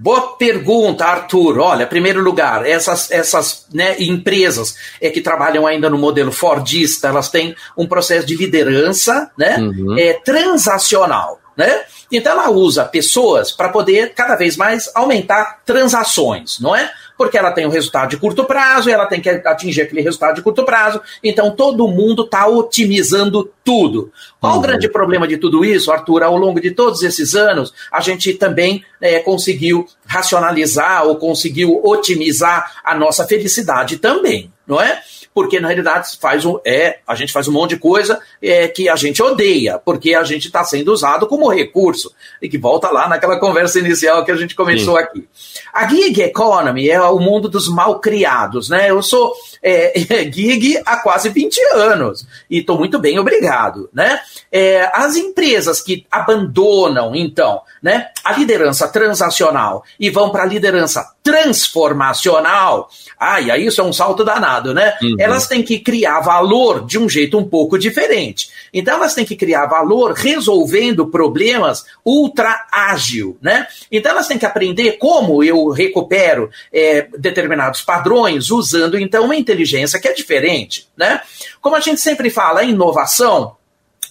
Boa 0.00 0.36
pergunta, 0.36 1.04
Arthur. 1.04 1.58
Olha, 1.58 1.84
primeiro 1.84 2.22
lugar, 2.22 2.64
essas, 2.64 3.10
essas 3.10 3.66
né, 3.74 3.96
empresas 3.98 4.76
é, 5.00 5.10
que 5.10 5.20
trabalham 5.20 5.66
ainda 5.66 5.90
no 5.90 5.98
modelo 5.98 6.30
Fordista, 6.30 7.08
elas 7.08 7.28
têm 7.28 7.56
um 7.76 7.84
processo 7.84 8.24
de 8.24 8.36
liderança 8.36 9.28
né, 9.36 9.58
uhum. 9.58 9.98
é, 9.98 10.12
transacional. 10.12 11.40
Né? 11.56 11.82
Então 12.12 12.30
ela 12.30 12.48
usa 12.48 12.84
pessoas 12.84 13.50
para 13.50 13.70
poder 13.70 14.14
cada 14.14 14.36
vez 14.36 14.56
mais 14.56 14.88
aumentar 14.94 15.62
transações, 15.66 16.60
não 16.60 16.76
é? 16.76 16.92
Porque 17.18 17.36
ela 17.36 17.50
tem 17.50 17.66
um 17.66 17.70
resultado 17.70 18.10
de 18.10 18.16
curto 18.16 18.44
prazo 18.44 18.88
e 18.88 18.92
ela 18.92 19.06
tem 19.06 19.20
que 19.20 19.28
atingir 19.28 19.82
aquele 19.82 20.00
resultado 20.00 20.36
de 20.36 20.42
curto 20.42 20.64
prazo. 20.64 21.02
Então 21.22 21.50
todo 21.50 21.88
mundo 21.88 22.22
está 22.22 22.46
otimizando 22.46 23.52
tudo. 23.64 24.12
Qual 24.40 24.54
uhum. 24.54 24.58
o 24.60 24.62
grande 24.62 24.88
problema 24.88 25.26
de 25.26 25.36
tudo 25.36 25.64
isso, 25.64 25.90
Arthur? 25.90 26.22
Ao 26.22 26.36
longo 26.36 26.60
de 26.60 26.70
todos 26.70 27.02
esses 27.02 27.34
anos, 27.34 27.74
a 27.92 28.00
gente 28.00 28.32
também 28.34 28.84
é, 29.00 29.18
conseguiu 29.18 29.86
racionalizar 30.06 31.04
ou 31.04 31.16
conseguiu 31.16 31.80
otimizar 31.84 32.80
a 32.84 32.94
nossa 32.94 33.26
felicidade 33.26 33.98
também, 33.98 34.52
não 34.66 34.80
é? 34.80 35.02
Porque 35.38 35.60
na 35.60 35.68
realidade 35.68 36.18
faz 36.20 36.44
um, 36.44 36.58
é, 36.66 36.98
a 37.06 37.14
gente 37.14 37.32
faz 37.32 37.46
um 37.46 37.52
monte 37.52 37.70
de 37.70 37.76
coisa 37.76 38.20
é, 38.42 38.66
que 38.66 38.88
a 38.88 38.96
gente 38.96 39.22
odeia, 39.22 39.78
porque 39.78 40.12
a 40.12 40.24
gente 40.24 40.48
está 40.48 40.64
sendo 40.64 40.92
usado 40.92 41.28
como 41.28 41.48
recurso, 41.48 42.12
e 42.42 42.48
que 42.48 42.58
volta 42.58 42.90
lá 42.90 43.08
naquela 43.08 43.38
conversa 43.38 43.78
inicial 43.78 44.24
que 44.24 44.32
a 44.32 44.36
gente 44.36 44.56
começou 44.56 44.96
Sim. 44.96 45.00
aqui. 45.00 45.28
A 45.72 45.86
gig 45.86 46.20
economy 46.22 46.90
é 46.90 47.00
o 47.00 47.20
mundo 47.20 47.48
dos 47.48 47.68
mal 47.68 48.00
criados, 48.00 48.68
né? 48.68 48.90
Eu 48.90 49.00
sou 49.00 49.32
é, 49.62 49.92
gig 50.28 50.82
há 50.84 50.96
quase 50.96 51.28
20 51.28 51.56
anos 51.74 52.26
e 52.50 52.58
estou 52.58 52.76
muito 52.76 52.98
bem, 52.98 53.16
obrigado, 53.20 53.88
né? 53.92 54.18
É, 54.50 54.90
as 54.92 55.14
empresas 55.14 55.80
que 55.80 56.04
abandonam, 56.10 57.14
então, 57.14 57.60
né, 57.80 58.08
a 58.24 58.32
liderança 58.32 58.88
transacional 58.88 59.84
e 60.00 60.10
vão 60.10 60.30
para 60.30 60.42
a 60.42 60.46
liderança 60.46 61.12
transformacional, 61.22 62.88
ai, 63.20 63.50
aí 63.50 63.66
isso 63.66 63.80
é 63.80 63.84
um 63.84 63.92
salto 63.92 64.24
danado, 64.24 64.72
né? 64.72 64.96
Uhum. 65.02 65.16
Elas 65.28 65.46
têm 65.46 65.62
que 65.62 65.78
criar 65.78 66.20
valor 66.20 66.86
de 66.86 66.98
um 66.98 67.08
jeito 67.08 67.38
um 67.38 67.48
pouco 67.48 67.78
diferente. 67.78 68.50
Então 68.72 68.94
elas 68.96 69.14
têm 69.14 69.24
que 69.24 69.36
criar 69.36 69.66
valor 69.66 70.12
resolvendo 70.12 71.06
problemas 71.06 71.84
ultra 72.04 72.66
ágil, 72.72 73.36
né? 73.40 73.66
Então 73.90 74.12
elas 74.12 74.26
têm 74.26 74.38
que 74.38 74.46
aprender 74.46 74.92
como 74.92 75.42
eu 75.44 75.68
recupero 75.68 76.50
é, 76.72 77.06
determinados 77.18 77.82
padrões 77.82 78.50
usando 78.50 78.98
então 78.98 79.24
uma 79.24 79.36
inteligência 79.36 80.00
que 80.00 80.08
é 80.08 80.12
diferente, 80.12 80.88
né? 80.96 81.20
Como 81.60 81.76
a 81.76 81.80
gente 81.80 82.00
sempre 82.00 82.30
fala, 82.30 82.60
a 82.60 82.64
inovação 82.64 83.57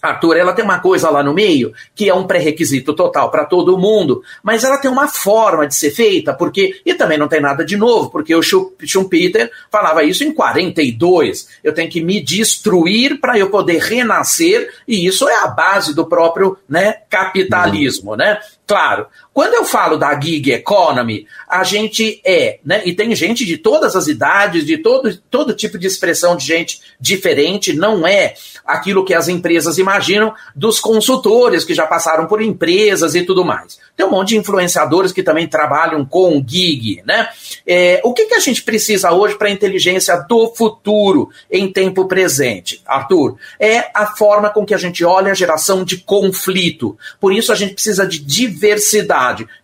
Arthur, 0.02 0.38
ela 0.38 0.54
tem 0.54 0.64
uma 0.64 0.80
coisa 0.80 1.10
lá 1.10 1.24
no 1.24 1.34
meio 1.34 1.74
que 1.96 2.10
é 2.10 2.14
um 2.14 2.28
pré-requisito 2.28 2.94
total 2.94 3.32
para 3.32 3.46
todo 3.46 3.78
mundo, 3.78 4.24
mas 4.44 4.64
ela 4.64 4.78
tem 4.78 4.90
uma 4.90 5.08
forma 5.08 5.68
de 5.68 5.76
ser 5.76 5.92
feita, 5.92 6.34
porque 6.34 6.82
e 6.86 6.94
também 6.94 7.18
não 7.18 7.28
tem 7.28 7.42
nada 7.42 7.66
de 7.66 7.76
novo, 7.78 8.10
porque 8.10 8.36
o 8.36 8.42
Schumpeter 8.42 9.52
falava 9.72 10.04
isso 10.04 10.24
em 10.24 10.32
42. 10.32 11.48
Eu 11.64 11.74
tenho 11.74 11.90
que 11.90 12.02
me 12.02 12.22
destruir 12.22 13.20
para 13.20 13.38
eu 13.38 13.50
poder 13.50 13.82
renascer, 13.82 14.72
e 14.88 15.06
isso 15.06 15.28
é 15.28 15.44
a 15.44 15.48
base 15.48 15.96
do 15.96 16.06
próprio, 16.06 16.58
né, 16.70 16.98
capitalismo, 17.10 18.16
né? 18.16 18.40
Claro, 18.68 19.08
quando 19.34 19.54
eu 19.54 19.64
falo 19.64 19.96
da 19.96 20.20
gig 20.20 20.52
economy, 20.52 21.26
a 21.48 21.64
gente 21.64 22.20
é, 22.26 22.60
né? 22.66 22.82
E 22.84 22.94
tem 22.94 23.16
gente 23.16 23.46
de 23.46 23.56
todas 23.56 23.96
as 23.96 24.08
idades, 24.08 24.66
de 24.66 24.78
todo, 24.80 25.16
todo 25.32 25.54
tipo 25.54 25.78
de 25.78 25.88
expressão 25.88 26.36
de 26.36 26.46
gente 26.46 26.82
diferente, 27.00 27.72
não 27.72 28.06
é 28.06 28.34
aquilo 28.66 29.06
que 29.06 29.14
as 29.14 29.30
empresas 29.30 29.78
imaginam 29.78 30.34
dos 30.54 30.82
consultores 30.82 31.64
que 31.64 31.74
já 31.74 31.88
passaram 31.88 32.26
por 32.26 32.42
empresas 32.42 33.16
e 33.16 33.22
tudo 33.22 33.46
mais. 33.46 33.80
Tem 33.96 34.06
um 34.06 34.12
monte 34.12 34.30
de 34.30 34.38
influenciadores 34.38 35.14
que 35.14 35.24
também 35.24 35.48
trabalham 35.48 36.04
com 36.04 36.44
gig, 36.46 37.02
né? 37.06 37.30
É, 37.66 38.02
o 38.04 38.14
que, 38.14 38.26
que 38.26 38.36
a 38.36 38.40
gente 38.40 38.64
precisa 38.64 39.14
hoje 39.14 39.38
para 39.38 39.48
a 39.48 39.52
inteligência 39.52 40.18
do 40.28 40.54
futuro 40.54 41.30
em 41.50 41.72
tempo 41.72 42.06
presente, 42.06 42.82
Arthur? 42.86 43.38
É 43.60 43.90
a 43.94 44.08
forma 44.08 44.50
com 44.50 44.66
que 44.66 44.74
a 44.74 44.78
gente 44.78 45.06
olha 45.06 45.32
a 45.32 45.36
geração 45.36 45.86
de 45.86 45.98
conflito. 45.98 46.98
Por 47.20 47.32
isso 47.32 47.54
a 47.54 47.56
gente 47.56 47.74
precisa 47.74 48.06
de 48.06 48.20
diversidade, 48.20 48.57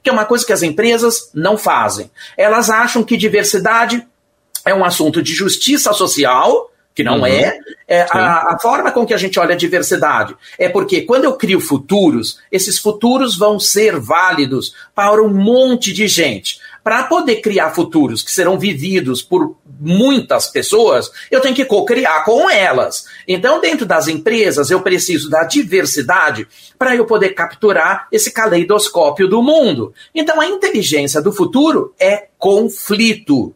que 0.01 0.09
é 0.09 0.13
uma 0.13 0.25
coisa 0.25 0.45
que 0.45 0.53
as 0.53 0.63
empresas 0.63 1.29
não 1.33 1.57
fazem. 1.57 2.09
Elas 2.37 2.69
acham 2.69 3.03
que 3.03 3.17
diversidade 3.17 4.05
é 4.65 4.73
um 4.73 4.85
assunto 4.85 5.21
de 5.21 5.33
justiça 5.33 5.91
social, 5.93 6.71
que 6.95 7.03
não 7.03 7.19
uhum. 7.19 7.25
é, 7.25 7.57
é 7.87 8.01
a, 8.09 8.53
a, 8.53 8.59
forma 8.61 8.91
com 8.91 9.05
que 9.05 9.13
a 9.13 9.17
gente 9.17 9.39
olha 9.39 9.55
a 9.55 9.57
diversidade. 9.57 10.35
É 10.57 10.69
porque 10.69 11.01
quando 11.01 11.25
eu 11.25 11.33
crio 11.33 11.59
futuros, 11.59 12.39
esses 12.51 12.77
futuros 12.77 13.37
vão 13.37 13.59
ser 13.59 13.99
válidos 13.99 14.73
para 14.93 15.21
um 15.21 15.33
monte 15.33 15.91
de 15.91 16.07
gente. 16.07 16.59
Para 16.83 17.03
poder 17.03 17.37
criar 17.37 17.71
futuros 17.71 18.21
que 18.21 18.31
serão 18.31 18.59
vividos 18.59 19.21
por 19.21 19.55
muitas 19.79 20.47
pessoas, 20.47 21.09
eu 21.31 21.39
tenho 21.39 21.55
que 21.55 21.63
co-criar 21.63 22.25
com 22.25 22.49
elas. 22.49 23.05
Então, 23.25 23.61
dentro 23.61 23.85
das 23.85 24.07
empresas, 24.07 24.69
eu 24.69 24.81
preciso 24.81 25.29
da 25.29 25.43
diversidade 25.43 26.47
para 26.77 26.95
eu 26.95 27.05
poder 27.05 27.29
capturar 27.29 28.07
esse 28.11 28.31
caleidoscópio 28.31 29.29
do 29.29 29.41
mundo. 29.41 29.93
Então, 30.13 30.41
a 30.41 30.45
inteligência 30.45 31.21
do 31.21 31.31
futuro 31.31 31.93
é 31.97 32.27
conflito. 32.37 33.55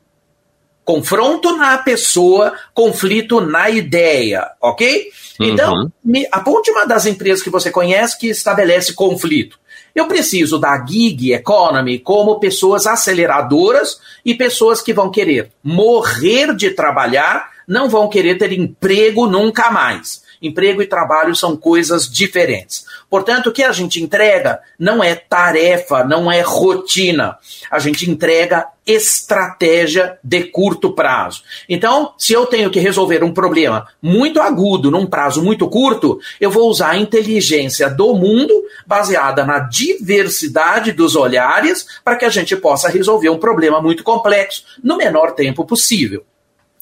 Confronto 0.86 1.58
na 1.58 1.78
pessoa, 1.80 2.54
conflito 2.74 3.42
na 3.42 3.70
ideia, 3.70 4.52
ok? 4.62 5.12
Então, 5.38 5.74
uhum. 5.74 5.92
me, 6.02 6.26
aponte 6.32 6.72
uma 6.72 6.86
das 6.86 7.06
empresas 7.06 7.44
que 7.44 7.50
você 7.50 7.70
conhece 7.70 8.18
que 8.18 8.28
estabelece 8.28 8.94
conflito. 8.94 9.60
Eu 9.98 10.06
preciso 10.06 10.60
da 10.60 10.86
gig 10.86 11.34
economy 11.34 11.98
como 11.98 12.40
pessoas 12.40 12.86
aceleradoras 12.86 14.00
e 14.24 14.36
pessoas 14.36 14.80
que 14.80 14.94
vão 14.94 15.10
querer 15.10 15.50
morrer 15.64 16.56
de 16.56 16.70
trabalhar, 16.70 17.50
não 17.68 17.90
vão 17.90 18.08
querer 18.08 18.38
ter 18.38 18.54
emprego 18.54 19.26
nunca 19.26 19.72
mais. 19.72 20.22
Emprego 20.42 20.82
e 20.82 20.88
trabalho 20.88 21.36
são 21.36 21.56
coisas 21.56 22.10
diferentes. 22.10 22.86
Portanto, 23.10 23.48
o 23.48 23.52
que 23.52 23.64
a 23.64 23.72
gente 23.72 24.02
entrega 24.02 24.60
não 24.78 25.04
é 25.04 25.16
tarefa, 25.16 26.04
não 26.04 26.32
é 26.32 26.42
rotina. 26.42 27.38
A 27.72 27.80
gente 27.80 28.10
entrega 28.10 28.68
estratégia 28.86 30.18
de 30.24 30.46
curto 30.46 30.94
prazo. 30.94 31.44
Então, 31.68 32.14
se 32.18 32.32
eu 32.32 32.46
tenho 32.46 32.70
que 32.70 32.80
resolver 32.80 33.24
um 33.24 33.34
problema 33.34 33.88
muito 34.02 34.40
agudo 34.40 34.90
num 34.90 35.06
prazo 35.06 35.44
muito 35.44 35.68
curto, 35.68 36.20
eu 36.40 36.50
vou 36.50 36.70
usar 36.70 36.92
a 36.92 36.98
inteligência 36.98 37.90
do 37.90 38.14
mundo 38.16 38.54
baseada 38.86 39.46
na 39.46 39.60
diversidade 39.60 40.94
dos 40.94 41.16
olhares 41.16 41.86
para 42.04 42.16
que 42.16 42.26
a 42.26 42.30
gente 42.30 42.56
possa 42.56 42.88
resolver 42.88 43.30
um 43.30 43.38
problema 43.38 43.82
muito 43.82 44.04
complexo 44.04 44.64
no 44.82 44.96
menor 44.96 45.34
tempo 45.34 45.66
possível. 45.66 46.24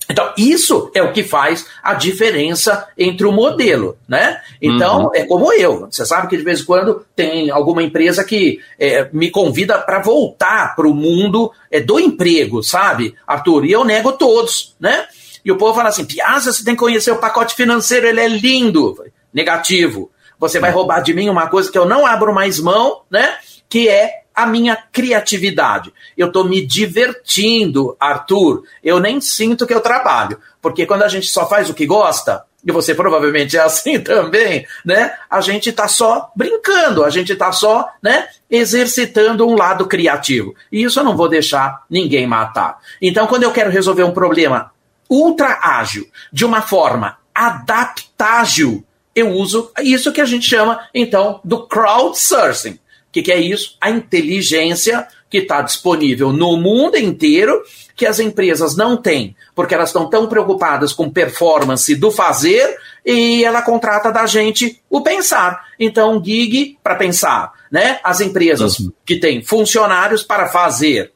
Então, 0.10 0.32
isso 0.38 0.91
é 0.93 1.01
o 1.01 1.12
que 1.12 1.24
faz 1.24 1.66
a 1.82 1.93
diferença 1.93 2.88
entre 2.97 3.26
o 3.26 3.32
modelo, 3.32 3.97
né? 4.08 4.39
Então, 4.62 5.06
uhum. 5.06 5.12
é 5.14 5.26
como 5.26 5.51
eu. 5.51 5.88
Você 5.89 6.06
sabe 6.06 6.28
que 6.28 6.38
de 6.38 6.43
vez 6.43 6.62
em 6.62 6.66
quando 6.66 7.06
tem 7.16 7.49
alguma 7.49 7.82
empresa 7.82 8.24
que 8.24 8.60
é, 8.80 9.10
me 9.12 9.32
convida 9.32 9.80
para 9.80 9.99
voltar 9.99 10.76
para 10.76 10.88
o 10.88 10.93
mundo 10.93 11.51
é, 11.72 11.80
do 11.80 11.99
emprego, 11.99 12.62
sabe, 12.62 13.16
Arthur? 13.26 13.66
E 13.66 13.72
eu 13.72 13.84
nego 13.84 14.12
todos, 14.12 14.76
né? 14.80 15.08
E 15.43 15.51
o 15.51 15.58
povo 15.58 15.74
fala 15.74 15.89
assim: 15.89 16.06
Piazza, 16.06 16.53
você 16.53 16.64
tem 16.64 16.76
que 16.76 16.80
conhecer 16.80 17.12
o 17.12 17.18
pacote 17.18 17.56
financeiro, 17.56 18.08
ele 18.08 18.22
é 18.22 18.28
lindo. 18.28 19.03
Negativo. 19.34 20.12
Você 20.39 20.60
vai 20.60 20.72
roubar 20.72 21.01
de 21.01 21.14
mim 21.14 21.30
uma 21.30 21.47
coisa 21.47 21.72
que 21.72 21.78
eu 21.78 21.86
não 21.86 22.06
abro 22.06 22.34
mais 22.34 22.60
mão, 22.60 23.01
né? 23.10 23.38
Que 23.68 23.89
é 23.89 24.24
a 24.36 24.45
minha 24.45 24.75
criatividade. 24.75 25.93
Eu 26.17 26.27
estou 26.27 26.43
me 26.43 26.65
divertindo, 26.65 27.95
Arthur. 27.99 28.63
Eu 28.83 28.99
nem 28.99 29.21
sinto 29.21 29.65
que 29.65 29.73
eu 29.73 29.81
trabalho. 29.81 30.39
Porque 30.61 30.86
quando 30.86 31.03
a 31.03 31.07
gente 31.07 31.27
só 31.27 31.47
faz 31.47 31.69
o 31.69 31.73
que 31.73 31.86
gosta, 31.86 32.43
e 32.65 32.71
você 32.71 32.95
provavelmente 32.95 33.55
é 33.55 33.61
assim 33.61 33.99
também, 34.01 34.65
né? 34.83 35.13
A 35.29 35.39
gente 35.39 35.69
está 35.69 35.88
só 35.88 36.31
brincando, 36.36 37.03
a 37.03 37.09
gente 37.09 37.33
está 37.33 37.51
só, 37.51 37.88
né, 38.01 38.27
exercitando 38.49 39.47
um 39.47 39.55
lado 39.55 39.86
criativo. 39.86 40.55
E 40.71 40.83
isso 40.83 40.99
eu 40.99 41.03
não 41.03 41.15
vou 41.15 41.29
deixar 41.29 41.83
ninguém 41.89 42.25
matar. 42.25 42.79
Então, 43.01 43.27
quando 43.27 43.43
eu 43.43 43.51
quero 43.51 43.69
resolver 43.69 44.03
um 44.03 44.13
problema 44.13 44.71
ultra 45.07 45.59
ágil, 45.61 46.07
de 46.33 46.43
uma 46.43 46.61
forma 46.61 47.17
adaptável, 47.33 48.83
eu 49.13 49.29
uso 49.29 49.71
isso 49.81 50.11
que 50.11 50.19
a 50.19 50.25
gente 50.25 50.47
chama, 50.47 50.79
então, 50.93 51.39
do 51.43 51.67
crowdsourcing. 51.67 52.79
O 53.16 53.18
que, 53.18 53.24
que 53.24 53.32
é 53.32 53.39
isso? 53.39 53.78
A 53.80 53.89
inteligência 53.89 55.07
que 55.30 55.38
está 55.38 55.61
disponível 55.61 56.34
no 56.34 56.57
mundo 56.57 56.97
inteiro, 56.97 57.63
que 57.95 58.05
as 58.05 58.20
empresas 58.20 58.76
não 58.76 58.97
têm, 58.97 59.34
porque 59.55 59.74
elas 59.74 59.88
estão 59.88 60.09
tão 60.09 60.28
preocupadas 60.28 60.91
com 60.91 61.09
performance 61.09 61.95
do 61.95 62.11
fazer, 62.11 62.78
e 63.05 63.41
ela 63.45 63.61
contrata 63.61 64.11
da 64.11 64.26
gente 64.26 64.82
o 64.89 65.01
pensar. 65.01 65.63
Então, 65.80 66.22
gig 66.22 66.78
para 66.84 66.95
pensar, 66.95 67.53
né? 67.72 68.01
As 68.03 68.20
empresas 68.20 68.80
uhum. 68.80 68.91
que 69.05 69.18
têm 69.18 69.41
funcionários 69.41 70.22
para 70.22 70.49
fazer. 70.49 71.13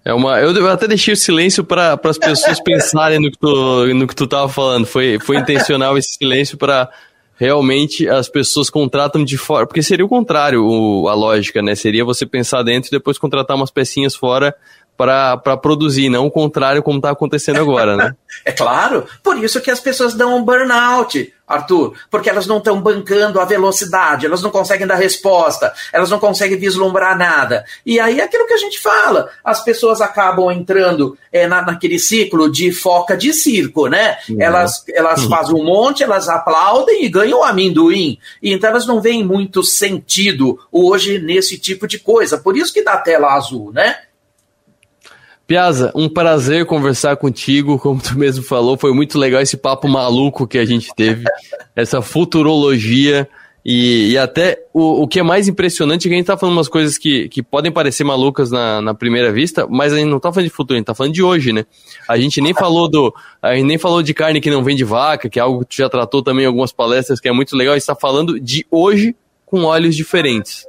É 0.07 0.13
uma, 0.13 0.39
eu 0.39 0.69
até 0.69 0.87
deixei 0.87 1.13
o 1.13 1.17
silêncio 1.17 1.65
para 1.65 1.99
as 2.01 2.17
pessoas 2.17 2.61
pensarem 2.61 3.19
no 3.19 3.29
que 3.29 3.37
tu, 3.37 3.93
no 3.93 4.07
que 4.07 4.15
tu 4.15 4.25
tava 4.25 4.47
falando. 4.47 4.85
Foi, 4.85 5.19
foi 5.19 5.35
intencional 5.35 5.97
esse 5.97 6.13
silêncio 6.13 6.57
para 6.57 6.89
realmente 7.35 8.07
as 8.07 8.29
pessoas 8.29 8.69
contratam 8.69 9.21
de 9.25 9.37
fora. 9.37 9.67
Porque 9.67 9.83
seria 9.83 10.05
o 10.05 10.07
contrário 10.07 10.63
o, 10.63 11.09
a 11.09 11.13
lógica, 11.13 11.61
né? 11.61 11.75
Seria 11.75 12.05
você 12.05 12.25
pensar 12.25 12.63
dentro 12.63 12.87
e 12.87 12.91
depois 12.91 13.17
contratar 13.17 13.57
umas 13.57 13.69
pecinhas 13.69 14.15
fora 14.15 14.55
para 14.97 15.55
produzir, 15.57 16.09
não 16.09 16.25
o 16.25 16.31
contrário 16.31 16.81
como 16.81 16.97
está 16.97 17.11
acontecendo 17.11 17.59
agora, 17.59 17.95
né? 17.95 18.15
é 18.43 18.51
claro, 18.51 19.05
por 19.21 19.37
isso 19.37 19.61
que 19.61 19.69
as 19.69 19.79
pessoas 19.79 20.15
dão 20.15 20.35
um 20.35 20.43
burnout, 20.43 21.31
Arthur, 21.47 21.93
porque 22.09 22.29
elas 22.29 22.45
não 22.45 22.57
estão 22.57 22.81
bancando 22.81 23.39
a 23.39 23.45
velocidade, 23.45 24.25
elas 24.25 24.41
não 24.41 24.49
conseguem 24.49 24.87
dar 24.87 24.95
resposta, 24.95 25.71
elas 25.93 26.09
não 26.09 26.19
conseguem 26.19 26.57
vislumbrar 26.57 27.17
nada. 27.17 27.63
E 27.85 27.99
aí 27.99 28.19
é 28.19 28.23
aquilo 28.23 28.47
que 28.47 28.53
a 28.53 28.57
gente 28.57 28.79
fala, 28.79 29.29
as 29.45 29.63
pessoas 29.63 30.01
acabam 30.01 30.51
entrando 30.51 31.17
é, 31.31 31.47
na, 31.47 31.61
naquele 31.61 31.99
ciclo 31.99 32.51
de 32.51 32.71
foca 32.71 33.15
de 33.15 33.31
circo, 33.33 33.87
né? 33.87 34.17
Uhum. 34.27 34.41
Elas, 34.41 34.83
elas 34.89 35.23
uhum. 35.23 35.29
fazem 35.29 35.55
um 35.55 35.63
monte, 35.63 36.03
elas 36.03 36.27
aplaudem 36.27 37.05
e 37.05 37.09
ganham 37.09 37.43
amendoim. 37.43 38.17
E 38.41 38.51
então 38.51 38.69
elas 38.69 38.87
não 38.87 38.99
veem 38.99 39.23
muito 39.23 39.63
sentido 39.63 40.59
hoje 40.71 41.19
nesse 41.19 41.57
tipo 41.57 41.87
de 41.87 41.99
coisa. 41.99 42.37
Por 42.37 42.57
isso 42.57 42.73
que 42.73 42.83
dá 42.83 42.97
tela 42.97 43.33
azul, 43.33 43.71
né? 43.71 43.95
Piazza, 45.47 45.93
um 45.95 46.09
prazer 46.09 46.65
conversar 46.65 47.15
contigo, 47.15 47.79
como 47.79 48.01
tu 48.01 48.17
mesmo 48.19 48.43
falou, 48.43 48.77
foi 48.77 48.93
muito 48.93 49.17
legal 49.17 49.41
esse 49.41 49.55
papo 49.55 49.87
maluco 49.87 50.45
que 50.45 50.57
a 50.57 50.65
gente 50.65 50.93
teve, 50.93 51.23
essa 51.73 52.01
futurologia 52.01 53.29
e, 53.69 54.11
e 54.11 54.17
até 54.17 54.61
o, 54.73 55.03
o 55.03 55.07
que 55.07 55.19
é 55.19 55.23
mais 55.23 55.47
impressionante 55.47 56.05
é 56.05 56.09
que 56.09 56.13
a 56.15 56.17
gente 56.17 56.25
tá 56.25 56.37
falando 56.37 56.55
umas 56.55 56.69
coisas 56.69 56.97
que, 56.97 57.27
que 57.27 57.43
podem 57.43 57.69
parecer 57.69 58.03
malucas 58.05 58.49
na, 58.49 58.81
na 58.81 58.93
primeira 58.93 59.31
vista, 59.31 59.67
mas 59.69 59.91
a 59.91 59.97
gente 59.97 60.09
não 60.09 60.19
tá 60.19 60.31
falando 60.31 60.49
de 60.49 60.53
futuro, 60.53 60.75
a 60.75 60.79
gente 60.79 60.85
tá 60.85 60.95
falando 60.95 61.13
de 61.13 61.21
hoje, 61.23 61.51
né? 61.51 61.65
A 62.07 62.17
gente 62.17 62.39
nem 62.39 62.53
falou 62.53 62.89
do, 62.89 63.13
a 63.41 63.55
gente 63.55 63.65
nem 63.65 63.77
falou 63.77 64.01
de 64.01 64.13
carne 64.13 64.39
que 64.39 64.49
não 64.49 64.63
vem 64.63 64.75
de 64.75 64.83
vaca, 64.85 65.29
que 65.29 65.39
é 65.39 65.41
algo 65.41 65.61
que 65.61 65.75
tu 65.75 65.75
já 65.75 65.89
tratou 65.89 66.23
também 66.23 66.43
em 66.43 66.47
algumas 66.47 66.71
palestras, 66.71 67.19
que 67.19 67.27
é 67.27 67.31
muito 67.33 67.57
legal, 67.57 67.73
a 67.73 67.77
gente 67.77 67.87
tá 67.87 67.95
falando 67.95 68.39
de 68.39 68.65
hoje 68.71 69.13
com 69.45 69.63
olhos 69.63 69.95
diferentes. 69.95 70.65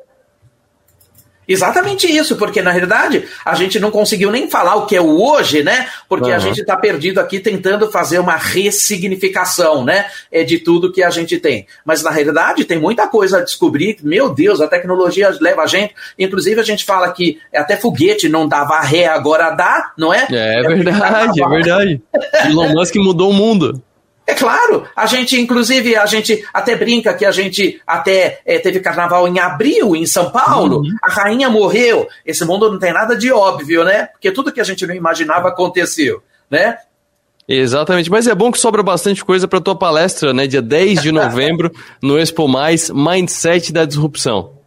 Exatamente 1.49 2.07
isso, 2.07 2.37
porque 2.37 2.61
na 2.61 2.71
realidade 2.71 3.25
a 3.43 3.55
gente 3.55 3.81
não 3.81 3.91
conseguiu 3.91 4.31
nem 4.31 4.51
falar 4.51 4.75
o 4.77 4.85
que 4.85 4.95
é 4.95 5.01
o 5.01 5.19
hoje, 5.19 5.63
né? 5.63 5.89
Porque 6.07 6.29
uhum. 6.29 6.37
a 6.37 6.39
gente 6.39 6.61
está 6.61 6.77
perdido 6.77 7.19
aqui 7.19 7.41
tentando 7.41 7.91
fazer 7.91 8.19
uma 8.19 8.37
ressignificação, 8.37 9.83
né? 9.83 10.05
É 10.31 10.45
de 10.45 10.59
tudo 10.59 10.93
que 10.93 11.03
a 11.03 11.09
gente 11.09 11.39
tem. 11.39 11.67
Mas 11.87 12.03
na 12.03 12.11
realidade 12.11 12.67
tem 12.67 12.79
muita 12.79 13.07
coisa 13.07 13.39
a 13.39 13.43
descobrir. 13.43 13.97
Meu 14.03 14.29
Deus, 14.29 14.61
a 14.61 14.69
tecnologia 14.69 15.35
leva 15.41 15.63
a 15.63 15.67
gente. 15.67 15.95
Inclusive 16.19 16.61
a 16.61 16.65
gente 16.65 16.85
fala 16.85 17.11
que 17.13 17.39
até 17.55 17.77
foguete 17.77 18.29
não 18.29 18.47
dava 18.47 18.81
ré, 18.81 19.07
agora 19.07 19.51
dá, 19.51 19.93
não 19.97 20.13
é? 20.13 20.27
É, 20.31 20.61
é 20.61 20.63
verdade, 20.63 21.43
é 21.43 21.49
verdade. 21.49 22.03
Elon 22.45 22.75
Musk 22.75 22.95
mudou 22.97 23.31
o 23.31 23.35
mundo. 23.35 23.83
É 24.29 24.35
claro, 24.35 24.85
a 24.95 25.07
gente, 25.07 25.41
inclusive, 25.41 25.97
a 25.97 26.05
gente 26.05 26.47
até 26.53 26.77
brinca 26.77 27.15
que 27.15 27.25
a 27.25 27.31
gente 27.31 27.81
até 27.87 28.43
é, 28.45 28.59
teve 28.59 28.79
carnaval 28.79 29.27
em 29.27 29.39
abril 29.39 29.97
em 29.97 30.05
São 30.05 30.31
Paulo, 30.31 30.83
uhum. 30.83 30.95
a 31.03 31.11
rainha 31.11 31.49
morreu. 31.49 32.07
Esse 32.27 32.45
mundo 32.45 32.71
não 32.71 32.79
tem 32.79 32.93
nada 32.93 33.17
de 33.17 33.33
óbvio, 33.33 33.85
né? 33.85 34.05
Porque 34.13 34.31
tudo 34.31 34.53
que 34.53 34.61
a 34.61 34.65
gente 34.65 34.87
não 34.87 34.95
imaginava 34.95 35.49
aconteceu, 35.49 36.23
né? 36.51 36.77
Exatamente, 37.49 38.11
mas 38.11 38.27
é 38.27 38.35
bom 38.35 38.53
que 38.53 38.59
sobra 38.59 38.83
bastante 38.83 39.25
coisa 39.25 39.49
para 39.49 39.63
tua 39.63 39.75
palestra, 39.75 40.35
né? 40.35 40.47
Dia 40.47 40.61
10 40.61 41.01
de 41.01 41.11
novembro, 41.11 41.73
no 42.03 42.19
Expo 42.19 42.47
Mais, 42.47 42.91
Mindset 42.91 43.73
da 43.73 43.87
Disrupção. 43.87 44.58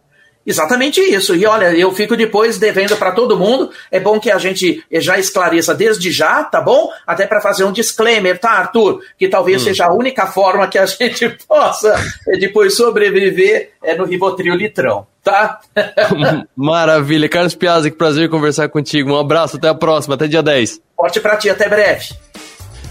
Exatamente 0.46 1.00
isso. 1.00 1.34
E 1.34 1.46
olha, 1.46 1.72
eu 1.72 1.92
fico 1.92 2.16
depois 2.16 2.58
devendo 2.58 2.96
para 2.96 3.12
todo 3.12 3.38
mundo. 3.38 3.70
É 3.90 4.00
bom 4.00 4.18
que 4.18 4.30
a 4.30 4.38
gente 4.38 4.84
já 4.90 5.18
esclareça 5.18 5.74
desde 5.74 6.10
já, 6.10 6.42
tá 6.44 6.60
bom? 6.60 6.90
Até 7.06 7.26
para 7.26 7.40
fazer 7.40 7.64
um 7.64 7.72
disclaimer, 7.72 8.38
tá, 8.38 8.50
Arthur? 8.50 9.00
Que 9.18 9.28
talvez 9.28 9.62
hum. 9.62 9.64
seja 9.66 9.86
a 9.86 9.92
única 9.92 10.26
forma 10.26 10.66
que 10.66 10.78
a 10.78 10.86
gente 10.86 11.28
possa 11.46 11.94
eh, 12.28 12.36
depois 12.38 12.76
sobreviver 12.76 13.70
é 13.82 13.94
no 13.94 14.04
Rivotril 14.04 14.54
litrão, 14.54 15.06
tá? 15.22 15.60
Maravilha. 16.56 17.28
Carlos 17.28 17.54
Piazza, 17.54 17.90
que 17.90 17.96
prazer 17.96 18.28
conversar 18.28 18.68
contigo. 18.68 19.12
Um 19.12 19.18
abraço, 19.18 19.56
até 19.56 19.68
a 19.68 19.74
próxima, 19.74 20.14
até 20.14 20.26
dia 20.26 20.42
10. 20.42 20.80
Forte 20.96 21.20
para 21.20 21.36
ti, 21.36 21.48
até 21.48 21.68
breve. 21.68 22.08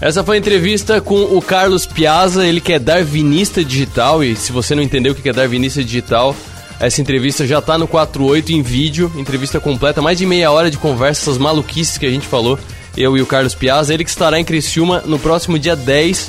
Essa 0.00 0.24
foi 0.24 0.34
a 0.36 0.38
entrevista 0.40 1.00
com 1.00 1.14
o 1.14 1.40
Carlos 1.40 1.86
Piazza, 1.86 2.44
ele 2.44 2.60
que 2.60 2.72
é 2.72 2.78
darwinista 2.78 3.64
digital, 3.64 4.24
e 4.24 4.34
se 4.34 4.50
você 4.50 4.74
não 4.74 4.82
entendeu 4.82 5.12
o 5.12 5.14
que 5.14 5.28
é 5.28 5.32
darwinista 5.32 5.80
digital, 5.80 6.34
essa 6.82 7.00
entrevista 7.00 7.46
já 7.46 7.62
tá 7.62 7.78
no 7.78 7.86
48 7.86 8.52
em 8.52 8.60
vídeo, 8.60 9.10
entrevista 9.16 9.60
completa, 9.60 10.02
mais 10.02 10.18
de 10.18 10.26
meia 10.26 10.50
hora 10.50 10.68
de 10.68 10.76
conversa, 10.76 11.22
essas 11.22 11.38
maluquices 11.38 11.96
que 11.96 12.04
a 12.04 12.10
gente 12.10 12.26
falou, 12.26 12.58
eu 12.96 13.16
e 13.16 13.22
o 13.22 13.26
Carlos 13.26 13.54
Piazza. 13.54 13.94
Ele 13.94 14.02
que 14.02 14.10
estará 14.10 14.40
em 14.40 14.44
Criciúma 14.44 15.00
no 15.06 15.16
próximo 15.16 15.60
dia 15.60 15.76
10, 15.76 16.28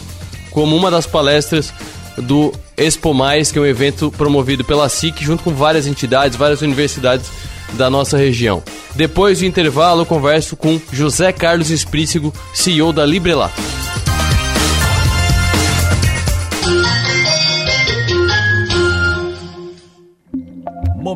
como 0.51 0.76
uma 0.76 0.91
das 0.91 1.08
palestras 1.08 1.74
do 2.18 2.54
Expo 2.78 3.16
Mais, 3.16 3.51
que 3.51 3.58
é 3.58 3.62
um 3.62 3.66
evento 3.66 4.14
promovido 4.16 4.64
pela 4.64 4.88
SIC, 4.88 5.24
junto 5.24 5.43
com 5.43 5.51
várias 5.51 5.88
entidades, 5.88 6.38
várias 6.38 6.62
universidades 6.62 7.26
da 7.74 7.89
nossa 7.89 8.16
região. 8.16 8.62
Depois 8.93 9.39
do 9.39 9.45
intervalo, 9.45 10.01
eu 10.01 10.06
converso 10.06 10.56
com 10.56 10.80
José 10.91 11.32
Carlos 11.32 11.72
Esprícigo, 11.72 12.32
CEO 12.54 12.93
da 12.93 13.04
Librelato. 13.04 13.60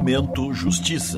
Momento 0.07 0.53
Justiça. 0.53 1.17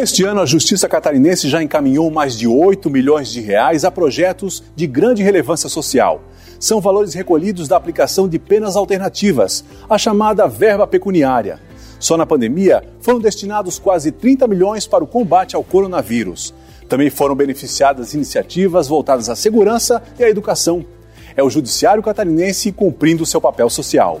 Este 0.00 0.22
ano, 0.22 0.40
a 0.40 0.46
Justiça 0.46 0.88
Catarinense 0.88 1.48
já 1.48 1.60
encaminhou 1.60 2.08
mais 2.12 2.38
de 2.38 2.46
8 2.46 2.88
milhões 2.88 3.32
de 3.32 3.40
reais 3.40 3.84
a 3.84 3.90
projetos 3.90 4.62
de 4.76 4.86
grande 4.86 5.20
relevância 5.20 5.68
social. 5.68 6.22
São 6.60 6.80
valores 6.80 7.12
recolhidos 7.12 7.66
da 7.66 7.76
aplicação 7.76 8.28
de 8.28 8.38
penas 8.38 8.76
alternativas, 8.76 9.64
a 9.90 9.98
chamada 9.98 10.46
verba 10.46 10.86
pecuniária. 10.86 11.58
Só 11.98 12.16
na 12.16 12.24
pandemia 12.24 12.84
foram 13.00 13.18
destinados 13.18 13.80
quase 13.80 14.12
30 14.12 14.46
milhões 14.46 14.86
para 14.86 15.02
o 15.02 15.08
combate 15.08 15.56
ao 15.56 15.64
coronavírus. 15.64 16.54
Também 16.88 17.10
foram 17.10 17.34
beneficiadas 17.34 18.14
iniciativas 18.14 18.86
voltadas 18.86 19.28
à 19.28 19.34
segurança 19.34 20.00
e 20.20 20.22
à 20.22 20.30
educação. 20.30 20.84
É 21.36 21.42
o 21.42 21.50
Judiciário 21.50 22.00
Catarinense 22.00 22.70
cumprindo 22.70 23.26
seu 23.26 23.40
papel 23.40 23.68
social. 23.68 24.20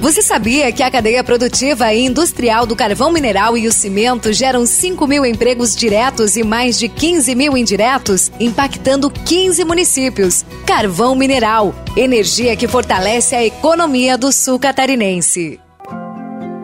Você 0.00 0.20
sabia 0.20 0.70
que 0.70 0.82
a 0.82 0.90
cadeia 0.90 1.24
produtiva 1.24 1.92
e 1.92 2.04
industrial 2.04 2.66
do 2.66 2.76
carvão 2.76 3.10
mineral 3.10 3.56
e 3.56 3.66
o 3.66 3.72
cimento 3.72 4.32
geram 4.32 4.66
5 4.66 5.06
mil 5.06 5.24
empregos 5.24 5.74
diretos 5.74 6.36
e 6.36 6.44
mais 6.44 6.78
de 6.78 6.88
15 6.88 7.34
mil 7.34 7.56
indiretos, 7.56 8.30
impactando 8.38 9.10
15 9.10 9.64
municípios? 9.64 10.44
Carvão 10.66 11.16
mineral, 11.16 11.74
energia 11.96 12.54
que 12.54 12.68
fortalece 12.68 13.34
a 13.34 13.44
economia 13.44 14.18
do 14.18 14.30
sul 14.30 14.58
catarinense. 14.58 15.58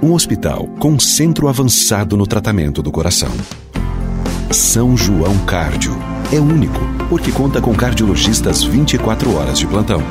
Um 0.03 0.13
hospital 0.13 0.69
com 0.79 0.99
centro 0.99 1.49
avançado 1.49 2.17
no 2.17 2.27
tratamento 2.27 2.83
do 2.83 2.93
coração 2.93 3.33
São 4.51 4.97
João 4.97 5.39
Cardio. 5.47 5.97
É 6.33 6.39
único, 6.39 6.81
porque 7.09 7.33
conta 7.33 7.61
com 7.61 7.75
cardiologistas 7.75 8.63
24 8.63 9.35
horas 9.37 9.59
de 9.59 9.67
plantão. 9.67 10.03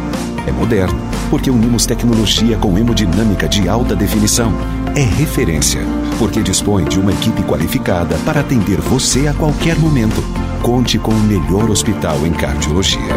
É 0.48 0.52
moderno, 0.52 1.00
porque 1.30 1.50
unimos 1.50 1.86
tecnologia 1.86 2.58
com 2.58 2.78
hemodinâmica 2.78 3.48
de 3.48 3.70
alta 3.70 3.96
definição. 3.96 4.52
É 4.96 5.02
referência, 5.02 5.82
porque 6.18 6.42
dispõe 6.42 6.86
de 6.86 7.00
uma 7.00 7.12
equipe 7.12 7.44
qualificada 7.44 8.16
para 8.26 8.42
atender 8.42 8.80
você 8.82 9.28
a 9.28 9.34
qualquer 9.34 9.78
momento. 9.78 10.22
Conte 10.62 11.00
com 11.00 11.12
o 11.12 11.20
melhor 11.22 11.70
hospital 11.70 12.26
em 12.26 12.32
cardiologia. 12.32 13.16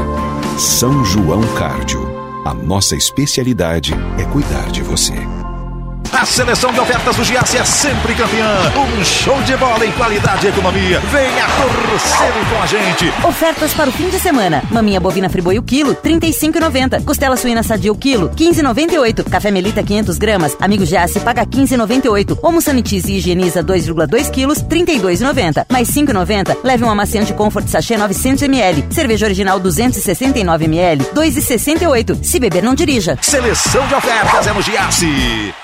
São 0.58 1.04
João 1.04 1.42
Cardio. 1.54 2.14
A 2.44 2.54
nossa 2.54 2.94
especialidade 2.94 3.94
é 4.18 4.24
cuidar 4.24 4.70
de 4.70 4.82
você. 4.82 5.43
A 6.14 6.24
seleção 6.24 6.72
de 6.72 6.78
ofertas 6.78 7.16
do 7.16 7.24
Giasse 7.24 7.58
é 7.58 7.64
sempre 7.64 8.14
campeã. 8.14 8.72
Um 8.76 9.04
show 9.04 9.36
de 9.42 9.56
bola 9.56 9.84
em 9.84 9.90
qualidade 9.92 10.46
e 10.46 10.48
economia. 10.48 11.00
Venha 11.00 11.44
torcer 11.56 12.32
com 12.48 12.62
a 12.62 12.66
gente. 12.66 13.12
Ofertas 13.26 13.74
para 13.74 13.90
o 13.90 13.92
fim 13.92 14.08
de 14.08 14.20
semana. 14.20 14.62
Maminha 14.70 15.00
bovina 15.00 15.28
friboi 15.28 15.58
o 15.58 15.62
quilo, 15.62 15.92
35,90. 15.96 17.04
Costela 17.04 17.36
suína 17.36 17.64
sadia 17.64 17.90
o 17.90 17.96
quilo, 17.96 18.30
15,98. 18.30 19.28
Café 19.28 19.50
Melita 19.50 19.82
500 19.82 20.16
gramas. 20.16 20.56
Amigo 20.60 20.86
Giasse 20.86 21.18
paga 21.18 21.44
15,98. 21.44 22.38
Homo 22.40 22.62
Sanitize 22.62 23.10
e 23.10 23.16
higieniza 23.16 23.64
2,2 23.64 24.30
quilos, 24.30 24.62
32,90. 24.62 25.66
Mais 25.68 25.88
5,90. 25.90 26.58
Leve 26.62 26.84
um 26.84 26.90
amaciante 26.90 27.32
Comfort 27.32 27.66
Sachê 27.66 27.96
900 27.96 28.42
ml. 28.44 28.86
Cerveja 28.90 29.26
original 29.26 29.58
269 29.58 30.64
ml, 30.66 31.04
2,68. 31.12 32.22
Se 32.22 32.38
beber 32.38 32.62
não 32.62 32.76
dirija. 32.76 33.18
Seleção 33.20 33.84
de 33.88 33.94
ofertas 33.96 34.46
é 34.46 34.52
no 34.52 34.62
Giasse. 34.62 35.63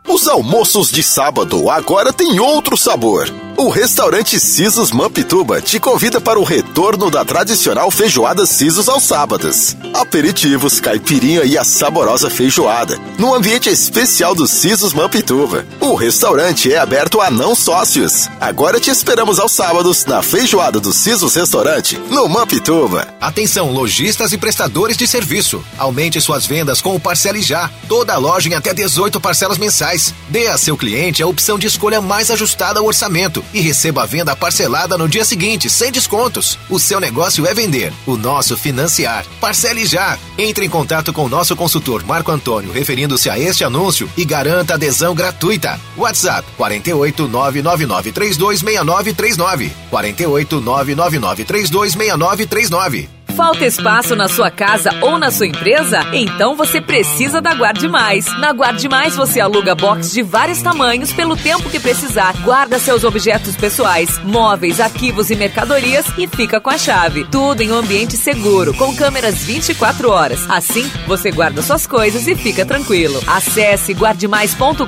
Os 0.11 0.27
almoços 0.27 0.91
de 0.91 1.01
sábado 1.01 1.69
agora 1.69 2.11
têm 2.11 2.37
outro 2.37 2.75
sabor. 2.75 3.31
O 3.61 3.69
restaurante 3.69 4.39
Sisos 4.39 4.91
Mampituba 4.91 5.61
te 5.61 5.79
convida 5.79 6.19
para 6.19 6.39
o 6.39 6.43
retorno 6.43 7.11
da 7.11 7.23
tradicional 7.23 7.91
feijoada 7.91 8.45
Sisos 8.45 8.89
aos 8.89 9.03
sábados. 9.03 9.77
Aperitivos, 9.93 10.79
caipirinha 10.79 11.43
e 11.43 11.57
a 11.57 11.63
saborosa 11.63 12.27
feijoada, 12.29 12.99
no 13.19 13.35
ambiente 13.35 13.69
especial 13.69 14.33
do 14.33 14.47
Sisos 14.47 14.93
Mampituba. 14.93 15.63
O 15.79 15.93
restaurante 15.93 16.73
é 16.73 16.79
aberto 16.79 17.21
a 17.21 17.29
não 17.29 17.53
sócios. 17.53 18.27
Agora 18.39 18.79
te 18.79 18.89
esperamos 18.89 19.37
aos 19.37 19.51
sábados 19.51 20.05
na 20.05 20.23
feijoada 20.23 20.79
do 20.79 20.91
Sisos 20.91 21.35
Restaurante, 21.35 21.99
no 22.09 22.27
Mampituba. 22.27 23.13
Atenção, 23.21 23.71
lojistas 23.71 24.33
e 24.33 24.39
prestadores 24.39 24.97
de 24.97 25.05
serviço. 25.05 25.63
Aumente 25.77 26.19
suas 26.19 26.47
vendas 26.47 26.81
com 26.81 26.95
o 26.95 26.99
Parcele 26.99 27.43
Já. 27.43 27.69
Toda 27.87 28.13
a 28.13 28.17
loja 28.17 28.49
em 28.49 28.55
até 28.55 28.73
18 28.73 29.21
parcelas 29.21 29.59
mensais. 29.59 30.00
Dê 30.29 30.47
a 30.47 30.57
seu 30.57 30.75
cliente 30.75 31.21
a 31.21 31.27
opção 31.27 31.59
de 31.59 31.67
escolha 31.67 32.01
mais 32.01 32.31
ajustada 32.31 32.79
ao 32.79 32.85
orçamento 32.85 33.43
e 33.53 33.61
receba 33.61 34.03
a 34.03 34.05
venda 34.05 34.35
parcelada 34.35 34.97
no 34.97 35.07
dia 35.07 35.23
seguinte, 35.23 35.69
sem 35.69 35.91
descontos. 35.91 36.57
O 36.69 36.79
seu 36.79 36.99
negócio 36.99 37.45
é 37.45 37.53
vender, 37.53 37.93
o 38.07 38.17
nosso 38.17 38.57
financiar. 38.57 39.25
Parcele 39.39 39.85
já. 39.85 40.17
Entre 40.37 40.65
em 40.65 40.69
contato 40.69 41.13
com 41.13 41.25
o 41.25 41.29
nosso 41.29 41.55
consultor 41.55 42.03
Marco 42.03 42.31
Antônio 42.31 42.71
referindo-se 42.71 43.29
a 43.29 43.37
este 43.37 43.63
anúncio 43.63 44.09
e 44.17 44.25
garanta 44.25 44.73
adesão 44.73 45.13
gratuita. 45.13 45.79
WhatsApp 45.97 46.47
48 46.57 47.27
999 47.27 48.11
326939 48.11 49.71
48 49.89 50.61
999 50.61 51.45
326939 51.45 53.20
Falta 53.41 53.65
espaço 53.65 54.15
na 54.15 54.27
sua 54.27 54.51
casa 54.51 54.91
ou 55.01 55.17
na 55.17 55.31
sua 55.31 55.47
empresa? 55.47 56.05
Então 56.13 56.55
você 56.55 56.79
precisa 56.79 57.41
da 57.41 57.55
Guarde 57.55 57.87
Mais. 57.87 58.27
Na 58.37 58.53
Guarde 58.53 58.87
Mais 58.87 59.15
você 59.15 59.39
aluga 59.39 59.73
box 59.73 60.11
de 60.11 60.21
vários 60.21 60.61
tamanhos 60.61 61.11
pelo 61.11 61.35
tempo 61.35 61.67
que 61.67 61.79
precisar, 61.79 62.33
guarda 62.43 62.77
seus 62.77 63.03
objetos 63.03 63.55
pessoais, 63.55 64.19
móveis, 64.19 64.79
arquivos 64.79 65.31
e 65.31 65.35
mercadorias 65.35 66.05
e 66.19 66.27
fica 66.27 66.61
com 66.61 66.69
a 66.69 66.77
chave. 66.77 67.25
Tudo 67.31 67.61
em 67.61 67.71
um 67.71 67.77
ambiente 67.77 68.15
seguro, 68.15 68.75
com 68.75 68.95
câmeras 68.95 69.39
24 69.39 70.11
horas. 70.11 70.47
Assim, 70.47 70.87
você 71.07 71.31
guarda 71.31 71.63
suas 71.63 71.87
coisas 71.87 72.27
e 72.27 72.35
fica 72.35 72.63
tranquilo. 72.63 73.19
Acesse 73.25 73.91
guardemais.com.br 73.95 74.85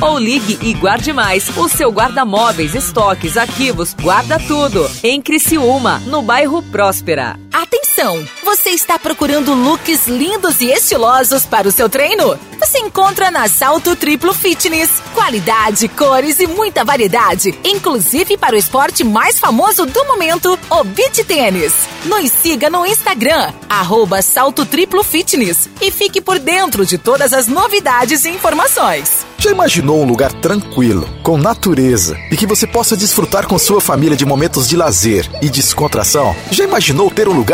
ou 0.00 0.18
ligue 0.18 0.58
e 0.62 0.72
guarde 0.72 1.12
mais. 1.12 1.54
O 1.58 1.68
seu 1.68 1.92
guarda-móveis, 1.92 2.74
estoques, 2.74 3.36
arquivos, 3.36 3.94
guarda 4.00 4.38
tudo. 4.38 4.90
Em 5.02 5.20
Criciúma, 5.20 6.00
no 6.06 6.22
bairro 6.22 6.62
Próspera. 6.62 7.33
Atenção! 7.64 8.22
Você 8.44 8.70
está 8.70 8.98
procurando 8.98 9.54
looks 9.54 10.06
lindos 10.06 10.60
e 10.60 10.66
estilosos 10.66 11.46
para 11.46 11.66
o 11.66 11.72
seu 11.72 11.88
treino? 11.88 12.38
Você 12.60 12.78
encontra 12.78 13.30
na 13.30 13.48
Salto 13.48 13.96
Triplo 13.96 14.34
Fitness. 14.34 14.90
Qualidade, 15.14 15.88
cores 15.88 16.40
e 16.40 16.46
muita 16.46 16.84
variedade, 16.84 17.58
inclusive 17.64 18.36
para 18.36 18.54
o 18.54 18.58
esporte 18.58 19.02
mais 19.02 19.38
famoso 19.38 19.86
do 19.86 20.04
momento, 20.04 20.58
o 20.68 20.84
beach 20.84 21.24
tênis. 21.24 21.72
Nos 22.04 22.30
siga 22.30 22.68
no 22.68 22.84
Instagram, 22.84 23.52
arroba 23.66 24.20
Salto 24.20 24.66
Triplo 24.66 25.02
Fitness 25.02 25.70
e 25.80 25.90
fique 25.90 26.20
por 26.20 26.38
dentro 26.38 26.84
de 26.84 26.98
todas 26.98 27.32
as 27.32 27.46
novidades 27.46 28.26
e 28.26 28.28
informações. 28.28 29.24
Já 29.44 29.50
imaginou 29.50 30.00
um 30.00 30.06
lugar 30.06 30.32
tranquilo, 30.32 31.06
com 31.22 31.36
natureza 31.36 32.16
e 32.30 32.36
que 32.36 32.46
você 32.46 32.66
possa 32.66 32.96
desfrutar 32.96 33.46
com 33.46 33.58
sua 33.58 33.78
família 33.78 34.16
de 34.16 34.24
momentos 34.24 34.66
de 34.66 34.74
lazer 34.74 35.28
e 35.42 35.50
descontração? 35.50 36.34
Já 36.50 36.64
imaginou 36.64 37.10
ter 37.10 37.28
um 37.28 37.34
lugar 37.34 37.53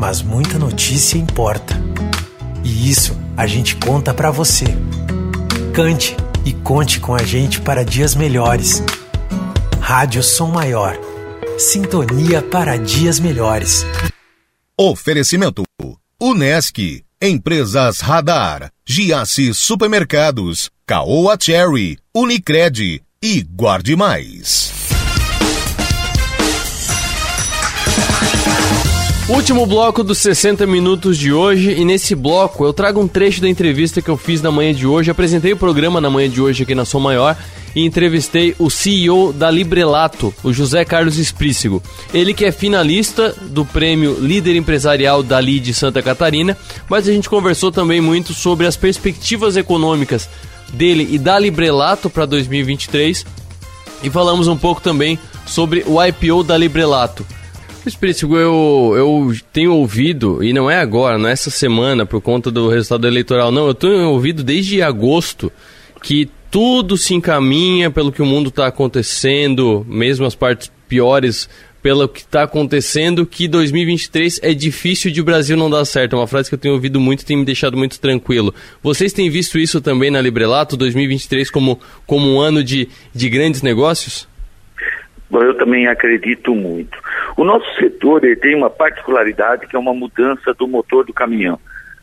mas 0.00 0.22
muita 0.22 0.58
notícia 0.58 1.18
importa. 1.18 1.74
E 2.64 2.90
isso 2.90 3.14
a 3.36 3.46
gente 3.46 3.76
conta 3.76 4.14
para 4.14 4.30
você. 4.30 4.64
Cante 5.74 6.16
e 6.42 6.54
conte 6.54 6.98
com 6.98 7.14
a 7.14 7.22
gente 7.22 7.60
para 7.60 7.84
dias 7.84 8.14
melhores. 8.14 8.82
Rádio 9.78 10.22
Som 10.22 10.52
Maior. 10.52 10.98
Sintonia 11.58 12.40
para 12.40 12.78
dias 12.78 13.20
melhores. 13.20 13.84
Oferecimento. 14.74 15.64
Unesc. 16.18 17.04
Empresas 17.20 18.00
Radar. 18.00 18.70
Giasse 18.86 19.52
Supermercados. 19.52 20.70
Caoa 20.86 21.36
Cherry. 21.38 21.98
Unicred. 22.14 23.02
E 23.22 23.42
Guarde 23.42 23.94
Mais. 23.94 24.79
Último 29.30 29.64
bloco 29.64 30.02
dos 30.02 30.18
60 30.18 30.66
minutos 30.66 31.16
de 31.16 31.32
hoje 31.32 31.70
e 31.70 31.84
nesse 31.84 32.16
bloco 32.16 32.64
eu 32.64 32.72
trago 32.72 33.00
um 33.00 33.06
trecho 33.06 33.40
da 33.40 33.48
entrevista 33.48 34.02
que 34.02 34.08
eu 34.08 34.16
fiz 34.16 34.42
na 34.42 34.50
manhã 34.50 34.74
de 34.74 34.88
hoje. 34.88 35.08
Apresentei 35.08 35.52
o 35.52 35.56
programa 35.56 36.00
na 36.00 36.10
manhã 36.10 36.28
de 36.28 36.42
hoje 36.42 36.64
aqui 36.64 36.74
na 36.74 36.84
Som 36.84 36.98
Maior 36.98 37.36
e 37.74 37.86
entrevistei 37.86 38.56
o 38.58 38.68
CEO 38.68 39.32
da 39.32 39.48
Librelato, 39.48 40.34
o 40.42 40.52
José 40.52 40.84
Carlos 40.84 41.16
Esprícigo. 41.16 41.80
Ele 42.12 42.34
que 42.34 42.44
é 42.44 42.50
finalista 42.50 43.32
do 43.42 43.64
prêmio 43.64 44.16
Líder 44.18 44.56
Empresarial 44.56 45.22
da 45.22 45.40
de 45.40 45.72
Santa 45.72 46.02
Catarina, 46.02 46.58
mas 46.88 47.08
a 47.08 47.12
gente 47.12 47.30
conversou 47.30 47.70
também 47.70 48.00
muito 48.00 48.34
sobre 48.34 48.66
as 48.66 48.76
perspectivas 48.76 49.56
econômicas 49.56 50.28
dele 50.72 51.06
e 51.08 51.18
da 51.18 51.38
Librelato 51.38 52.10
para 52.10 52.26
2023 52.26 53.24
e 54.02 54.10
falamos 54.10 54.48
um 54.48 54.56
pouco 54.56 54.80
também 54.80 55.16
sobre 55.46 55.84
o 55.86 56.04
IPO 56.04 56.42
da 56.42 56.58
Librelato. 56.58 57.24
Espírito, 57.88 58.36
eu, 58.36 58.94
eu 58.96 59.36
tenho 59.52 59.74
ouvido, 59.74 60.42
e 60.42 60.52
não 60.52 60.70
é 60.70 60.78
agora, 60.78 61.18
não 61.18 61.28
é 61.28 61.32
essa 61.32 61.50
semana 61.50 62.04
por 62.04 62.20
conta 62.20 62.50
do 62.50 62.68
resultado 62.68 63.06
eleitoral, 63.06 63.50
não, 63.50 63.66
eu 63.66 63.74
tenho 63.74 64.10
ouvido 64.10 64.42
desde 64.42 64.82
agosto 64.82 65.50
que 66.02 66.28
tudo 66.50 66.96
se 66.96 67.14
encaminha 67.14 67.90
pelo 67.90 68.10
que 68.10 68.22
o 68.22 68.26
mundo 68.26 68.48
está 68.48 68.66
acontecendo, 68.66 69.86
mesmo 69.88 70.26
as 70.26 70.34
partes 70.34 70.70
piores, 70.88 71.48
pelo 71.82 72.08
que 72.08 72.20
está 72.20 72.42
acontecendo, 72.42 73.24
que 73.24 73.48
2023 73.48 74.40
é 74.42 74.52
difícil 74.52 75.10
de 75.10 75.20
o 75.20 75.24
Brasil 75.24 75.56
não 75.56 75.70
dar 75.70 75.84
certo. 75.84 76.14
É 76.14 76.18
uma 76.18 76.26
frase 76.26 76.48
que 76.48 76.54
eu 76.54 76.58
tenho 76.58 76.74
ouvido 76.74 77.00
muito 77.00 77.22
e 77.22 77.24
tem 77.24 77.36
me 77.36 77.44
deixado 77.44 77.76
muito 77.76 77.98
tranquilo. 77.98 78.54
Vocês 78.82 79.12
têm 79.12 79.30
visto 79.30 79.58
isso 79.58 79.80
também 79.80 80.10
na 80.10 80.20
Librelato, 80.20 80.76
2023 80.76 81.50
como, 81.50 81.80
como 82.06 82.26
um 82.28 82.40
ano 82.40 82.62
de, 82.62 82.88
de 83.14 83.28
grandes 83.28 83.62
negócios? 83.62 84.28
Bom, 85.30 85.42
eu 85.42 85.54
também 85.54 85.86
acredito 85.86 86.54
muito. 86.54 86.98
O 87.36 87.44
nosso 87.44 87.72
setor 87.76 88.20
tem 88.40 88.56
uma 88.56 88.68
particularidade 88.68 89.66
que 89.66 89.76
é 89.76 89.78
uma 89.78 89.94
mudança 89.94 90.52
do 90.54 90.66
motor 90.66 91.04
do 91.04 91.12
caminhão. 91.12 91.58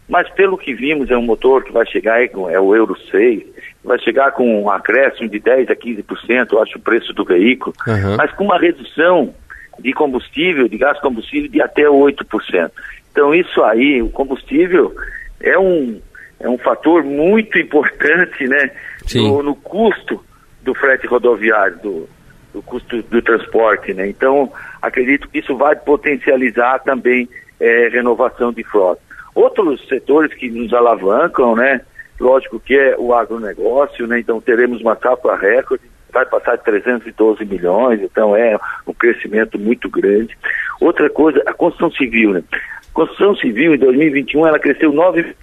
Mas 0.07 0.29
pelo 0.29 0.57
que 0.57 0.73
vimos, 0.73 1.11
é 1.11 1.17
um 1.17 1.21
motor 1.21 1.63
que 1.65 1.71
vai 1.71 1.85
chegar, 1.85 2.23
é 2.23 2.59
o 2.59 2.73
Euro 2.73 2.97
6, 3.11 3.43
vai 3.83 3.99
chegar 3.99 4.31
com 4.31 4.63
um 4.63 4.69
acréscimo 4.69 5.27
de 5.27 5.39
10% 5.39 5.69
a 5.69 5.75
15%, 5.75 6.53
eu 6.53 6.61
acho 6.61 6.77
o 6.77 6.81
preço 6.81 7.13
do 7.13 7.25
veículo, 7.25 7.75
uhum. 7.85 8.15
mas 8.15 8.31
com 8.31 8.45
uma 8.45 8.57
redução 8.57 9.33
de 9.77 9.91
combustível, 9.91 10.69
de 10.69 10.77
gás 10.77 10.97
combustível, 11.01 11.49
de 11.49 11.61
até 11.61 11.83
8%. 11.83 12.71
Então 13.11 13.35
isso 13.35 13.61
aí, 13.63 14.01
o 14.01 14.09
combustível 14.09 14.95
é 15.41 15.59
um, 15.59 15.99
é 16.39 16.47
um 16.47 16.57
fator 16.57 17.03
muito 17.03 17.57
importante 17.59 18.47
né, 18.47 18.71
no, 19.13 19.43
no 19.43 19.55
custo 19.55 20.23
do 20.61 20.73
frete 20.73 21.05
rodoviário, 21.05 21.77
do, 21.79 22.09
do 22.57 22.63
custo 22.63 23.03
do 23.03 23.21
transporte, 23.21 23.93
né? 23.93 24.07
Então, 24.07 24.51
acredito 24.81 25.29
que 25.29 25.39
isso 25.39 25.55
vai 25.55 25.75
potencializar 25.75 26.79
também 26.79 27.29
é, 27.59 27.87
renovação 27.89 28.51
de 28.51 28.63
frota. 28.63 29.01
Outros 29.35 29.87
setores 29.87 30.33
que 30.33 30.49
nos 30.49 30.73
alavancam, 30.73 31.55
né? 31.55 31.81
Lógico 32.19 32.59
que 32.59 32.75
é 32.75 32.95
o 32.97 33.13
agronegócio, 33.13 34.07
né? 34.07 34.19
Então 34.19 34.41
teremos 34.41 34.81
uma 34.81 34.95
safra 34.95 35.35
recorde, 35.35 35.83
vai 36.11 36.25
passar 36.25 36.55
de 36.55 36.63
312 36.63 37.45
milhões, 37.45 38.01
então 38.01 38.35
é 38.35 38.57
um 38.87 38.93
crescimento 38.93 39.59
muito 39.59 39.87
grande. 39.87 40.35
Outra 40.81 41.07
coisa, 41.11 41.43
a 41.45 41.53
construção 41.53 41.91
civil, 41.91 42.31
né? 42.31 42.43
A 42.51 42.93
construção 42.93 43.35
civil 43.35 43.75
em 43.75 43.77
2021 43.77 44.47
ela 44.47 44.57
cresceu 44.57 44.91
9 44.91 45.35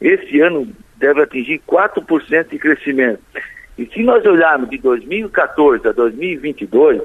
esse 0.00 0.40
ano 0.40 0.66
deve 0.96 1.22
atingir 1.22 1.60
4% 1.68 2.48
de 2.48 2.58
crescimento. 2.58 3.20
E 3.82 3.90
se 3.92 4.02
nós 4.04 4.24
olharmos 4.24 4.70
de 4.70 4.78
2014 4.78 5.88
a 5.88 5.92
2022, 5.92 7.02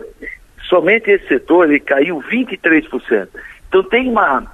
somente 0.69 1.09
esse 1.09 1.27
setor 1.27 1.67
ele 1.67 1.79
caiu 1.79 2.21
23%. 2.21 3.27
Então 3.67 3.83
tem 3.83 4.07
uma, 4.07 4.45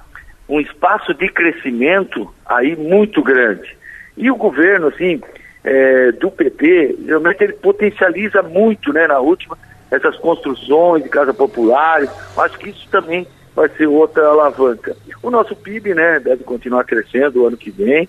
um 0.48 0.58
espaço 0.58 1.12
de 1.12 1.28
crescimento 1.28 2.32
aí 2.46 2.74
muito 2.76 3.22
grande. 3.22 3.76
E 4.16 4.30
o 4.30 4.36
governo, 4.36 4.88
assim, 4.88 5.20
é, 5.62 6.12
do 6.12 6.30
PT, 6.30 6.96
realmente 7.06 7.44
ele 7.44 7.52
potencializa 7.52 8.42
muito, 8.42 8.92
né, 8.92 9.06
na 9.06 9.18
última, 9.18 9.58
essas 9.90 10.16
construções 10.16 11.02
de 11.02 11.10
casas 11.10 11.36
populares. 11.36 12.08
Acho 12.38 12.58
que 12.58 12.70
isso 12.70 12.88
também 12.90 13.26
vai 13.54 13.68
ser 13.68 13.86
outra 13.86 14.26
alavanca. 14.28 14.96
O 15.22 15.30
nosso 15.30 15.54
PIB, 15.54 15.94
né, 15.94 16.20
deve 16.20 16.42
continuar 16.42 16.84
crescendo 16.84 17.42
o 17.42 17.46
ano 17.46 17.56
que 17.56 17.70
vem. 17.70 18.08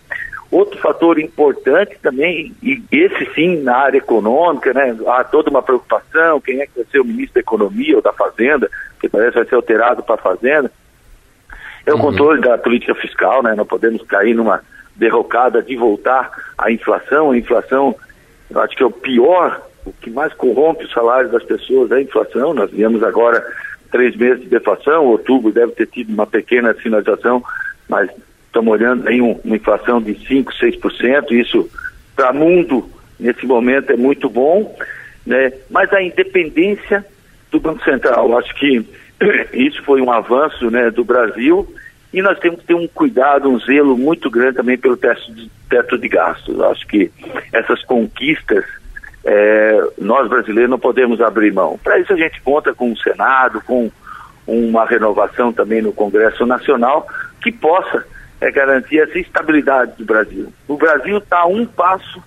Outro 0.56 0.80
fator 0.80 1.20
importante 1.20 1.98
também, 2.02 2.56
e 2.64 2.82
esse 2.90 3.30
sim 3.34 3.62
na 3.62 3.76
área 3.76 3.98
econômica, 3.98 4.74
né, 4.74 4.96
há 5.06 5.22
toda 5.22 5.50
uma 5.50 5.62
preocupação, 5.62 6.40
quem 6.40 6.62
é 6.62 6.66
que 6.66 6.78
vai 6.78 6.86
ser 6.90 7.02
o 7.02 7.04
ministro 7.04 7.34
da 7.34 7.42
Economia 7.42 7.98
ou 7.98 8.02
da 8.02 8.14
Fazenda, 8.14 8.72
que 8.98 9.10
parece 9.10 9.32
que 9.32 9.40
vai 9.40 9.48
ser 9.50 9.56
alterado 9.56 10.02
para 10.02 10.16
a 10.16 10.18
Fazenda, 10.18 10.72
é 11.86 11.92
o 11.92 11.98
uhum. 11.98 12.04
controle 12.04 12.40
da 12.40 12.58
política 12.58 12.96
fiscal, 12.96 13.44
né, 13.44 13.54
não 13.54 13.66
podemos 13.66 14.02
cair 14.04 14.34
numa 14.34 14.62
derrocada 14.96 15.62
de 15.62 15.76
voltar 15.76 16.32
à 16.58 16.72
inflação, 16.72 17.32
a 17.32 17.38
inflação, 17.38 17.94
eu 18.50 18.62
acho 18.62 18.78
que 18.78 18.84
é 18.84 18.86
o 18.86 18.92
pior, 18.92 19.62
o 19.86 19.92
que 19.92 20.10
mais 20.10 20.34
corrompe 20.36 20.86
os 20.86 20.94
salários 20.94 21.34
das 21.34 21.44
pessoas 21.44 21.92
é 21.92 21.96
a 21.96 22.02
inflação, 22.02 22.54
nós 22.54 22.72
viemos 22.72 23.04
agora 23.04 23.46
três 23.92 24.16
meses 24.16 24.40
de 24.40 24.48
deflação, 24.48 25.04
outubro 25.04 25.52
deve 25.52 25.74
ter 25.74 25.88
tido 25.88 26.14
uma 26.14 26.26
pequena 26.26 26.74
sinalização, 26.76 27.44
mas 27.90 28.10
estamos 28.56 28.72
olhando 28.72 29.08
aí 29.10 29.22
um, 29.22 29.38
uma 29.44 29.58
inflação 29.58 30.02
de 30.02 30.14
5%, 30.14 30.46
6%, 30.62 31.32
isso 31.32 31.70
para 32.16 32.32
o 32.32 32.36
mundo 32.36 32.90
nesse 33.20 33.46
momento 33.46 33.92
é 33.92 33.98
muito 33.98 34.30
bom, 34.30 34.74
né? 35.26 35.52
mas 35.70 35.92
a 35.92 36.02
independência 36.02 37.06
do 37.52 37.60
Banco 37.60 37.84
Central, 37.84 38.38
acho 38.38 38.56
que 38.56 38.86
isso 39.52 39.84
foi 39.84 40.02
um 40.02 40.10
avanço 40.10 40.72
né, 40.72 40.90
do 40.90 41.04
Brasil 41.04 41.68
e 42.14 42.22
nós 42.22 42.40
temos 42.40 42.62
que 42.62 42.68
ter 42.68 42.76
um 42.76 42.88
cuidado, 42.88 43.50
um 43.50 43.60
zelo 43.60 43.98
muito 43.98 44.30
grande 44.30 44.56
também 44.56 44.78
pelo 44.78 44.96
teto 44.96 45.34
de, 45.34 45.52
teto 45.70 45.98
de 45.98 46.08
gastos. 46.08 46.62
Acho 46.62 46.88
que 46.88 47.12
essas 47.52 47.84
conquistas 47.84 48.64
é, 49.26 49.84
nós 49.98 50.30
brasileiros 50.30 50.70
não 50.70 50.80
podemos 50.80 51.20
abrir 51.20 51.52
mão. 51.52 51.78
Para 51.84 52.00
isso 52.00 52.14
a 52.14 52.18
gente 52.18 52.40
conta 52.42 52.74
com 52.74 52.90
o 52.90 52.98
Senado, 52.98 53.62
com 53.62 53.92
uma 54.48 54.86
renovação 54.86 55.52
também 55.52 55.82
no 55.82 55.92
Congresso 55.92 56.46
Nacional 56.46 57.06
que 57.42 57.52
possa 57.52 58.06
é 58.42 58.52
garantir 58.52 59.00
essa 59.00 59.18
estabilidade 59.18 59.94
do 59.98 60.06
Brasil. 60.06 60.52
O 60.68 60.78
Brasil 60.78 61.18
está 61.18 61.40
a 61.40 61.48
um 61.48 61.66
passo 61.66 62.22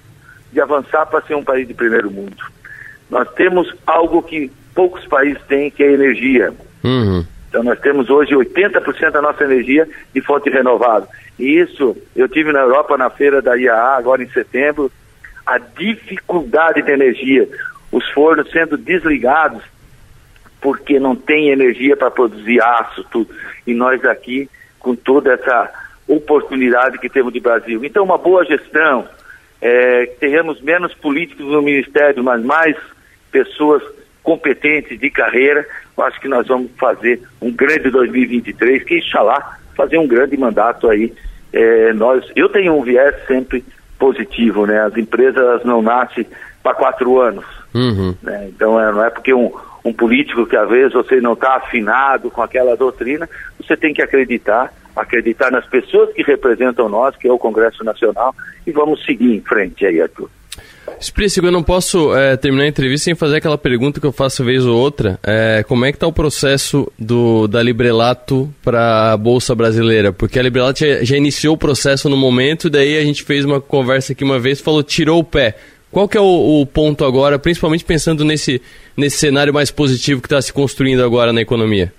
de 0.52 0.60
avançar 0.60 1.06
para 1.06 1.20
ser 1.22 1.34
um 1.34 1.44
país 1.44 1.66
de 1.66 1.74
primeiro 1.74 2.10
mundo. 2.10 2.36
Nós 3.10 3.28
temos 3.32 3.74
algo 3.86 4.22
que 4.22 4.50
poucos 4.74 5.06
países 5.06 5.42
têm, 5.46 5.70
que 5.70 5.82
é 5.82 5.92
energia. 5.92 6.52
Uhum. 6.82 7.24
Então 7.48 7.62
nós 7.62 7.78
temos 7.80 8.10
hoje 8.10 8.34
80% 8.34 9.10
da 9.10 9.22
nossa 9.22 9.44
energia 9.44 9.88
de 10.14 10.20
fonte 10.20 10.50
renovável. 10.50 11.08
E 11.38 11.58
isso, 11.60 11.96
eu 12.14 12.28
tive 12.28 12.52
na 12.52 12.60
Europa 12.60 12.96
na 12.96 13.10
feira 13.10 13.40
da 13.40 13.54
IAA, 13.54 13.96
agora 13.96 14.22
em 14.22 14.30
setembro, 14.30 14.90
a 15.46 15.58
dificuldade 15.58 16.82
de 16.82 16.90
energia, 16.90 17.48
os 17.90 18.06
fornos 18.10 18.50
sendo 18.50 18.76
desligados 18.76 19.62
porque 20.60 20.98
não 20.98 21.14
tem 21.14 21.50
energia 21.50 21.96
para 21.96 22.10
produzir 22.10 22.60
aço, 22.60 23.04
tudo. 23.10 23.30
E 23.66 23.72
nós 23.72 24.04
aqui, 24.04 24.50
com 24.78 24.94
toda 24.94 25.32
essa 25.32 25.70
oportunidade 26.08 26.98
que 26.98 27.08
temos 27.08 27.32
de 27.32 27.40
Brasil. 27.40 27.84
Então, 27.84 28.02
uma 28.02 28.18
boa 28.18 28.44
gestão, 28.44 29.06
é, 29.60 30.06
tenhamos 30.18 30.60
menos 30.60 30.94
políticos 30.94 31.46
no 31.46 31.62
Ministério, 31.62 32.24
mas 32.24 32.42
mais 32.42 32.76
pessoas 33.30 33.82
competentes 34.22 34.98
de 34.98 35.10
carreira, 35.10 35.66
eu 35.96 36.04
acho 36.04 36.20
que 36.20 36.28
nós 36.28 36.46
vamos 36.46 36.70
fazer 36.78 37.22
um 37.40 37.50
grande 37.50 37.90
2023, 37.90 38.82
que 38.84 38.98
inshallah 38.98 39.58
fazer 39.76 39.98
um 39.98 40.06
grande 40.06 40.36
mandato 40.36 40.88
aí. 40.88 41.12
É, 41.52 41.92
nós, 41.92 42.24
eu 42.36 42.48
tenho 42.48 42.74
um 42.74 42.82
viés 42.82 43.14
sempre 43.26 43.64
positivo, 43.98 44.66
né? 44.66 44.80
As 44.80 44.96
empresas 44.96 45.64
não 45.64 45.80
nascem 45.80 46.26
para 46.62 46.74
quatro 46.74 47.20
anos. 47.20 47.44
Uhum. 47.74 48.14
Né? 48.22 48.48
Então 48.48 48.80
é, 48.80 48.92
não 48.92 49.04
é 49.04 49.10
porque 49.10 49.32
um, 49.32 49.50
um 49.84 49.92
político 49.92 50.46
que 50.46 50.56
às 50.56 50.68
vezes 50.68 50.92
você 50.92 51.20
não 51.20 51.32
está 51.32 51.56
afinado 51.56 52.30
com 52.30 52.42
aquela 52.42 52.76
doutrina, 52.76 53.28
você 53.58 53.76
tem 53.76 53.94
que 53.94 54.02
acreditar 54.02 54.72
acreditar 55.00 55.50
nas 55.50 55.66
pessoas 55.66 56.12
que 56.12 56.22
representam 56.22 56.88
nós, 56.88 57.16
que 57.16 57.28
é 57.28 57.32
o 57.32 57.38
Congresso 57.38 57.84
Nacional, 57.84 58.34
e 58.66 58.72
vamos 58.72 59.04
seguir 59.04 59.34
em 59.34 59.40
frente 59.40 59.86
aí, 59.86 60.00
Arthur. 60.00 60.30
Explícito, 61.00 61.46
eu 61.46 61.52
não 61.52 61.62
posso 61.62 62.14
é, 62.16 62.36
terminar 62.36 62.64
a 62.64 62.68
entrevista 62.68 63.04
sem 63.04 63.14
fazer 63.14 63.36
aquela 63.36 63.58
pergunta 63.58 64.00
que 64.00 64.06
eu 64.06 64.12
faço 64.12 64.44
vez 64.44 64.66
ou 64.66 64.76
outra. 64.76 65.18
É, 65.22 65.64
como 65.68 65.84
é 65.84 65.92
que 65.92 65.96
está 65.96 66.06
o 66.06 66.12
processo 66.12 66.90
do, 66.98 67.46
da 67.46 67.62
Librelato 67.62 68.52
para 68.62 69.12
a 69.12 69.16
Bolsa 69.16 69.54
Brasileira? 69.54 70.12
Porque 70.12 70.38
a 70.38 70.42
Librelato 70.42 70.80
já, 70.80 71.04
já, 71.04 71.16
iniciou 71.16 71.54
o 71.54 71.58
processo 71.58 72.08
no 72.08 72.16
momento, 72.16 72.68
daí 72.68 72.98
a 72.98 73.04
gente 73.04 73.22
fez 73.22 73.44
uma 73.44 73.60
conversa 73.60 74.12
aqui 74.12 74.24
uma 74.24 74.38
vez, 74.38 74.60
falou, 74.60 74.82
tirou 74.82 75.20
o 75.20 75.24
pé. 75.24 75.56
Qual 75.90 76.08
que 76.08 76.18
é 76.18 76.20
o, 76.20 76.60
o 76.60 76.66
ponto 76.66 77.04
agora, 77.04 77.38
principalmente 77.38 77.84
pensando 77.84 78.24
nesse, 78.24 78.60
nesse 78.96 79.18
cenário 79.18 79.54
mais 79.54 79.70
positivo 79.70 80.20
que 80.20 80.26
está 80.26 80.40
se 80.42 80.52
construindo 80.52 81.04
agora 81.04 81.32
na 81.32 81.40
economia? 81.40 81.92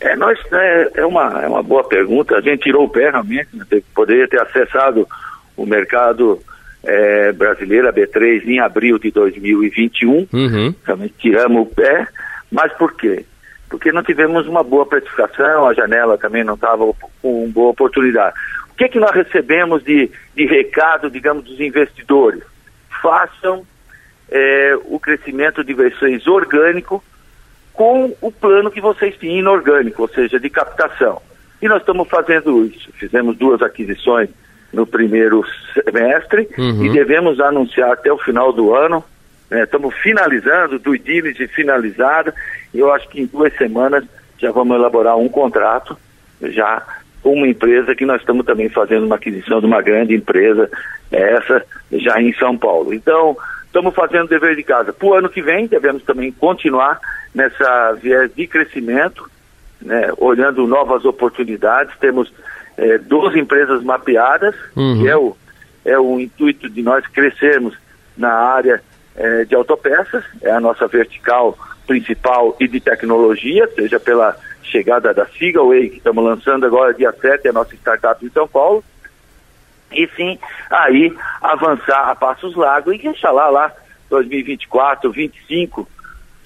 É, 0.00 0.14
nós, 0.16 0.38
é, 0.52 0.90
é, 0.96 1.06
uma, 1.06 1.42
é 1.42 1.48
uma 1.48 1.62
boa 1.62 1.84
pergunta. 1.84 2.36
A 2.36 2.40
gente 2.40 2.62
tirou 2.62 2.84
o 2.84 2.88
pé 2.88 3.10
realmente, 3.10 3.48
né? 3.52 3.64
poderia 3.94 4.28
ter 4.28 4.40
acessado 4.40 5.06
o 5.56 5.66
mercado 5.66 6.40
é, 6.84 7.32
brasileiro, 7.32 7.88
a 7.88 7.92
B3, 7.92 8.46
em 8.46 8.60
abril 8.60 8.98
de 8.98 9.10
2021. 9.10 10.28
Uhum. 10.32 10.74
Também 10.84 11.12
tiramos 11.18 11.62
o 11.62 11.66
pé. 11.66 12.06
Mas 12.50 12.72
por 12.74 12.94
quê? 12.94 13.24
Porque 13.68 13.92
não 13.92 14.02
tivemos 14.02 14.46
uma 14.46 14.62
boa 14.62 14.86
precificação, 14.86 15.66
a 15.66 15.74
janela 15.74 16.16
também 16.16 16.42
não 16.42 16.54
estava 16.54 16.90
com 17.20 17.50
boa 17.50 17.70
oportunidade. 17.70 18.34
O 18.70 18.74
que, 18.74 18.84
é 18.84 18.88
que 18.88 19.00
nós 19.00 19.10
recebemos 19.10 19.82
de, 19.82 20.10
de 20.34 20.46
recado, 20.46 21.10
digamos, 21.10 21.44
dos 21.44 21.60
investidores? 21.60 22.42
Façam 23.02 23.66
é, 24.30 24.78
o 24.84 24.98
crescimento 24.98 25.62
de 25.62 25.74
versões 25.74 26.26
orgânico 26.26 27.02
com 27.78 28.12
o 28.20 28.32
plano 28.32 28.72
que 28.72 28.80
vocês 28.80 29.16
tinham 29.16 29.36
inorgânico, 29.38 30.02
ou 30.02 30.08
seja, 30.08 30.40
de 30.40 30.50
captação. 30.50 31.22
E 31.62 31.68
nós 31.68 31.78
estamos 31.80 32.08
fazendo 32.08 32.64
isso. 32.66 32.90
Fizemos 32.94 33.36
duas 33.36 33.62
aquisições 33.62 34.28
no 34.72 34.84
primeiro 34.84 35.44
semestre 35.72 36.48
Uhum. 36.58 36.84
e 36.84 36.90
devemos 36.90 37.38
anunciar 37.40 37.92
até 37.92 38.12
o 38.12 38.18
final 38.18 38.52
do 38.52 38.74
ano. 38.74 39.02
né, 39.50 39.62
estamos 39.62 39.94
finalizando, 40.02 40.78
do 40.78 40.98
diligence 40.98 41.46
finalizada, 41.54 42.34
e 42.74 42.80
eu 42.80 42.92
acho 42.92 43.08
que 43.08 43.22
em 43.22 43.26
duas 43.26 43.56
semanas 43.56 44.04
já 44.38 44.50
vamos 44.50 44.76
elaborar 44.76 45.16
um 45.16 45.28
contrato 45.28 45.96
já 46.42 46.82
com 47.22 47.32
uma 47.32 47.48
empresa 47.48 47.94
que 47.94 48.04
nós 48.04 48.20
estamos 48.20 48.44
também 48.44 48.68
fazendo 48.68 49.06
uma 49.06 49.14
aquisição 49.16 49.58
de 49.60 49.66
uma 49.66 49.80
grande 49.80 50.14
empresa, 50.14 50.68
essa 51.10 51.64
já 51.92 52.20
em 52.20 52.32
São 52.34 52.58
Paulo. 52.58 52.92
Então, 52.92 53.36
estamos 53.68 53.94
fazendo 53.94 54.24
o 54.24 54.28
dever 54.28 54.56
de 54.56 54.62
casa. 54.62 54.92
Para 54.92 55.06
o 55.08 55.14
ano 55.14 55.28
que 55.28 55.40
vem, 55.40 55.66
devemos 55.66 56.02
também 56.02 56.32
continuar 56.32 56.98
nessa 57.34 57.92
viés 57.92 58.34
de 58.34 58.46
crescimento, 58.46 59.30
né, 59.80 60.10
olhando 60.18 60.66
novas 60.66 61.04
oportunidades. 61.04 61.94
Temos 62.00 62.32
eh, 62.76 62.98
12 62.98 63.38
empresas 63.38 63.82
mapeadas, 63.84 64.54
Uhum. 64.74 65.00
que 65.00 65.08
é 65.08 65.16
o, 65.16 65.36
é 65.84 65.98
o 65.98 66.18
intuito 66.18 66.68
de 66.68 66.82
nós 66.82 67.06
crescermos 67.06 67.76
na 68.16 68.32
área 68.32 68.82
eh, 69.16 69.44
de 69.44 69.54
autopeças, 69.54 70.24
é 70.42 70.50
a 70.50 70.58
nossa 70.60 70.86
vertical 70.88 71.56
principal 71.86 72.56
e 72.60 72.66
de 72.68 72.80
tecnologia, 72.80 73.68
seja 73.74 73.98
pela 74.00 74.36
chegada 74.62 75.14
da 75.14 75.24
Sigaway, 75.26 75.88
que 75.88 75.96
estamos 75.98 76.22
lançando 76.22 76.66
agora 76.66 76.92
dia 76.92 77.12
7, 77.12 77.48
a 77.48 77.52
nossa 77.52 77.74
startup 77.74 78.24
em 78.24 78.30
São 78.30 78.46
Paulo, 78.46 78.84
e 79.92 80.08
sim 80.16 80.38
aí 80.70 81.14
avançar 81.40 82.10
a 82.10 82.14
passos 82.14 82.54
largos 82.54 82.94
e 82.94 83.06
inxalá 83.06 83.48
lá 83.48 83.72
2024, 84.10 85.10
2025, 85.10 85.88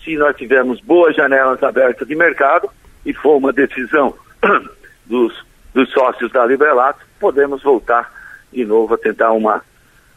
se 0.02 0.16
nós 0.16 0.36
tivermos 0.36 0.80
boas 0.80 1.14
janelas 1.14 1.62
abertas 1.62 2.06
de 2.06 2.14
mercado 2.14 2.68
e 3.04 3.12
for 3.12 3.36
uma 3.36 3.52
decisão 3.52 4.14
dos, 5.06 5.44
dos 5.72 5.90
sócios 5.90 6.30
da 6.32 6.44
Librelato, 6.44 7.00
podemos 7.20 7.62
voltar 7.62 8.10
de 8.52 8.64
novo 8.64 8.94
a 8.94 8.98
tentar 8.98 9.32
uma 9.32 9.62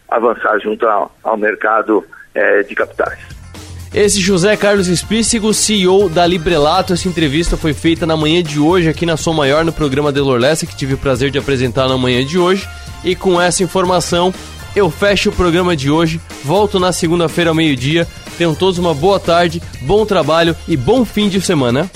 avançar 0.09 0.59
junto 0.59 0.87
ao, 0.87 1.15
ao 1.23 1.37
mercado 1.37 2.05
eh, 2.33 2.63
de 2.63 2.75
capitais. 2.75 3.34
Esse 3.95 4.19
José 4.19 4.57
Carlos 4.57 4.89
Espícigo, 4.89 5.53
CEO 5.53 6.09
da 6.09 6.27
Librelato. 6.27 6.91
Essa 6.91 7.07
entrevista 7.07 7.55
foi 7.55 7.73
feita 7.73 8.05
na 8.05 8.17
manhã 8.17 8.43
de 8.43 8.59
hoje 8.59 8.89
aqui 8.89 9.05
na 9.05 9.15
Som 9.15 9.31
Maior, 9.31 9.63
no 9.63 9.71
programa 9.71 10.11
Delor 10.11 10.37
Lessa, 10.37 10.65
que 10.65 10.75
tive 10.75 10.95
o 10.95 10.97
prazer 10.97 11.31
de 11.31 11.37
apresentar 11.37 11.87
na 11.87 11.97
manhã 11.97 12.25
de 12.25 12.37
hoje. 12.37 12.67
E 13.05 13.15
com 13.15 13.39
essa 13.39 13.63
informação, 13.63 14.33
eu 14.75 14.91
fecho 14.91 15.29
o 15.29 15.31
programa 15.31 15.77
de 15.77 15.89
hoje. 15.89 16.19
Volto 16.43 16.77
na 16.77 16.91
segunda-feira 16.91 17.51
ao 17.51 17.55
meio-dia. 17.55 18.05
Tenham 18.37 18.53
todos 18.53 18.77
uma 18.77 18.93
boa 18.93 19.17
tarde, 19.17 19.61
bom 19.83 20.05
trabalho 20.05 20.53
e 20.67 20.75
bom 20.75 21.05
fim 21.05 21.29
de 21.29 21.39
semana. 21.39 21.89